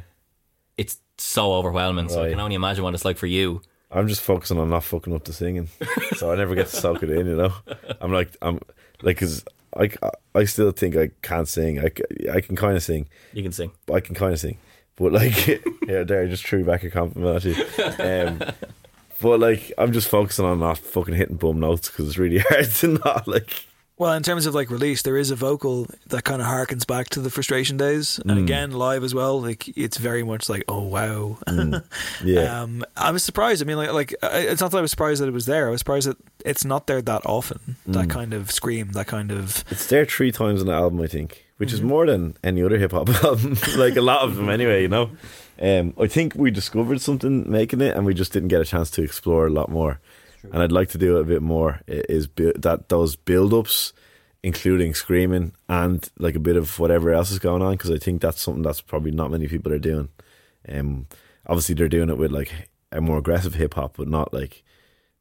[0.81, 2.09] It's so overwhelming.
[2.09, 2.29] So I Right.
[2.31, 3.61] can only imagine what it's like for you.
[3.91, 5.67] I'm just focusing on not fucking up the singing,
[6.15, 7.27] so I never get to soak it in.
[7.27, 7.53] You know,
[7.99, 8.59] I'm like, I'm
[9.01, 9.43] like, cause
[9.77, 9.89] I,
[10.33, 11.79] I still think I can't sing.
[11.79, 13.07] I, c- I can kind of sing.
[13.33, 13.71] You can sing.
[13.93, 14.57] I can kind of sing,
[14.95, 15.47] but like,
[15.87, 17.65] yeah, there, I just threw back a compliment at you.
[18.03, 18.41] Um,
[19.21, 22.71] but like, I'm just focusing on not fucking hitting bum notes because it's really hard
[22.71, 23.65] to not like.
[24.01, 27.09] Well, in terms of like release, there is a vocal that kind of harkens back
[27.09, 28.43] to the frustration days, and Mm.
[28.45, 29.39] again live as well.
[29.39, 31.37] Like it's very much like, oh wow.
[31.47, 31.83] Mm.
[32.25, 33.61] Yeah, um, I was surprised.
[33.61, 35.67] I mean, like, like it's not that I was surprised that it was there.
[35.67, 37.75] I was surprised that it's not there that often.
[37.85, 38.09] That Mm.
[38.09, 41.45] kind of scream, that kind of it's there three times on the album, I think,
[41.57, 41.85] which Mm-hmm.
[41.85, 43.55] is more than any other hip hop album.
[43.77, 44.81] like a lot of them, anyway.
[44.81, 45.09] You know,
[45.61, 48.89] um, I think we discovered something making it, and we just didn't get a chance
[48.97, 49.99] to explore a lot more.
[50.43, 51.81] And I'd like to do it a bit more.
[51.87, 53.93] Is bu- that those build ups,
[54.43, 58.21] including screaming and like a bit of whatever else is going on, because I think
[58.21, 60.09] that's something that's probably not many people are doing.
[60.67, 61.07] Um,
[61.45, 64.63] obviously they're doing it with like a more aggressive hip hop, but not like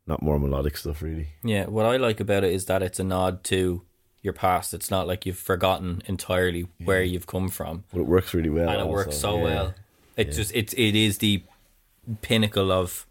[0.06, 1.28] not more melodic stuff, really.
[1.44, 3.82] Yeah, what I like about it is that it's a nod to
[4.22, 4.74] your past.
[4.74, 8.68] It's not like you've forgotten entirely where you've come from, But it works really well,
[8.68, 9.44] and it also, works so yeah.
[9.44, 9.74] well.
[10.16, 11.42] It's just it's it is the
[12.20, 13.06] pinnacle of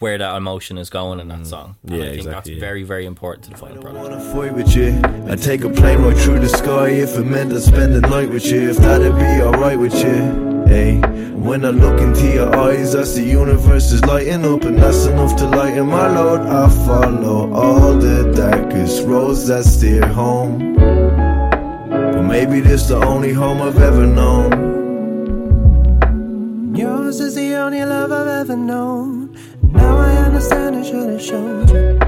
[0.00, 1.76] where that emotion is going in that song.
[1.82, 1.96] And Mm.
[1.96, 2.60] Yeah, I think exactly, that's yeah.
[2.60, 4.02] very very important to the final product.
[4.02, 5.00] wanna fight with you.
[5.28, 8.30] I take a plane right through the sky if it meant to spend the night
[8.30, 8.70] with you.
[8.70, 10.52] If that'd be alright with you.
[10.66, 10.98] Hey,
[11.34, 15.36] when I look into your eyes, I see universe is lighting up, and that's enough
[15.36, 16.40] to lighten my load.
[16.42, 20.74] I follow all the darkest roads that steer home.
[20.76, 24.71] But maybe this the only home I've ever known.
[26.74, 29.36] Yours is the only love I've ever known.
[29.62, 31.98] Now I understand I should have showed you.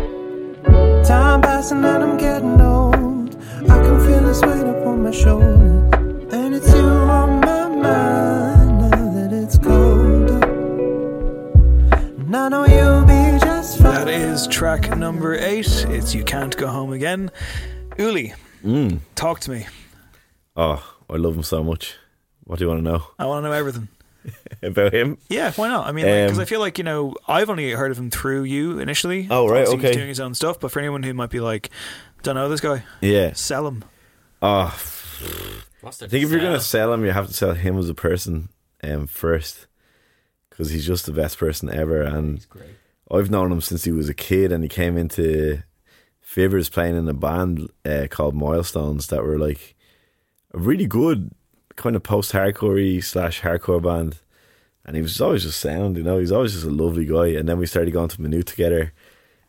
[1.05, 3.35] Time passing and I'm getting old.
[3.71, 5.93] I can feel this weight upon my shoulders.
[6.33, 10.45] And it's you on my mind now that it's colder.
[12.21, 13.95] And I know you'll be just fine.
[13.95, 15.85] that is track number eight.
[15.91, 17.31] It's you can't go home again.
[17.99, 18.33] Uli,
[18.65, 19.01] Mm.
[19.15, 19.67] talk to me.
[20.57, 21.97] Oh, I love him so much.
[22.45, 23.89] What do you want to know I want to know everything.
[24.63, 25.19] about him?
[25.29, 25.87] Yeah, why not?
[25.87, 28.45] I mean, because Um, I feel like you know, I've only heard of him through
[28.45, 29.27] you initially.
[29.31, 29.87] Oh, right, Obviously, okay.
[29.89, 31.71] He's doing his own stuff, but for anyone who might be like,
[32.23, 33.33] don't know this guy, Yeah.
[33.35, 33.85] sell him.
[34.43, 34.79] Oh,
[35.81, 37.95] What's I think if you're gonna sell him, you have to sell him as a
[37.95, 38.49] person
[38.83, 39.67] um, first,
[40.51, 42.03] because he's just the best person ever.
[42.03, 42.45] And
[43.11, 45.63] I've known him since he was a kid, and he came into
[46.23, 49.75] Fivers playing in a band uh, called Milestones that were like
[50.53, 51.31] really good
[51.77, 54.19] kind of post hardcore slash hardcore band.
[54.85, 57.29] And he was always just sound, you know, he's always just a lovely guy.
[57.29, 58.93] And then we started going to Maynooth together.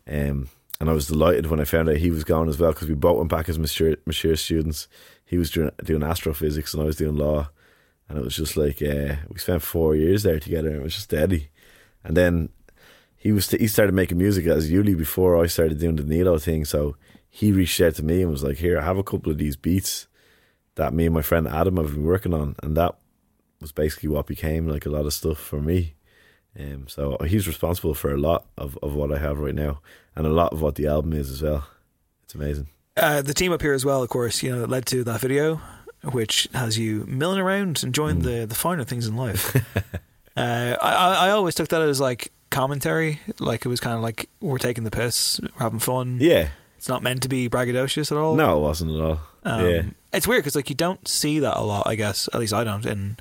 [0.08, 0.50] Um,
[0.80, 2.96] and I was delighted when I found out he was going as well because we
[2.96, 4.88] both went back as mature, mature students.
[5.26, 7.50] He was doing, doing astrophysics and I was doing law.
[8.08, 10.94] And it was just like, uh, we spent four years there together and it was
[10.94, 11.50] just steady.
[12.04, 12.50] And then
[13.26, 16.64] he was he started making music as Yuli before I started doing the Nealo thing.
[16.64, 16.96] So
[17.28, 19.56] he reached out to me and was like, "Here, I have a couple of these
[19.56, 20.08] beats
[20.76, 22.96] that me and my friend Adam have been working on," and that
[23.62, 25.96] was basically what became like a lot of stuff for me.
[26.58, 29.82] Um, so he's responsible for a lot of, of what I have right now,
[30.16, 31.68] and a lot of what the album is as well.
[32.24, 32.68] It's amazing.
[32.98, 35.20] Uh, the team up here as well, of course, you know, that led to that
[35.20, 35.60] video,
[36.12, 39.56] which has you milling around, enjoying the the finer things in life.
[40.38, 44.30] uh, I I always took that as like commentary, like it was kind of like
[44.40, 46.20] we're taking the piss, we're having fun.
[46.22, 48.36] Yeah, it's not meant to be braggadocious at all.
[48.36, 49.20] No, it wasn't at all.
[49.46, 49.82] Um, yeah,
[50.12, 51.86] it's weird because like you don't see that a lot.
[51.88, 53.18] I guess at least I don't in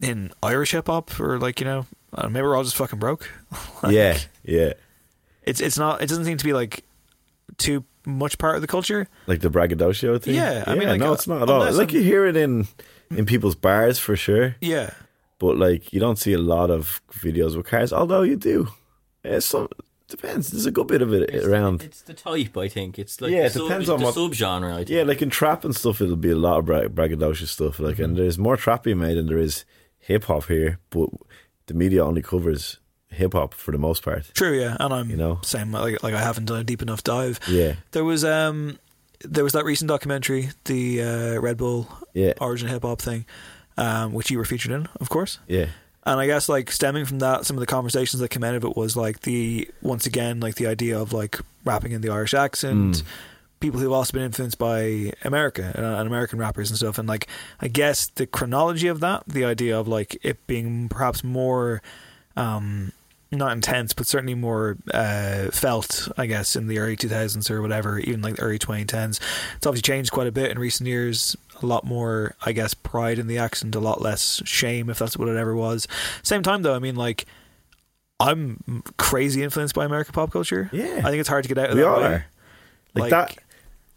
[0.00, 3.28] in Irish hip hop or like you know uh, maybe we're all just fucking broke.
[3.82, 4.72] Like, yeah, yeah.
[5.42, 6.02] It's it's not.
[6.02, 6.84] It doesn't seem to be like
[7.58, 9.08] too much part of the culture.
[9.26, 10.34] Like the braggadocio thing.
[10.34, 11.60] Yeah, I mean, like, no, uh, it's not at all.
[11.72, 12.66] Like I'm- you hear it in
[13.10, 14.56] in people's bars for sure.
[14.60, 14.90] Yeah.
[15.38, 17.92] but like you don't see a lot of videos with cars.
[17.92, 18.68] Although you do.
[19.24, 19.68] Yeah, some
[20.08, 20.50] depends.
[20.50, 21.82] There's a good bit of it around.
[21.82, 22.98] It's the type, I think.
[22.98, 24.72] It's like Yeah, the it sub- depends on what- subgenre.
[24.72, 24.90] I think.
[24.90, 27.78] Yeah, like in trap and stuff, it'll be a lot of bra- braggadocious stuff.
[27.78, 28.04] Like, Mm-hmm.
[28.04, 29.64] and there's more trap being made than there is
[29.98, 30.78] hip hop here.
[30.90, 31.08] But
[31.66, 32.78] the media only covers
[33.08, 34.30] hip hop for the most part.
[34.34, 35.38] True, yeah, and I'm You know?
[35.42, 37.38] same like like I haven't done a deep enough dive.
[37.48, 38.78] Yeah, There was um
[39.24, 42.34] there was that recent documentary, the uh, Red Bull Yeah.
[42.40, 43.24] Origin Hip Hop thing,
[43.78, 45.38] um, which you were featured in, of course.
[45.48, 45.66] yeah,
[46.06, 48.64] And I guess like stemming from that, some of the conversations that came out of
[48.64, 52.32] it was like the once again like the idea of like rapping in the Irish
[52.32, 52.98] accent.
[52.98, 53.02] Mm.
[53.58, 57.26] People who've also been influenced by America and, and American rappers and stuff, and like
[57.58, 61.82] I guess the chronology of that, the idea of like it being perhaps more,
[62.36, 62.92] um,
[63.32, 67.98] not intense, but certainly more uh, felt, I guess, in the early 2000s or whatever,
[67.98, 69.20] even like the early 2010s.
[69.56, 71.36] It's obviously changed quite a bit in recent years.
[71.62, 75.16] A lot more, I guess, pride in the accent, a lot less shame, if that's
[75.16, 75.88] what it ever was.
[76.22, 77.24] Same time, though, I mean, like,
[78.20, 80.68] I'm crazy influenced by American pop culture.
[80.72, 80.98] Yeah.
[81.04, 82.06] I think it's hard to get out of we that all way.
[82.06, 82.26] are.
[82.94, 83.36] Like, that.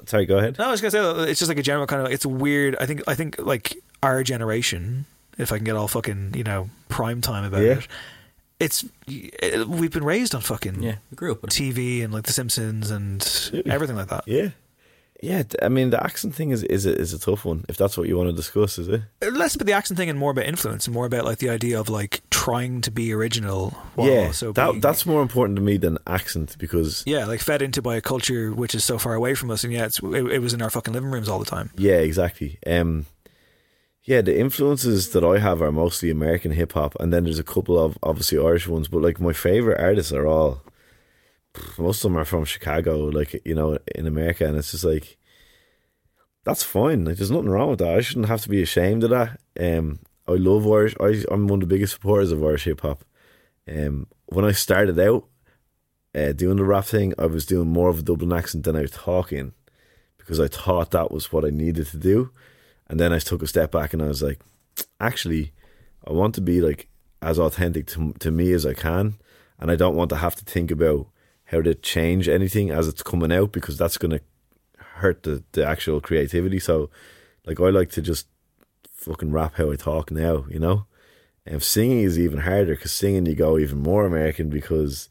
[0.06, 0.58] Sorry, go ahead.
[0.58, 2.12] No, I was gonna say it's just like a general kind of.
[2.12, 2.76] It's weird.
[2.80, 3.02] I think.
[3.08, 5.06] I think like our generation,
[5.38, 7.74] if I can get all fucking you know prime time about Yeah.
[7.80, 7.88] it,
[8.60, 11.42] it's it, we've been raised on fucking Yeah, we grew up.
[11.44, 13.22] TV and like The Simpsons and
[13.66, 14.24] everything like that.
[14.26, 14.50] Yeah,
[15.22, 15.44] yeah.
[15.62, 17.66] I mean, the accent thing is is a, is a tough one.
[17.70, 19.02] If that's what you want to discuss, is it?
[19.22, 21.80] Less about the accent thing and more about influence and more about like the idea
[21.80, 23.72] of like trying to be original.
[23.96, 27.42] While yeah, also that being, that's more important to me than accent because yeah, like
[27.42, 30.00] fed into by a culture which is so far away from us, and yeah, it's,
[30.02, 31.72] it, it was in our fucking living rooms all the time.
[31.78, 32.60] Yeah, exactly.
[32.66, 33.06] Um,
[34.04, 37.44] yeah, the influences that I have are mostly American hip hop, and then there's a
[37.44, 38.88] couple of obviously Irish ones.
[38.88, 40.62] But like my favorite artists are all
[41.78, 45.18] most of them are from Chicago, like you know, in America, and it's just like
[46.44, 47.06] that's fine.
[47.06, 47.98] Like there's nothing wrong with that.
[47.98, 49.40] I shouldn't have to be ashamed of that.
[49.60, 50.96] Um, I love Irish.
[51.00, 53.04] I, I'm one of the biggest supporters of Irish hip hop.
[53.68, 55.26] Um, when I started out
[56.16, 58.82] uh, doing the rap thing, I was doing more of a Dublin accent than I
[58.82, 59.54] was talking
[60.18, 62.32] because I thought that was what I needed to do.
[62.88, 64.40] And then I took a step back and I was like,
[65.00, 65.54] actually,
[66.08, 66.88] I want to be like
[67.22, 69.18] as authentic to, to me as I can.
[69.60, 71.08] And I don't want to have to think about
[71.52, 74.22] how to change anything as it's coming out because that's going to
[74.78, 76.60] hurt the, the actual creativity.
[76.60, 76.90] So,
[77.46, 78.28] like, I like to just
[78.94, 80.86] fucking rap how I talk now, you know?
[81.46, 85.10] And singing is even harder because singing you go even more American because,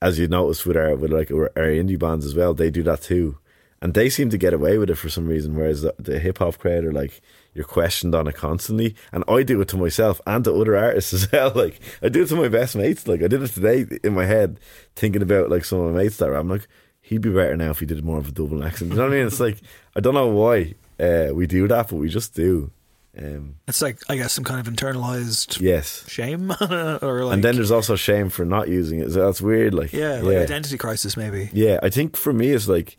[0.00, 2.84] as you notice with our with like our, our indie bands as well, they do
[2.84, 3.38] that too,
[3.82, 5.56] and they seem to get away with it for some reason.
[5.56, 7.20] Whereas the, the hip hop crowd are like
[7.56, 11.12] you're questioned on it constantly, and I do it to myself and to other artists
[11.14, 11.52] as well.
[11.54, 13.08] Like I do it to my best mates.
[13.08, 14.60] Like I did it today in my head,
[14.94, 16.68] thinking about like some of my mates that I'm like
[17.06, 18.90] he'd be better now if he did more of a Dublin accent.
[18.90, 19.26] You know what I mean?
[19.26, 19.58] It's like
[19.94, 22.70] I don't know why uh, we do that, but we just do.
[23.18, 26.04] Um, It's like I guess some kind of internalized yes.
[26.08, 29.12] shame, or like and then there's also shame for not using it.
[29.12, 29.72] So that's weird.
[29.72, 31.48] Like yeah, like identity crisis maybe.
[31.52, 32.98] Yeah, I think for me it's like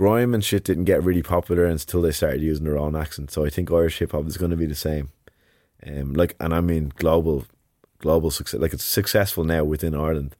[0.00, 3.30] grime and shit didn't get really popular until they started using their own accent.
[3.30, 5.10] So I think Irish hip hop is going to be the same.
[5.86, 7.44] Um, like, and I mean global,
[7.98, 8.62] global success.
[8.62, 10.36] Like it's successful now within Ireland,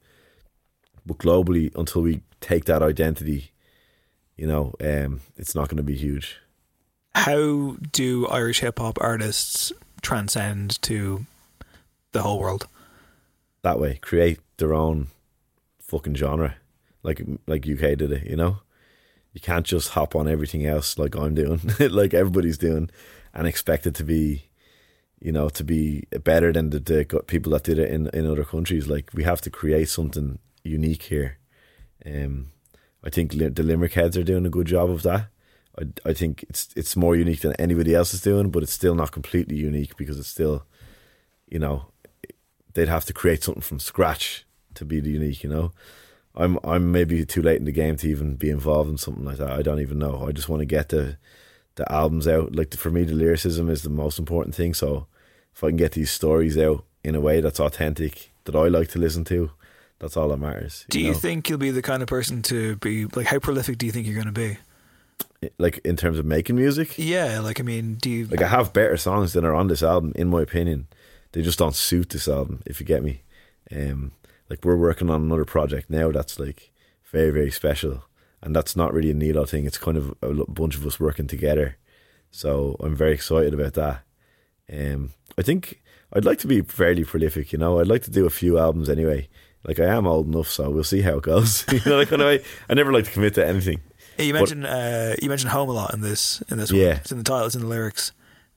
[1.05, 3.51] but globally until we take that identity,
[4.35, 6.37] you know, um, it's not going to be huge.
[7.13, 9.71] How do Irish hip hop artists
[10.01, 11.27] transcend to
[12.13, 12.67] the whole world?
[13.61, 15.09] That way, create their own
[15.79, 16.55] fucking genre,
[17.03, 18.25] like like UK did it.
[18.25, 18.61] You know,
[19.33, 22.89] You can't just hop on everything else like I'm doing, like everybody's doing,
[23.33, 24.49] and expect it to be,
[25.19, 28.43] you know, to be better than the, the people that did it in in other
[28.43, 28.87] countries.
[28.87, 31.37] Like we have to create something unique here.
[32.05, 32.51] Um,
[33.03, 35.27] I think the Limerick heads are doing a good job of that.
[35.79, 38.95] I I think it's it's more unique than anybody else is doing, but it's still
[38.95, 40.65] not completely unique because it's still,
[41.47, 41.85] you know,
[42.73, 44.45] they'd have to create something from scratch
[44.75, 45.43] to be unique.
[45.43, 45.71] You know,
[46.35, 49.37] I'm I'm maybe too late in the game to even be involved in something like
[49.37, 49.51] that.
[49.51, 50.25] I don't even know.
[50.27, 51.17] I just want to get the
[51.75, 52.55] the albums out.
[52.55, 54.73] Like for me, the lyricism is the most important thing.
[54.73, 55.07] So
[55.53, 58.89] if I can get these stories out in a way that's authentic that I like
[58.89, 59.51] to listen to,
[59.99, 60.85] that's all that matters.
[60.89, 61.17] Do you know?
[61.17, 64.07] think you'll be the kind of person to be like how prolific do you think
[64.07, 64.57] you're going to be?
[65.57, 66.97] like in terms of making music?
[66.97, 69.83] Yeah, like I mean, do you Like I have better songs than are on this
[69.83, 70.87] album, in my opinion.
[71.31, 73.21] They just don't suit this album, if you get me.
[73.73, 74.11] Um,
[74.51, 76.71] like we're working on another project now that's like
[77.05, 78.03] very very special,
[78.41, 79.65] and that's not really a Nealo thing.
[79.65, 81.77] It's kind of a bunch of us working together.
[82.31, 84.01] So I'm very excited about that.
[84.71, 87.53] Um, I think I'd like to be fairly prolific.
[87.53, 89.29] You know, I'd like to do a few albums anyway.
[89.63, 91.65] Like I am old enough, so we'll see how it goes.
[91.71, 92.43] you know, that kind of way.
[92.69, 93.79] I never like to commit to anything.
[94.17, 96.81] Yeah, you But- mentioned uh, you mentioned home a lot in this in this one.
[96.81, 96.97] Yeah.
[96.97, 98.11] It's in the title, it's in the lyrics.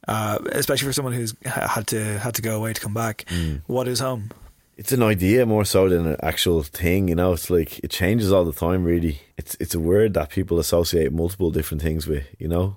[0.09, 3.25] Uh, especially for someone who's had to had to go away to come back.
[3.29, 3.63] Mm.
[3.67, 4.31] What is home?
[4.77, 7.09] It's an idea more so than an actual thing.
[7.09, 8.85] You know, it's like it changes all the time.
[8.85, 12.27] Really, it's it's a word that people associate multiple different things with.
[12.39, 12.77] You know,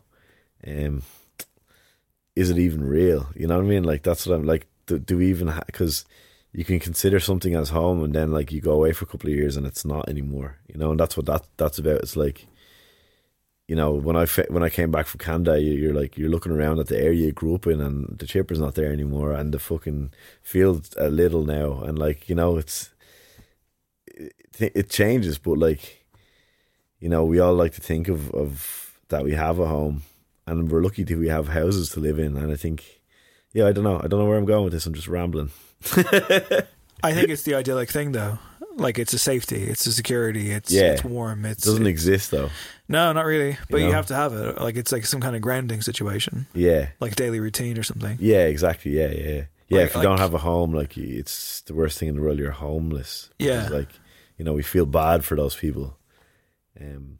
[0.65, 1.03] um,
[2.35, 3.29] is it even real?
[3.35, 3.83] You know what I mean?
[3.83, 4.67] Like that's what I'm like.
[4.85, 6.05] Do, do we even because
[6.53, 9.29] you can consider something as home, and then like you go away for a couple
[9.29, 10.57] of years, and it's not anymore.
[10.67, 12.01] You know, and that's what that that's about.
[12.01, 12.47] It's like.
[13.67, 16.53] You know, when I when I came back from Canada, you- you're like you're looking
[16.53, 19.53] around at the area you grew up in, and the chipper's not there anymore, and
[19.53, 20.11] the fucking
[20.41, 22.89] field's a little now, and like you know, it's
[24.59, 26.05] it, it changes, but like
[26.99, 30.03] you know, we all like to think of of that we have a home,
[30.45, 33.01] and we're lucky that we have houses to live in, and I think,
[33.53, 34.85] yeah, I don't know, I don't know where I'm going with this.
[34.85, 35.51] I'm just rambling.
[37.03, 38.39] I think it's the idyllic thing, though.
[38.75, 40.93] Like it's a safety, it's a security, it's Yeah.
[40.93, 41.45] it's warm.
[41.45, 42.49] It doesn't exist though.
[42.87, 43.57] No, not really.
[43.69, 43.93] But you, know?
[43.93, 44.59] have to have it.
[44.61, 48.17] Like it's like some kind of grounding situation, Yeah, like daily routine or something.
[48.19, 48.91] yeah, exactly.
[48.97, 49.41] Yeah, yeah, yeah.
[49.69, 52.21] Yeah, Like- if you don't have a home, like it's the worst thing in the
[52.21, 52.39] world.
[52.39, 53.29] You're homeless.
[53.39, 53.67] Yeah.
[53.69, 53.89] Like
[54.37, 55.97] you know, we feel bad for those people.
[56.79, 57.19] Um,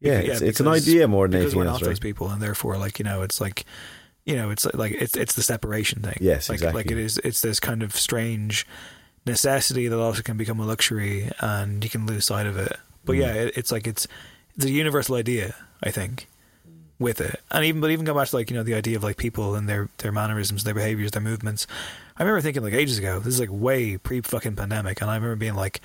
[0.00, 1.90] yeah, it's, it's an idea more than because anything we're else, not right?
[1.90, 3.64] those people, and therefore, like you know, it's like
[4.26, 6.18] you know, it's like it's it's the separation thing.
[6.20, 6.78] Yes, like, exactly.
[6.82, 7.18] Like it is.
[7.24, 8.66] It's this kind of strange
[9.26, 12.76] necessity that also can become a luxury, and you can lose sight of it.
[13.04, 13.20] But Mm.
[13.20, 14.06] yeah, it, it's like it's
[14.56, 15.54] it's a universal idea.
[15.82, 16.28] I think
[16.98, 19.02] with it, and even but even go back to like you know the idea of
[19.02, 21.66] like people and their their mannerisms, their behaviors, their movements.
[22.16, 23.18] I remember thinking like ages ago.
[23.18, 25.80] This is like way pre fucking pandemic, and I remember being like,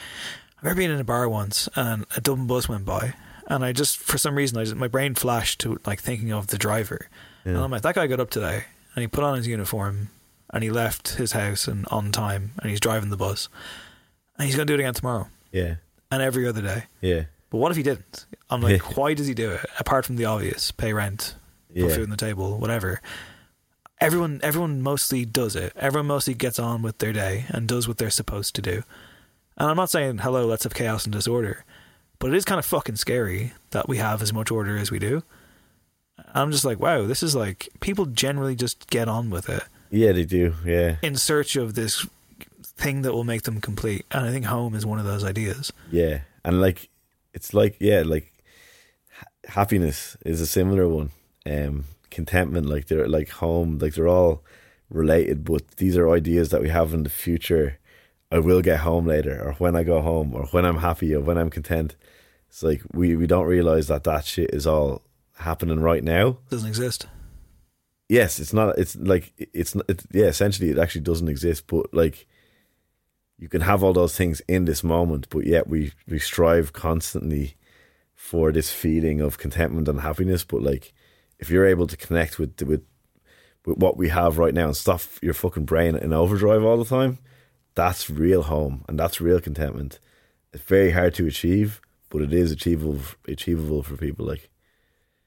[0.57, 3.15] I remember being in a bar once, and a Dublin bus went by,
[3.47, 6.47] and I just for some reason I just my brain flashed to like thinking of
[6.47, 7.07] the driver,
[7.43, 8.65] and I'm like that guy got up today
[8.95, 10.09] and he put on his uniform
[10.51, 13.49] and he left his house and on time and he's driving the bus,
[14.37, 15.75] and he's gonna do it again tomorrow Yeah,
[16.11, 16.83] and every other day.
[17.01, 18.25] yeah, But what if he didn't?
[18.49, 19.65] I'm like, why does he do it?
[19.79, 21.35] Apart from the obvious, pay rent,
[21.69, 21.87] put Yeah.
[21.89, 23.01] food on the table, whatever.
[24.01, 25.73] Everyone, everyone mostly does it.
[25.75, 28.83] Everyone mostly gets on with their day and does what they're supposed to do.
[29.57, 31.65] And I'm not saying, hello, let's have chaos and disorder,
[32.17, 34.99] but it is kind of fucking scary that we have as much order as we
[34.99, 35.21] do.
[36.33, 40.11] I'm just like, wow, this is like people generally just get on with it yeah.
[40.11, 40.53] They do.
[40.63, 42.05] Yeah, in search of this
[42.63, 44.05] thing that will make them complete.
[44.11, 45.73] And I think home is one of those ideas.
[45.91, 46.89] Yeah, and like
[47.33, 48.31] it's like yeah, like
[49.11, 49.25] ha-
[49.61, 51.11] happiness is a similar one.
[51.45, 54.43] Um, contentment, like they're like home, like they're all
[54.89, 57.77] related, but these are ideas that we have in the future.
[58.31, 61.21] I will get home later, or when I go home, or when I'm happy, or
[61.21, 61.95] when I'm content.
[62.47, 65.01] It's like we we don't realize that that shit is all
[65.37, 66.37] happening right now.
[66.49, 67.07] Doesn't exist.
[68.07, 68.77] Yes, it's not.
[68.79, 70.25] It's like it's not- it, yeah.
[70.25, 71.67] Essentially, it actually doesn't exist.
[71.67, 72.27] But like,
[73.39, 77.55] you can have all those things in this moment, but yet we we strive constantly
[78.13, 80.43] for this feeling of contentment and happiness.
[80.43, 80.93] But like,
[81.39, 82.83] if you're able to connect with with
[83.65, 86.85] with what we have right now and stop your fucking brain in overdrive all the
[86.85, 87.17] time,
[87.75, 89.99] that's real home and that's real contentment.
[90.51, 91.79] It's very hard to achieve,
[92.09, 94.25] but it is achievable achievable for people.
[94.25, 94.49] Like,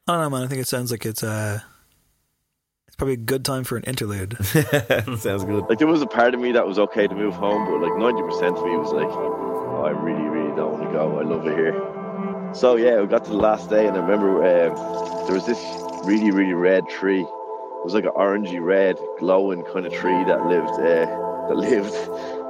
[0.07, 0.43] I don't know, man.
[0.43, 1.61] I think it sounds like it's uh
[2.93, 4.37] it's probably a good time for an interlude.
[4.45, 5.65] sounds good.
[5.67, 7.99] Like there was a part of me that was okay to move home, but like
[7.99, 11.19] ninety percent of me was like, oh, I really, really don't want to go.
[11.19, 11.73] I love it here.
[12.55, 15.59] So yeah, we got to the last day, and I remember um, there was this
[16.05, 17.23] really, really red tree.
[17.23, 21.95] It was like an orangey red, glowing kind of tree that lived uh, that lived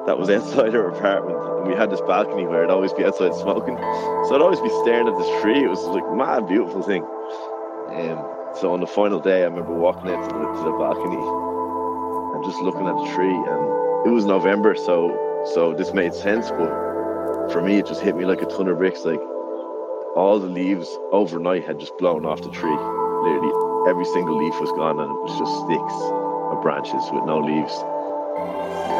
[0.08, 3.32] that was outside our apartment, and we had this balcony where I'd always be outside
[3.36, 3.76] smoking.
[4.26, 5.62] So I'd always be staring at this tree.
[5.62, 7.04] It was like a mad beautiful thing.
[7.94, 11.16] Um, so on the final day, I remember walking out to the, to the balcony
[11.16, 15.16] and just looking at the tree, and it was November, so
[15.54, 16.50] so this made sense.
[16.50, 19.04] But for me, it just hit me like a ton of bricks.
[19.04, 19.20] Like
[20.16, 22.70] all the leaves overnight had just blown off the tree.
[22.70, 25.96] Literally every single leaf was gone, and it was just sticks
[26.52, 27.74] or branches with no leaves.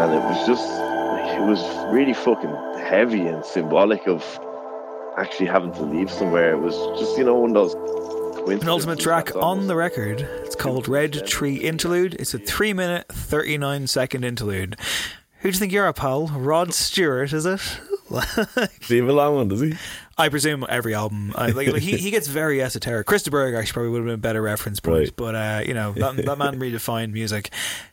[0.00, 0.66] And it was just
[1.36, 1.60] it was
[1.92, 2.54] really fucking
[2.88, 4.24] heavy and symbolic of
[5.16, 6.52] actually having to leave somewhere.
[6.52, 7.74] It was just you know one of those
[8.46, 10.20] An ultimate track on the record.
[10.20, 12.14] It's called Red Tree Interlude.
[12.14, 14.76] It's a 3 minute, 39 second interlude.
[15.40, 16.28] Who do you think you're a pal?
[16.28, 17.60] Rod Stewart, is it?
[18.90, 19.74] Leave a long one, does he?
[20.18, 21.32] I presume every album.
[21.34, 23.06] I, like, like, he, he gets very esoteric.
[23.06, 25.16] Berg actually probably would have been a better reference point, Right.
[25.16, 27.50] but uh, you know that, that man redefined music.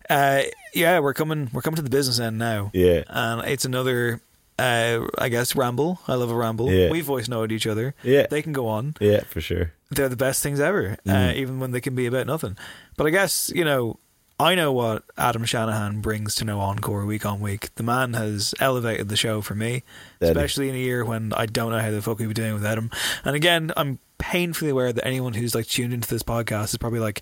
[0.09, 0.41] Uh,
[0.73, 1.49] yeah, we're coming.
[1.53, 2.69] We're coming to the business end now.
[2.73, 3.03] Yeah.
[3.07, 4.21] and it's another.
[4.59, 5.99] Uh, I guess ramble.
[6.07, 6.71] I love a ramble.
[6.71, 6.89] Yeah.
[6.91, 7.95] We voice note each other.
[8.03, 8.27] Yeah.
[8.29, 8.95] they can go on.
[8.99, 9.71] Yeah, for sure.
[9.91, 11.35] They're the best things ever, uh, Mm.
[11.35, 12.57] even when they can be about nothing.
[12.97, 13.97] But I guess you know.
[14.41, 17.75] I know what Adam Shanahan brings to No Encore week on week.
[17.75, 19.83] The man has elevated the show for me,
[20.21, 22.77] especially in a year when I don't know how the fuck we'd be doing without
[22.77, 22.89] him.
[23.25, 27.01] And again, I'm painfully aware that anyone who's like tuned into this podcast is probably
[27.01, 27.21] like,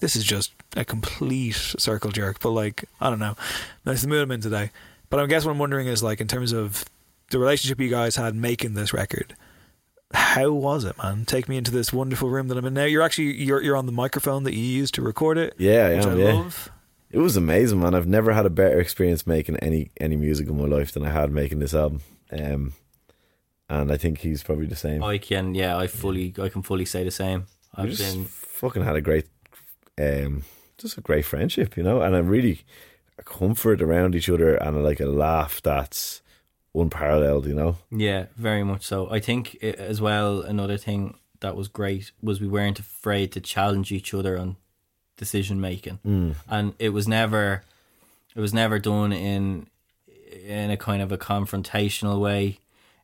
[0.00, 2.40] this is just a complete circle jerk.
[2.40, 3.36] But like, I don't know.
[3.84, 4.72] That's the mood I'm in today.
[5.10, 6.84] But I guess what I'm wondering is like, in terms of
[7.30, 9.36] the relationship you guys had making this record,
[10.12, 11.24] how was it, man?
[11.24, 12.84] Take me into this wonderful room that I'm in now.
[12.84, 15.54] You're actually you're you're on the microphone that you used to record it.
[15.58, 16.12] Yeah, I which am.
[16.12, 16.32] I yeah.
[16.32, 16.70] love.
[17.10, 17.94] It was amazing, man.
[17.94, 21.10] I've never had a better experience making any any music in my life than I
[21.10, 22.02] had making this album.
[22.30, 22.74] Um,
[23.70, 25.02] and I think he's probably the same.
[25.02, 27.46] I can, yeah, I fully, I can fully say the same.
[27.74, 29.26] I've just been, fucking had a great,
[30.00, 30.44] um,
[30.78, 32.64] just a great friendship, you know, and a really a
[33.28, 36.22] comfort around each other and like a laugh that's
[36.74, 37.76] unparalleled, you know.
[37.90, 39.10] yeah, very much so.
[39.10, 40.40] I think i as well.
[40.42, 44.56] Another thing that was great was we weren't afraid to challenge each other on
[45.16, 46.34] decision making, Mm.
[46.48, 47.62] and it was never,
[48.36, 49.66] it was never done in
[50.46, 52.58] in a kind of a confrontational way.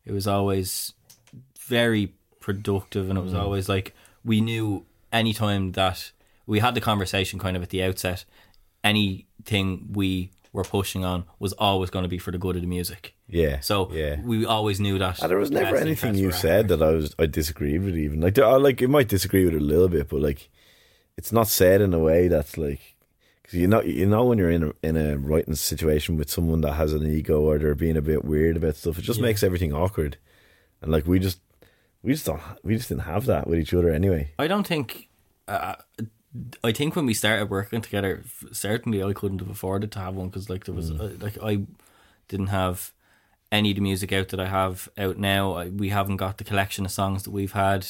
[0.04, 0.92] It was always
[1.58, 3.40] very productive, and it was Mm.
[3.42, 3.94] always like
[4.24, 6.12] we knew anytime that
[6.46, 8.24] we had the conversation kind of at the outset,
[9.44, 12.68] anything we were pushing on was always going to be for the good of the
[12.68, 13.14] music.
[13.28, 13.60] Yeah.
[13.60, 14.20] So yeah.
[14.22, 15.20] we always knew that.
[15.20, 18.34] And there was never anything you said that I was I disagreed with even like
[18.34, 20.48] there, I like I might disagree with it a little bit, but like
[21.16, 22.80] it's not said in a way that's like
[23.42, 26.60] because you know you know when you're in a, in a writing situation with someone
[26.60, 29.26] that has an ego or they're being a bit weird about stuff, it just Yeah.
[29.26, 30.18] makes everything awkward,
[30.80, 31.40] and like we just
[32.02, 34.30] we just don't we just didn't have that with each other anyway.
[34.38, 35.08] I don't think.
[35.46, 35.74] Uh,
[36.64, 40.28] I think when we started working together, certainly I couldn't have afforded to have one
[40.28, 41.00] because like there was Mm.
[41.00, 41.66] uh, like I
[42.28, 42.92] didn't have
[43.52, 45.52] any of the music out that I have out now.
[45.52, 47.86] I, we haven't got the collection of songs that we've had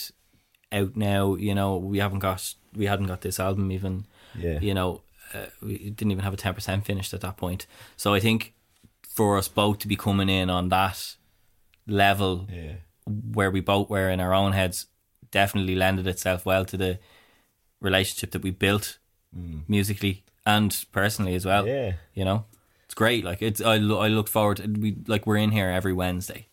[0.73, 1.37] out now.
[1.37, 4.05] You know, we haven't got we hadn't got this album even.
[4.39, 4.59] Yeah.
[4.61, 5.01] You know,
[5.33, 7.67] uh, we didn't even have a ten percent finished at that point.
[7.97, 8.53] So I think
[9.09, 11.17] for us both to be coming in on that
[11.87, 12.75] level Yeah.
[13.07, 14.87] where we both were in our own heads
[15.31, 16.99] definitely lended itself well to the
[17.85, 18.99] relationship that we built
[19.37, 19.61] mm.
[19.69, 21.67] musically and personally as well.
[21.67, 21.93] Yeah.
[22.15, 22.47] You know,
[22.87, 23.25] it's great.
[23.25, 26.49] Like it's, I, lo- I look forward to, we, like we're in here every Wednesday,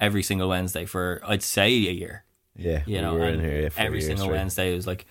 [0.00, 2.24] every single Wednesday for, I'd say a year,
[2.56, 4.36] Yeah, you we know, in here, yeah, every single straight.
[4.38, 5.06] Wednesday it was like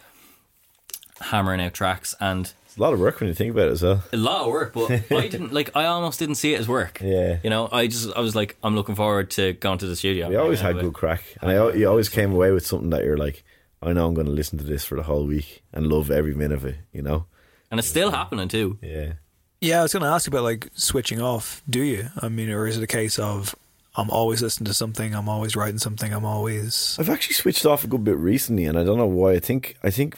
[1.21, 3.83] hammering out tracks and It's a lot of work when you think about it as
[3.83, 4.03] well.
[4.11, 5.75] a lot of work, but I didn't like.
[5.75, 6.99] I almost didn't see it as work.
[7.01, 7.37] Yeah.
[7.43, 10.29] you know, I just I was like, I'm looking forward to going to the studio.
[10.29, 13.17] We always had good crack, and I, you always came away with something that you're
[13.17, 13.43] like,
[13.81, 16.35] I know I'm going to listen to this for the whole week and love every
[16.35, 16.77] minute of it.
[16.93, 17.25] You know?
[17.71, 18.77] and it's still happening too.
[18.81, 19.13] Yeah.
[19.61, 21.63] Yeah, I was going to ask you about like switching off.
[21.69, 22.09] Do you?
[22.19, 23.55] I mean, or is it a case of
[23.95, 26.97] I'm always listening to something, I'm always writing something, I'm always.
[26.99, 29.33] I've actually switched off a good bit recently, and I don't know why.
[29.33, 30.17] I think I think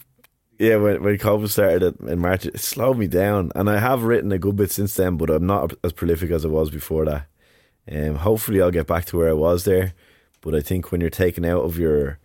[0.60, 4.31] yeah, when when COVID started in March, it slowed me down, and I have written
[4.31, 7.27] a good bit since then, but I'm not as prolific as I was before that.
[7.91, 9.94] Um, hopefully, I'll get back to where I was there,
[10.41, 12.19] but I think when you're taken out of your,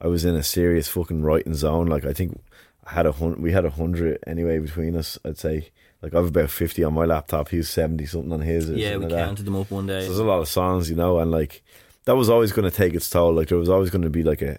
[0.00, 1.86] I was in a serious fucking writing zone.
[1.86, 2.40] Like I think
[2.86, 5.18] I had a hundred, we had a hundred anyway between us.
[5.24, 5.70] I'd say
[6.02, 7.48] like I've about fifty on my laptop.
[7.50, 8.70] He's seventy something on his.
[8.70, 9.26] or Yeah, something we like that.
[9.28, 10.00] counted them up one day.
[10.02, 11.62] So there's a lot of songs, you know, and like
[12.06, 13.32] that was always going to take its toll.
[13.34, 14.58] Like there was always going to be like a,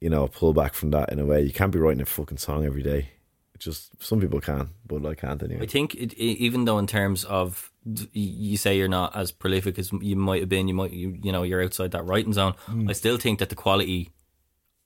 [0.00, 1.42] you know, a pullback from that in a way.
[1.42, 3.10] You can't be writing a fucking song every day.
[3.54, 5.62] It just some people can, but I can't anyway.
[5.64, 7.70] I think it, e- even though in terms of
[8.12, 11.30] you say you're not as prolific as you might have been, you might you, you
[11.30, 12.54] know you're outside that writing zone.
[12.66, 12.88] Mm.
[12.88, 14.10] I still think that the quality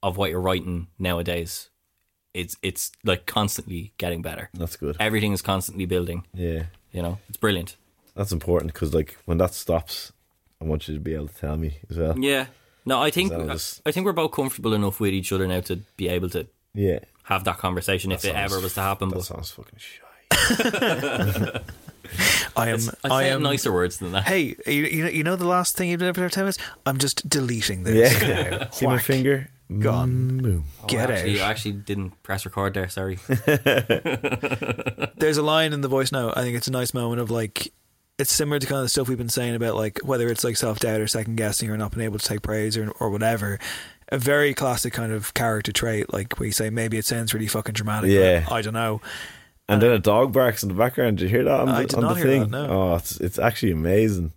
[0.03, 1.71] of what you're writing nowadays,
[2.35, 4.51] it's it's like constantly getting better.
[4.55, 4.97] That's good.
[5.01, 6.25] Everything is constantly building.
[6.35, 7.77] Yeah, You know, it's brilliant.
[8.15, 10.13] That's important because like when that stops,
[10.61, 12.19] I want you to be able to tell me as well.
[12.19, 12.47] Yeah.
[12.85, 15.77] No, I think just- I think we're both comfortable enough with each other now to
[15.97, 17.01] be able to Yeah.
[17.25, 19.09] have that conversation if That it ever was to happen.
[19.11, 20.05] That But sounds fucking shy.
[22.57, 22.79] I am.
[23.05, 24.25] I'd I am nicer words than that.
[24.25, 26.59] Hey, you, you know, you know the last thing you've done for ten minutes?
[26.87, 28.23] I'm just deleting this.
[28.23, 28.71] Yeah.
[28.71, 29.49] See my finger?
[29.79, 30.39] Gone.
[30.39, 30.65] Boom.
[30.87, 31.47] Get Oh, actually, out.
[31.47, 32.89] I actually didn't press record there.
[32.89, 33.19] Sorry.
[35.17, 36.35] There's a line in the voice note.
[36.37, 37.73] I think it's a nice moment of like,
[38.19, 40.57] it's similar to kind of the stuff we've been saying about like whether it's like
[40.57, 43.59] self doubt or second guessing or not being able to take praise or or whatever.
[44.11, 47.75] A very classic kind of character trait, like we say maybe it sounds really fucking
[47.75, 48.11] dramatic.
[48.11, 48.47] Yeah.
[48.51, 49.01] I don't know.
[49.69, 51.19] And then uh, a dog barks in the background.
[51.19, 52.41] Did you hear that on I the, did on not the hear thing?
[52.41, 52.67] that, no.
[52.71, 54.33] Oh, it's it's actually amazing.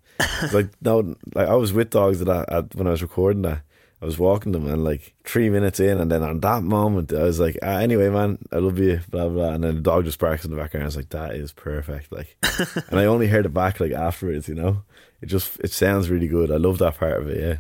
[0.52, 3.62] Like no, like I was with dogs at, that, at when I was recording that.
[4.02, 7.23] I was walking them and like three minutes in, and then on that moment, I
[7.23, 9.52] was like, ah, "Anyway, man, I love you." Blah blah.
[9.52, 10.84] And then the dog just barks in the background.
[10.84, 12.36] I was like, "That is perfect." Like,
[12.90, 14.49] and I only heard it back like afterwards.
[14.49, 14.84] You know,
[15.22, 16.52] it just it sounds really good.
[16.52, 17.40] I love that part of it.
[17.40, 17.57] Yeah.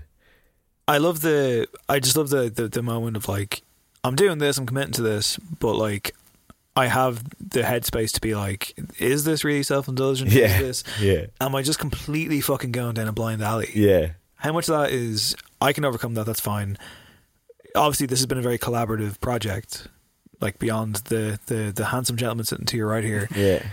[0.87, 1.67] I love the.
[1.87, 3.61] I just love the, the the moment of like,
[4.03, 6.15] I'm doing this, I'm committing to this, but like,
[6.75, 10.31] I have the headspace to be like, is this really self indulgent?
[10.31, 10.59] Yeah.
[10.59, 10.99] Is this?
[10.99, 11.25] Yeah.
[11.39, 13.69] Am I just completely fucking going down a blind alley?
[13.75, 14.13] Yeah.
[14.41, 16.25] How much of that is I can overcome that?
[16.25, 16.77] That's fine.
[17.75, 19.87] Obviously, this has been a very collaborative project,
[20.41, 23.29] like beyond the the the handsome gentleman sitting to your right here.
[23.35, 23.63] Yeah.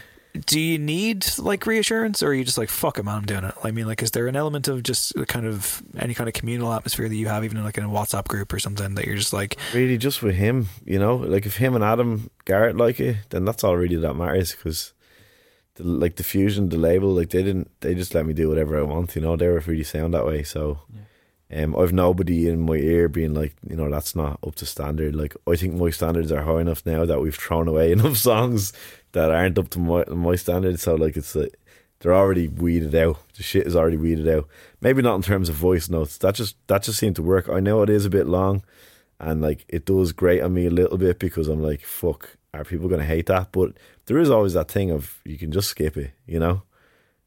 [0.47, 3.45] Do you need like reassurance, or are you just like fuck it, man, I'm doing
[3.45, 3.55] it?
[3.65, 6.73] I mean, like, is there an element of just kind of any kind of communal
[6.73, 9.17] atmosphere that you have, even in like in a WhatsApp group or something, that you're
[9.17, 13.01] just like, really just with him, you know, like if him and Adam Garrett like
[13.01, 14.93] it, then that's all really that matters because,
[15.79, 18.79] the, like the fusion, the label, like they didn't, they just let me do whatever
[18.79, 19.37] I want, you know.
[19.37, 20.81] They were really sound that way, so.
[21.51, 25.17] Um, I've nobody in my ear being like, you know, that's not up to standard.
[25.17, 28.75] Like, I think my standards are high enough now that we've thrown away enough songs
[29.13, 30.83] that aren't up to my my standards.
[30.83, 31.55] So, like, it's like
[32.01, 33.19] they're already weeded out.
[33.35, 34.47] The shit is already weeded out.
[34.81, 36.19] Maybe not in terms of voice notes.
[36.19, 37.49] That just that just seemed to work.
[37.49, 38.63] I know it is a bit long,
[39.19, 42.65] and like it does grate on me a little bit because I'm like, fuck, are
[42.65, 43.53] people gonna hate that?
[43.53, 43.73] But
[44.07, 46.63] there is always that thing of you can just skip it, you know,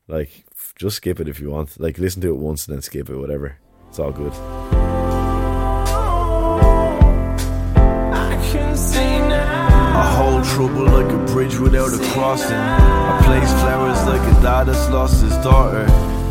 [0.07, 0.45] like
[0.75, 1.79] just skip it if you want.
[1.79, 3.57] Like listen to it once and then skip it, whatever.
[3.89, 4.33] It's all good.
[9.93, 12.55] I hold trouble like a bridge without a crossing.
[12.55, 15.85] I place flowers like a dad that's lost his daughter.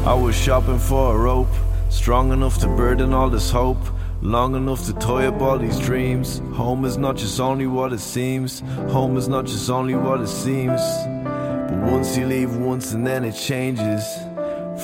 [0.07, 1.53] I was shopping for a rope,
[1.91, 3.79] strong enough to burden all this hope,
[4.23, 6.41] long enough to toy up all these dreams.
[6.55, 8.61] Home is not just only what it seems,
[8.91, 10.81] home is not just only what it seems.
[11.25, 14.05] But once you leave once and then it changes.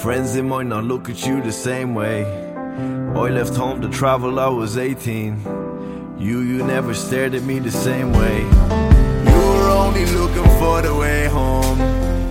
[0.02, 2.24] Friends, they might not look at you the same way.
[2.24, 6.16] I left home to travel, I was 18.
[6.18, 8.42] You, you never stared at me the same way.
[8.42, 11.78] You were only looking for the way home.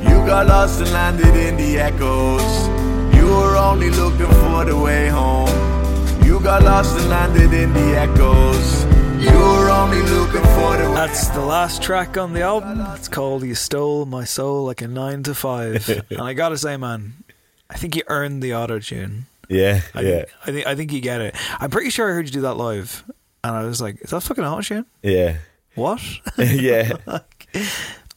[0.03, 2.68] You got lost and landed in the echoes.
[3.15, 5.75] You were only looking for the way home.
[6.26, 8.84] You got lost and landed in the echoes.
[9.24, 12.82] You were only looking for the That's the last track on the album.
[12.96, 16.04] It's called "You Stole My Soul Like a Nine to 5.
[16.10, 17.14] and I gotta say, man,
[17.70, 19.28] I think you earned the auto tune.
[19.50, 21.36] Yeah, I yeah, think, I think I think you get it.
[21.60, 23.04] I'm pretty sure I heard you do that live,
[23.44, 24.86] and I was like, "Is that fucking auto tune?
[25.04, 25.38] yeah,
[25.76, 26.02] What?"
[26.40, 26.94] yeah,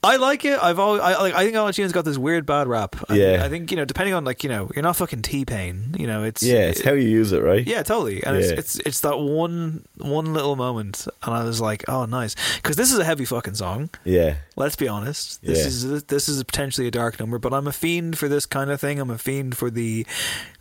[0.02, 0.58] I like it.
[0.62, 1.34] I've always, I like.
[1.34, 2.94] I think auto tune's got this weird bad rap.
[3.08, 3.42] I, Yeah.
[3.44, 5.94] I think you know, depending on like you know, you're not fucking T Pain.
[5.98, 6.68] You know, it's yeah.
[6.68, 7.66] It's how you use it, right?
[7.66, 8.22] Yeah, totally.
[8.22, 8.42] And Yeah.
[8.42, 12.76] it's, it's it's that one one little moment, and I was like, oh, nice, because
[12.76, 13.90] this is a heavy fucking song.
[14.04, 15.42] yeah, Let's be honest.
[15.42, 15.66] This Yeah.
[15.66, 18.80] is this is potentially a dark number, but I'm a fiend for this kind of
[18.80, 19.00] thing.
[19.00, 20.06] I'm a fiend for the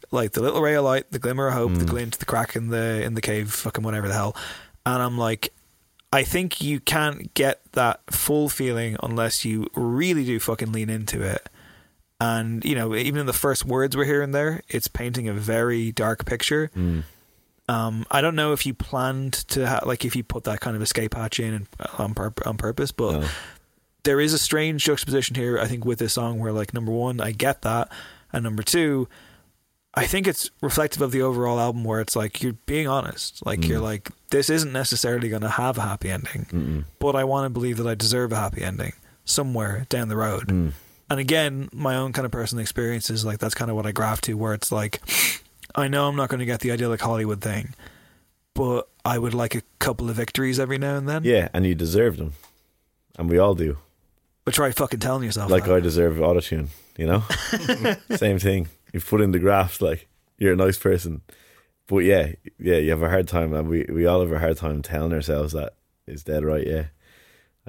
[0.09, 1.79] like the little ray of light, the glimmer of hope, Mm.
[1.79, 4.35] the glint, the crack in the in the cave, fucking whatever the hell.
[4.85, 5.53] And I'm like,
[6.11, 11.21] I think you can't get that full feeling unless you really do fucking lean into
[11.21, 11.49] it.
[12.19, 15.91] And you know, even in the first words we're hearing there, it's painting a very
[15.91, 16.71] dark picture.
[16.75, 17.03] Mm.
[17.69, 20.75] Um, I don't know if you planned to ha- like if you put that kind
[20.75, 21.67] of escape hatch in and,
[21.97, 23.27] on pur- on purpose, but No.
[24.03, 25.59] there is a strange juxtaposition here.
[25.59, 27.91] I think with this song where like number one, I get that,
[28.31, 29.09] and number two,
[29.97, 33.43] I think it's reflective of the overall album where it's like you're being honest.
[33.45, 33.67] Like Mm.
[33.69, 36.83] you're like this isn't necessarily going to have a happy ending, Mm-mm.
[36.99, 38.93] but I want to believe that I deserve a happy ending
[39.25, 40.47] somewhere down the road.
[40.49, 40.71] Mm.
[41.09, 43.91] And again, my own kind of personal experience is like that's kind of what I
[43.91, 45.01] graft to, where it's like
[45.75, 47.73] I know I'm not going to get the idyllic Hollywood thing,
[48.53, 51.23] but I would like a couple of victories every now and then.
[51.23, 51.47] yeah.
[51.53, 52.33] And you deserve them,
[53.17, 53.77] and we all do.
[54.45, 55.73] But try fucking telling yourself Like that.
[55.75, 56.67] I deserve autotune,
[56.97, 57.23] you know.
[58.15, 58.67] Same thing.
[58.93, 60.07] You've put in the graphs like
[60.37, 61.21] you're a nice person,
[61.87, 64.57] but yeah, yeah, you have a hard time, and we we all have a hard
[64.57, 65.73] time telling ourselves that
[66.05, 66.65] is dead right.
[66.65, 66.85] Yeah,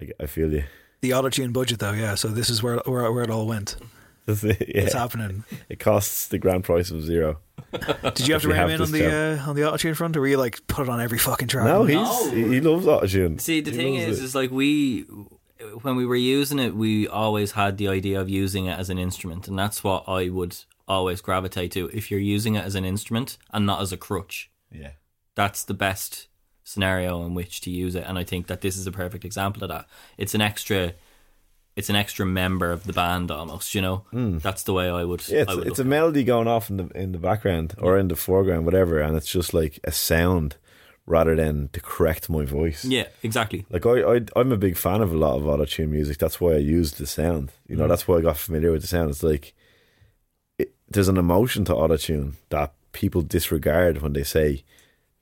[0.00, 0.64] I, I feel you.
[1.00, 2.14] the auto tune budget though, yeah.
[2.14, 3.76] So this is where where, where it all went.
[4.26, 4.82] That's it, yeah.
[4.82, 5.44] It's happening.
[5.70, 7.38] It costs the grand price of zero.
[8.14, 10.16] Did you have to ram rein in on the uh, on the auto tune front,
[10.16, 11.64] or were you like put it on every fucking track?
[11.64, 13.40] No, he's he, he loves autotune.
[13.40, 14.24] See, the He thing loves is, it.
[14.24, 15.06] is like we,
[15.82, 18.98] when we were using it, we always had the idea of using it as an
[18.98, 20.56] instrument, and that's what I would
[20.88, 21.88] always gravitate to.
[21.92, 24.92] If you're using it as an instrument and not as a crutch, yeah,
[25.34, 26.28] that's the best
[26.64, 28.04] scenario in which to use it.
[28.06, 29.86] And I think that this is a perfect example of that.
[30.18, 30.92] It's an extra,
[31.76, 33.74] it's an extra member of the band almost.
[33.74, 35.26] You know, that's the way I would.
[35.28, 37.98] Yeah, it's, I would it's a melody going off in the in the background or
[37.98, 40.56] in the foreground, whatever, and it's just like a sound
[41.06, 42.84] rather than to correct my voice.
[42.84, 43.64] Yeah, exactly.
[43.70, 46.18] Like I, I I'm a big fan of a lot of auto tune music.
[46.18, 47.50] That's why I use the sound.
[47.66, 47.88] You know, Mm.
[47.88, 49.08] that's why I got familiar with the sound.
[49.10, 49.54] It's like
[50.90, 54.64] there's an emotion to auto tune that people disregard when they say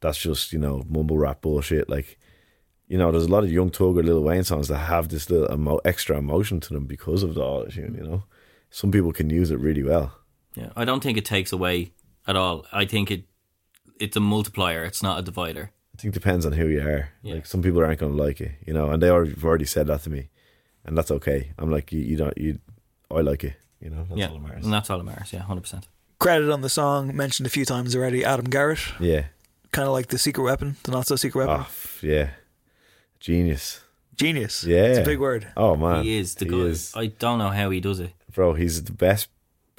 [0.00, 1.88] that's just you know mumble rap bullshit.
[1.88, 2.18] Like
[2.88, 5.28] you know, there's a lot of Young Thug or Lil Wayne songs that have this
[5.28, 7.94] little emo- extra emotion to them because of the auto tune.
[7.94, 8.24] You know,
[8.70, 10.12] some people can use it really well.
[10.54, 11.92] Yeah, I don't think it takes away
[12.26, 12.66] at all.
[12.72, 13.24] I think it
[13.98, 14.84] it's a multiplier.
[14.84, 15.72] It's not a divider.
[15.94, 17.08] I think it depends on who you are.
[17.22, 17.34] Yeah.
[17.36, 19.64] Like some people aren't going to like it, you know, and they already, have already
[19.64, 20.28] said that to me,
[20.84, 21.52] and that's okay.
[21.58, 22.58] I'm like, you, you don't, you,
[23.10, 24.04] I like it, you know.
[24.08, 24.64] That's yeah, all that matters.
[24.64, 25.32] and that's all that matters.
[25.32, 25.88] Yeah, hundred percent.
[26.18, 28.24] Credit on the song mentioned a few times already.
[28.24, 29.24] Adam Garrett, Yeah,
[29.72, 31.66] kind of like the secret weapon, the not so secret weapon.
[31.68, 32.30] oh, yeah,
[33.20, 33.82] genius.
[34.14, 34.64] Genius.
[34.64, 35.48] Yeah, it's a big word.
[35.56, 37.00] Oh man, he is the he guy.
[37.00, 38.12] I don't know how he does it.
[38.34, 38.54] bro.
[38.54, 39.28] He's the best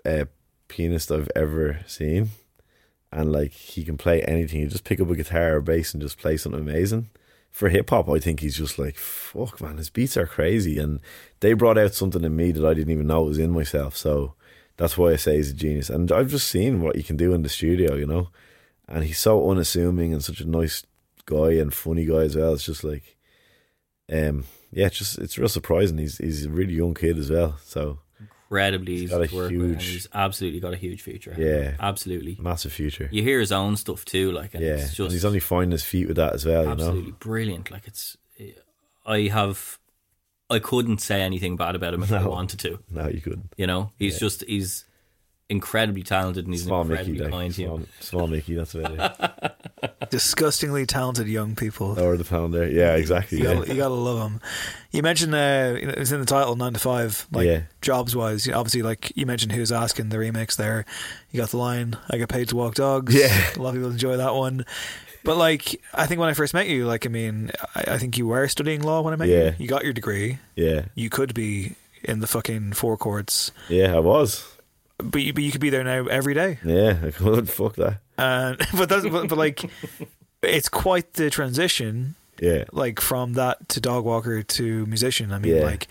[0.05, 0.25] uh,
[0.67, 2.29] pianist I've ever seen,
[3.11, 4.59] and like he can play anything.
[4.61, 7.09] He just pick up a guitar or bass and just play something amazing.
[7.57, 9.77] For hip hop, I think he's just like fuck, man.
[9.77, 10.99] His beats are crazy, and
[11.39, 13.97] they brought out something in me that I didn't even know was in myself.
[13.97, 14.35] So
[14.77, 15.89] that's why I say he's a genius.
[15.89, 18.29] And I've just seen what he can do in the studio, you know.
[18.87, 20.83] And he's so unassuming and such a nice
[21.25, 22.53] guy and funny guy as well.
[22.53, 23.17] It's just like,
[24.11, 25.97] um, yeah, it's just it's real surprising.
[25.97, 27.57] He's he's a really young kid as well.
[27.63, 27.97] So
[28.49, 31.35] Incredibly easy got a to work with, and huge- he's absolutely got a huge future.
[31.37, 31.75] Yeah.
[31.79, 32.37] absolutely.
[32.39, 33.09] massive future.
[33.11, 35.83] You hear his own stuff too, like and yeah, it's and he's only finding his
[35.83, 36.63] feet with that as well.
[36.63, 37.69] You absolutely know, brilliant.
[37.71, 38.15] Like it's,
[39.05, 39.79] I have,
[40.49, 42.79] I couldn't say anything bad about him if I wanted to.
[42.89, 43.51] no, you couldn't.
[43.57, 44.19] You know, he's Yeah.
[44.19, 44.85] just he's
[45.49, 48.55] incredibly talented and he's Small incredibly Mickey, like, kind to small, small Mickey.
[48.55, 48.91] That's about
[49.41, 49.55] it.
[50.09, 51.99] Disgustingly talented young people.
[51.99, 52.67] Or the pounder.
[52.69, 53.39] Yeah, exactly.
[53.39, 53.53] You Yeah.
[53.55, 54.41] gotta, you gotta love them.
[54.91, 57.25] You mentioned uh, you know, it's in the title nine to five.
[57.31, 57.61] Like Yeah.
[57.81, 60.85] jobs wise, you know, obviously, like you mentioned, who's asking the remix there.
[61.31, 63.35] You got the line, "I get paid to walk dogs." Yeah.
[63.55, 64.65] a lot of people enjoy that one.
[65.23, 68.17] But like, I think when I first met you, like, I mean, I, I think
[68.17, 69.45] you were studying law when I met Yeah.
[69.49, 69.53] you.
[69.59, 70.37] You got your degree.
[70.55, 73.93] yeah, You could be in the fucking four courts, yeah.
[73.95, 74.45] I was.
[74.97, 76.59] But you, but you could be there now every day.
[76.63, 77.49] Yeah, I could.
[77.49, 77.99] Fuck that.
[78.17, 79.69] And but that's but, but like,
[80.41, 82.15] it's quite the transition.
[82.39, 85.31] Yeah, like from that to dog walker to musician.
[85.31, 85.63] I mean, Yeah.
[85.63, 85.87] like,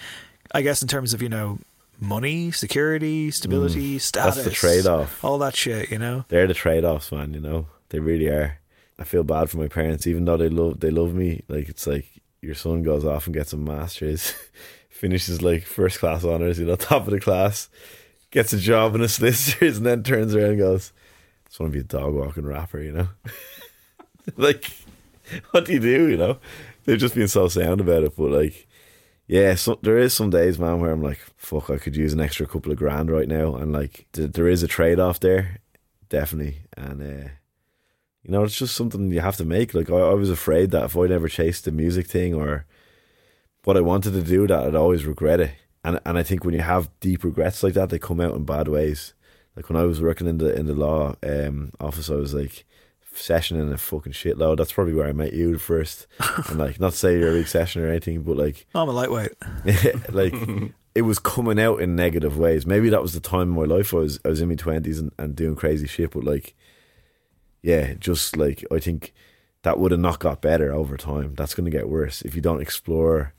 [0.55, 1.59] I guess in terms of you know
[2.01, 4.45] money, security, stability, status, Mm.
[4.45, 5.25] that's the trade-off.
[5.25, 5.91] all that shit.
[5.91, 7.35] You know, They're the trade offs, man.
[7.35, 8.59] You know, they really are.
[8.99, 11.43] I feel bad for my parents, even though they love they love me.
[11.49, 12.07] Like it's like
[12.43, 14.33] your son goes off and gets a master's,
[14.91, 17.69] finishes like first class honors, you know, top of the class,
[18.37, 20.93] gets a job in a solicitor's, and then turns around and goes,
[21.47, 23.09] "I just want to be a dog walking rapper," you know.
[24.37, 24.71] like,
[25.51, 26.09] what do you do?
[26.09, 26.39] You know,
[26.85, 28.69] They've just been so sound about it, but like.
[29.29, 32.21] Yeah, so, there is some days, man, where I'm like, fuck, I could use an
[32.21, 35.59] extra couple of grand right now, and like, th- there is a trade off there,
[36.09, 37.29] definitely, and uh,
[38.23, 39.75] you know, it's just something you have to make.
[39.75, 42.67] Like, I, I was afraid that if I'd never chased the music thing or
[43.65, 45.55] what I wanted to do, that I'd always regret it,
[45.87, 48.45] and and I think when you have deep regrets like that, they come out in
[48.45, 49.15] bad ways.
[49.55, 52.67] Like when I was working in the in the law um, office, I was like
[53.15, 54.59] sessioning a fucking shitload.
[54.59, 56.09] That's probably where I met you first,
[56.49, 58.67] and like, not to say you're a big session or anything, but like.
[58.75, 59.33] I'm a lightweight.
[60.11, 60.35] like
[60.97, 62.67] it was coming out in negative ways.
[62.67, 64.99] Maybe that was the time in my life I was I was in my twenties
[64.99, 66.57] and, and doing crazy shit, but like
[67.63, 69.15] yeah, just like I think
[69.63, 71.37] that would have not got better over time.
[71.37, 73.35] That's gonna get worse if you don't explore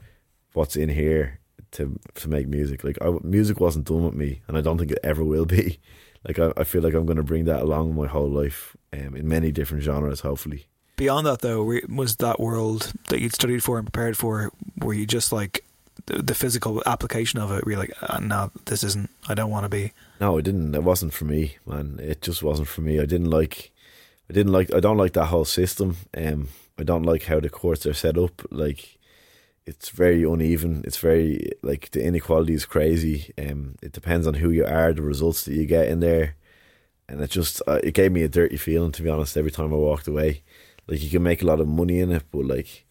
[0.54, 1.40] what's in here
[1.72, 2.84] to to make music.
[2.84, 5.80] Like I, music wasn't done with me, and I don't think it ever will be.
[6.28, 9.28] Like I, I feel like I'm gonna bring that along my whole life, um, in
[9.30, 10.22] many different genres.
[10.22, 10.66] Hopefully,
[10.98, 15.06] Beyond that, though, was that world that you'd studied for and prepared for, were you
[15.06, 15.64] just like
[16.08, 17.64] the, the physical application of it?
[17.64, 19.12] Were you like, uh, no, this isn't.
[19.30, 19.94] I don't want to be.
[20.20, 20.74] No, it didn't.
[20.74, 22.00] It wasn't for me, man.
[22.02, 23.00] It just wasn't for me.
[23.00, 23.72] I didn't like.
[24.28, 24.74] I didn't like.
[24.74, 25.98] I don't like that whole system.
[26.18, 26.48] Um,
[26.80, 28.42] I don't like how the courts are set up.
[28.50, 28.97] Like,
[29.68, 30.82] it's very uneven.
[30.86, 33.34] It's very like the inequality is crazy.
[33.38, 36.36] Um, it depends on who you are, the results that you get in there,
[37.10, 39.38] and it just uh, it gave me a dirty feeling to be honest.
[39.38, 40.42] Every time I walked away,
[40.88, 42.86] like you can make a lot of money in it, but like,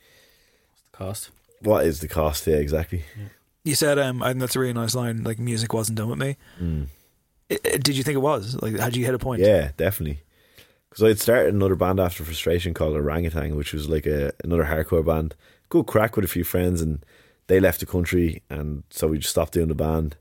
[0.70, 1.30] what's the Cost.
[1.62, 2.46] what is the cost?
[2.46, 3.04] Yeah, exactly.
[3.64, 5.24] You said, um, I think that's a really nice line.
[5.24, 6.36] Like music wasn't done with me.
[6.60, 6.86] Mm.
[7.50, 8.56] I- I- Did you think it was?
[8.62, 9.40] Like, had you hit a point?
[9.42, 10.20] Yeah, definitely.
[10.88, 15.04] Because I'd started another band after Frustration called Orangutan, which was like a another hardcore
[15.04, 15.34] band.
[15.68, 17.04] Good crack with a few friends, and
[17.46, 20.16] they left the country, and so we just stopped doing the band.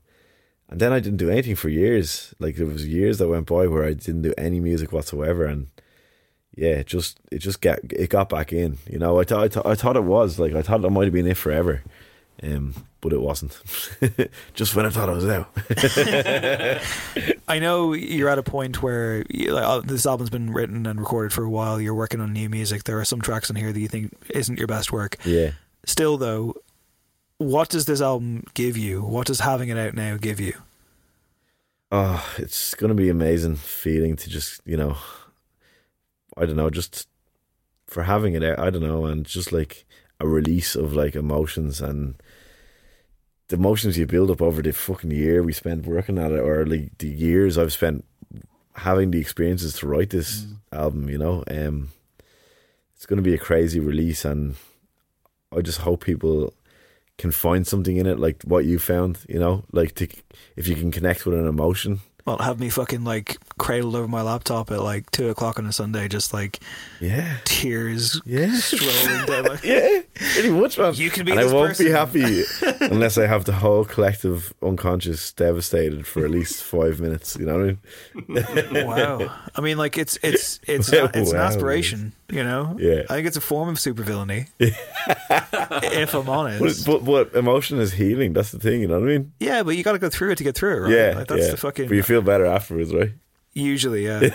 [0.68, 2.34] And then I didn't do anything for years.
[2.38, 5.68] Like there was years that went by where I didn't do any music whatsoever, and
[6.56, 8.78] yeah, it just it just got it got back in.
[8.90, 11.04] You know, I thought I, thought I thought it was like I thought it might
[11.04, 11.82] have been it forever,
[12.42, 13.58] um, but it wasn't.
[14.54, 15.50] just when I thought I was out.
[17.48, 21.00] I know you're at a point where you, like, oh, this album's been written and
[21.00, 21.80] recorded for a while.
[21.80, 22.84] You're working on new music.
[22.84, 25.16] There are some tracks on here that you think isn't your best work.
[25.24, 25.52] yeah.
[25.84, 26.54] Still, though,
[27.38, 29.02] what does this album give you?
[29.02, 30.54] What does having it out now give you?
[31.92, 34.96] Oh, it's going to be amazing feeling to just, you know,
[36.36, 37.06] I don't know, just
[37.86, 39.84] for having it out, I don't know, and just like
[40.18, 42.14] a release of like emotions and
[43.48, 46.66] the emotions you build up over the fucking year we spent working at it, or
[46.66, 48.04] like the years I've spent
[48.74, 51.44] having the experiences to write this album, you know.
[51.50, 51.90] Um,
[52.94, 54.56] it's going to be a crazy release, and
[55.56, 56.52] I just hope people
[57.18, 60.08] can find something in it, like what you found, you know, like to
[60.56, 62.00] if you can connect with an emotion.
[62.26, 65.72] Well, have me fucking like cradled over my laptop at like two o'clock on a
[65.72, 66.58] Sunday, just like
[67.00, 69.58] Yeah, tears yeah, strolling down my.
[69.64, 70.00] yeah,
[70.34, 70.94] pretty much, man.
[70.94, 71.86] You can be and this I won't person.
[71.86, 72.42] be happy
[72.80, 77.36] unless I have the whole collective unconscious devastated for at least five minutes.
[77.38, 77.76] You know
[78.14, 78.44] what I
[78.74, 78.86] mean?
[78.86, 79.32] wow.
[79.54, 81.44] I mean, like it's it's it's Wow, it's an wow.
[81.44, 82.76] aspiration, you know.
[82.80, 83.02] Yeah.
[83.08, 84.48] I think it's a form of supervillainy.
[84.58, 86.86] if I'm But, honest.
[86.86, 88.32] but but emotion is healing.
[88.32, 88.80] That's the thing.
[88.80, 89.32] You know what I mean?
[89.38, 90.90] yeah, but you got to go through it to get through it, right?
[90.92, 91.50] Yeah, like, that's yeah.
[91.52, 91.88] the fucking.
[91.88, 93.12] But you feel better afterwards, right?
[93.54, 94.20] usually, yeah,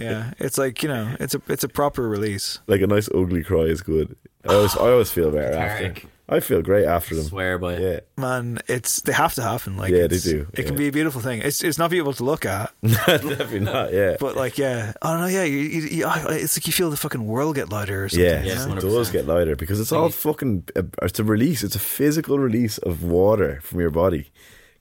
[0.00, 0.32] yeah.
[0.38, 2.60] It's like you know, it's a it's a proper release.
[2.66, 4.16] Like a nice ugly cry is good.
[4.48, 5.84] I always I always feel better after.
[5.88, 6.08] Cathartic.
[6.26, 7.24] I feel great after them.
[7.26, 7.80] Swear by it.
[7.82, 9.76] Yeah, Man, it's they have to happen.
[9.76, 10.78] Like Yeah, they it's- do, It can yeah.
[10.78, 11.42] be a beautiful thing.
[11.42, 13.92] It's it's not beautiful to look at, definitely not.
[13.92, 15.26] Yeah, but like yeah, I don't know.
[15.26, 18.08] Yeah, you, you, you, I- it's like you feel the fucking world get lighter or
[18.08, 18.24] something.
[18.24, 18.72] Yeah, you Yes, know?
[18.72, 18.90] it 100%.
[18.90, 20.64] does get lighter because it's all fucking.
[20.74, 21.62] uh, It's a release.
[21.62, 24.30] It's a physical release of water from your body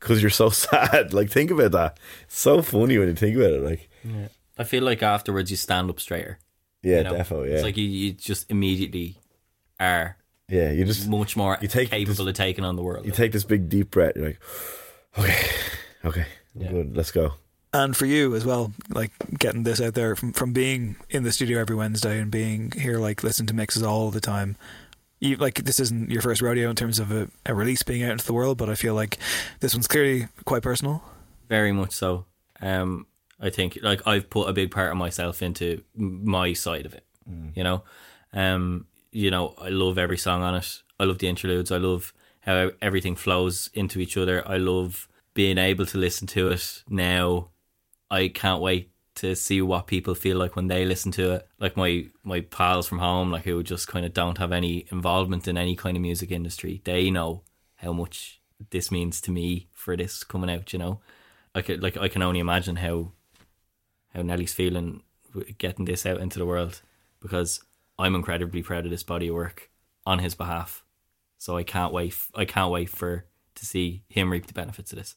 [0.04, 1.14] because you're so sad.
[1.14, 1.98] Like think about that.
[2.24, 3.62] It's so funny when you think about it.
[3.64, 3.90] Like
[4.58, 6.38] I feel like afterwards you stand up straighter.
[6.84, 7.14] yeah, you know?
[7.18, 7.50] definitely.
[7.50, 9.18] Yeah, It's like you, you just immediately
[9.80, 10.18] are
[10.50, 10.72] yeah.
[10.72, 13.06] You just much more You take capable this- of taking on the world.
[13.06, 14.14] you take this big deep breath.
[14.16, 14.40] You're like,
[15.18, 15.48] okay,
[16.06, 16.26] okay,
[16.56, 16.70] Yeah.
[16.72, 16.96] good.
[16.98, 17.34] Let's go.
[17.74, 21.32] and for you as well, like getting this out there from from being in the
[21.32, 24.56] studio every Wednesday and being here, like listening to mixes all the time.
[25.24, 28.12] You like this isn't your first rodeo in terms of a, a release being out
[28.12, 29.18] into the world, but I feel like
[29.62, 31.02] this one's clearly quite personal.
[31.48, 32.26] Very much so.
[32.62, 33.08] Um,
[33.40, 37.06] I think like I've put a big part of myself into my side of it.
[37.56, 37.84] You know,
[38.34, 40.82] um, you know, I love every song on it.
[41.00, 41.72] I love the interludes.
[41.72, 44.46] I love how everything flows into each other.
[44.46, 47.50] I love being able to listen to it now.
[48.12, 51.48] I can't wait to see what people feel like when they listen to it.
[51.60, 55.48] Like my my pals from home, like who just kind of don't have any involvement
[55.48, 56.82] in any kind of music industry.
[56.84, 57.44] They know
[57.76, 58.42] how much
[58.72, 60.74] this means to me for this coming out.
[60.74, 61.00] You know,
[61.54, 63.12] I could like I can only imagine how
[64.14, 65.04] how Nelly's feeling
[65.58, 66.82] getting this out into the world
[67.20, 67.64] because
[67.98, 69.70] I'm incredibly proud of this body of work
[70.06, 70.84] on his behalf.
[71.38, 72.16] So I can't wait.
[72.36, 73.26] I can't wait for
[73.56, 75.16] to see him reap the benefits of this.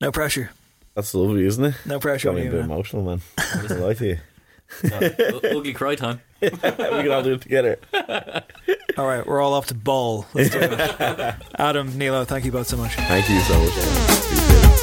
[0.00, 0.50] No pressure,
[1.00, 1.74] That's lovely, isn't it?
[1.86, 3.22] no pressure Got on me a bit emotional, man.
[3.54, 4.18] What does like to you?
[4.86, 6.20] So, u- ugly cry time.
[6.42, 7.78] we can all do it together.
[8.98, 10.26] All right, we're all off to ball.
[10.34, 10.70] Let's do it.
[11.58, 12.96] Adam, Nealo, thank you both so much.
[12.96, 13.76] Thank you so much.
[13.76, 14.80] man.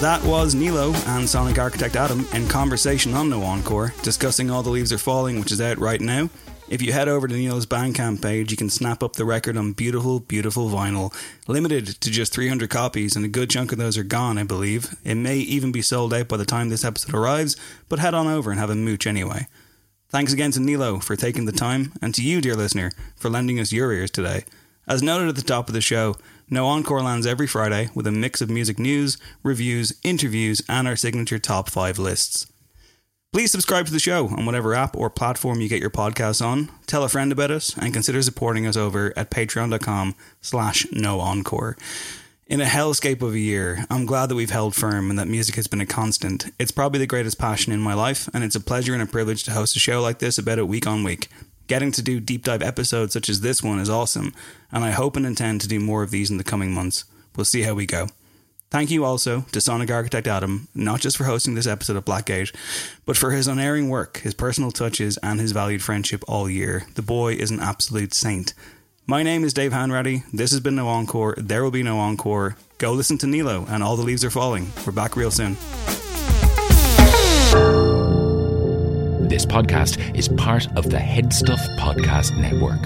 [0.00, 4.70] That was Nealo and Sonic Architect Adam in conversation on No Encore, discussing All the
[4.70, 6.30] Leaves Are Falling, which is out right now.
[6.70, 9.72] If you head over to Nealo's Bandcamp page, you can snap up the record on
[9.72, 11.12] beautiful, beautiful vinyl.
[11.48, 14.94] Limited to just 300 copies, and a good chunk of those are gone, I believe.
[15.02, 17.56] It may even be sold out by the time this episode arrives,
[17.88, 19.48] but head on over and have a mooch anyway.
[20.10, 23.58] Thanks again to Nealo for taking the time, and to you, dear listener, for lending
[23.58, 24.44] us your ears today.
[24.86, 26.14] As noted at the top of the show,
[26.48, 30.94] No Encore lands every Friday with a mix of music news, reviews, interviews, and our
[30.94, 32.46] signature top five lists.
[33.32, 36.68] Please subscribe to the show on whatever app or platform you get your podcasts on.
[36.86, 41.76] Tell a friend about us and consider supporting us over at patreon.com slash no encore.
[42.48, 45.54] In a hellscape of a year, I'm glad that we've held firm and that music
[45.54, 46.46] has been a constant.
[46.58, 49.44] It's probably the greatest passion in my life, and it's a pleasure and a privilege
[49.44, 51.28] to host a show like this about it week on week.
[51.68, 54.34] Getting to do deep dive episodes such as this one is awesome,
[54.72, 57.04] and I hope and intend to do more of these in the coming months.
[57.36, 58.08] We'll see how we go.
[58.70, 62.54] Thank you also to Sonic Architect Adam, not just for hosting this episode of Blackgate,
[63.04, 66.86] but for his unerring work, his personal touches, and his valued friendship all year.
[66.94, 68.54] The boy is an absolute saint.
[69.08, 70.22] My name is Dave Hanratty.
[70.32, 71.34] This has been No Encore.
[71.36, 72.56] There will be no encore.
[72.78, 74.70] Go listen to Nealo and All the Leaves Are Falling.
[74.86, 75.54] We're back real soon.
[79.28, 82.80] This podcast is part of the Headstuff Podcast Network.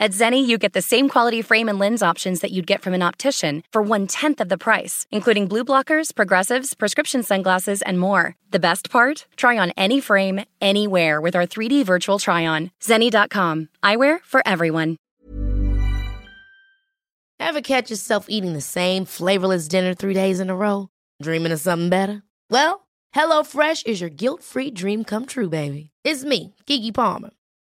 [0.00, 2.94] At Zenni, you get the same quality frame and lens options that you'd get from
[2.94, 8.00] an optician for one tenth of the price, including blue blockers, progressives, prescription sunglasses, and
[8.00, 8.34] more.
[8.50, 9.26] The best part?
[9.36, 12.70] Try on any frame, anywhere with our 3D virtual try on.
[12.80, 13.68] Zenni.com.
[13.84, 14.96] Eyewear for everyone.
[17.38, 20.88] Ever catch yourself eating the same flavorless dinner three days in a row?
[21.22, 22.22] Dreaming of something better?
[22.48, 25.90] Well, HelloFresh is your guilt free dream come true, baby.
[26.04, 27.30] It's me, Keke Palmer.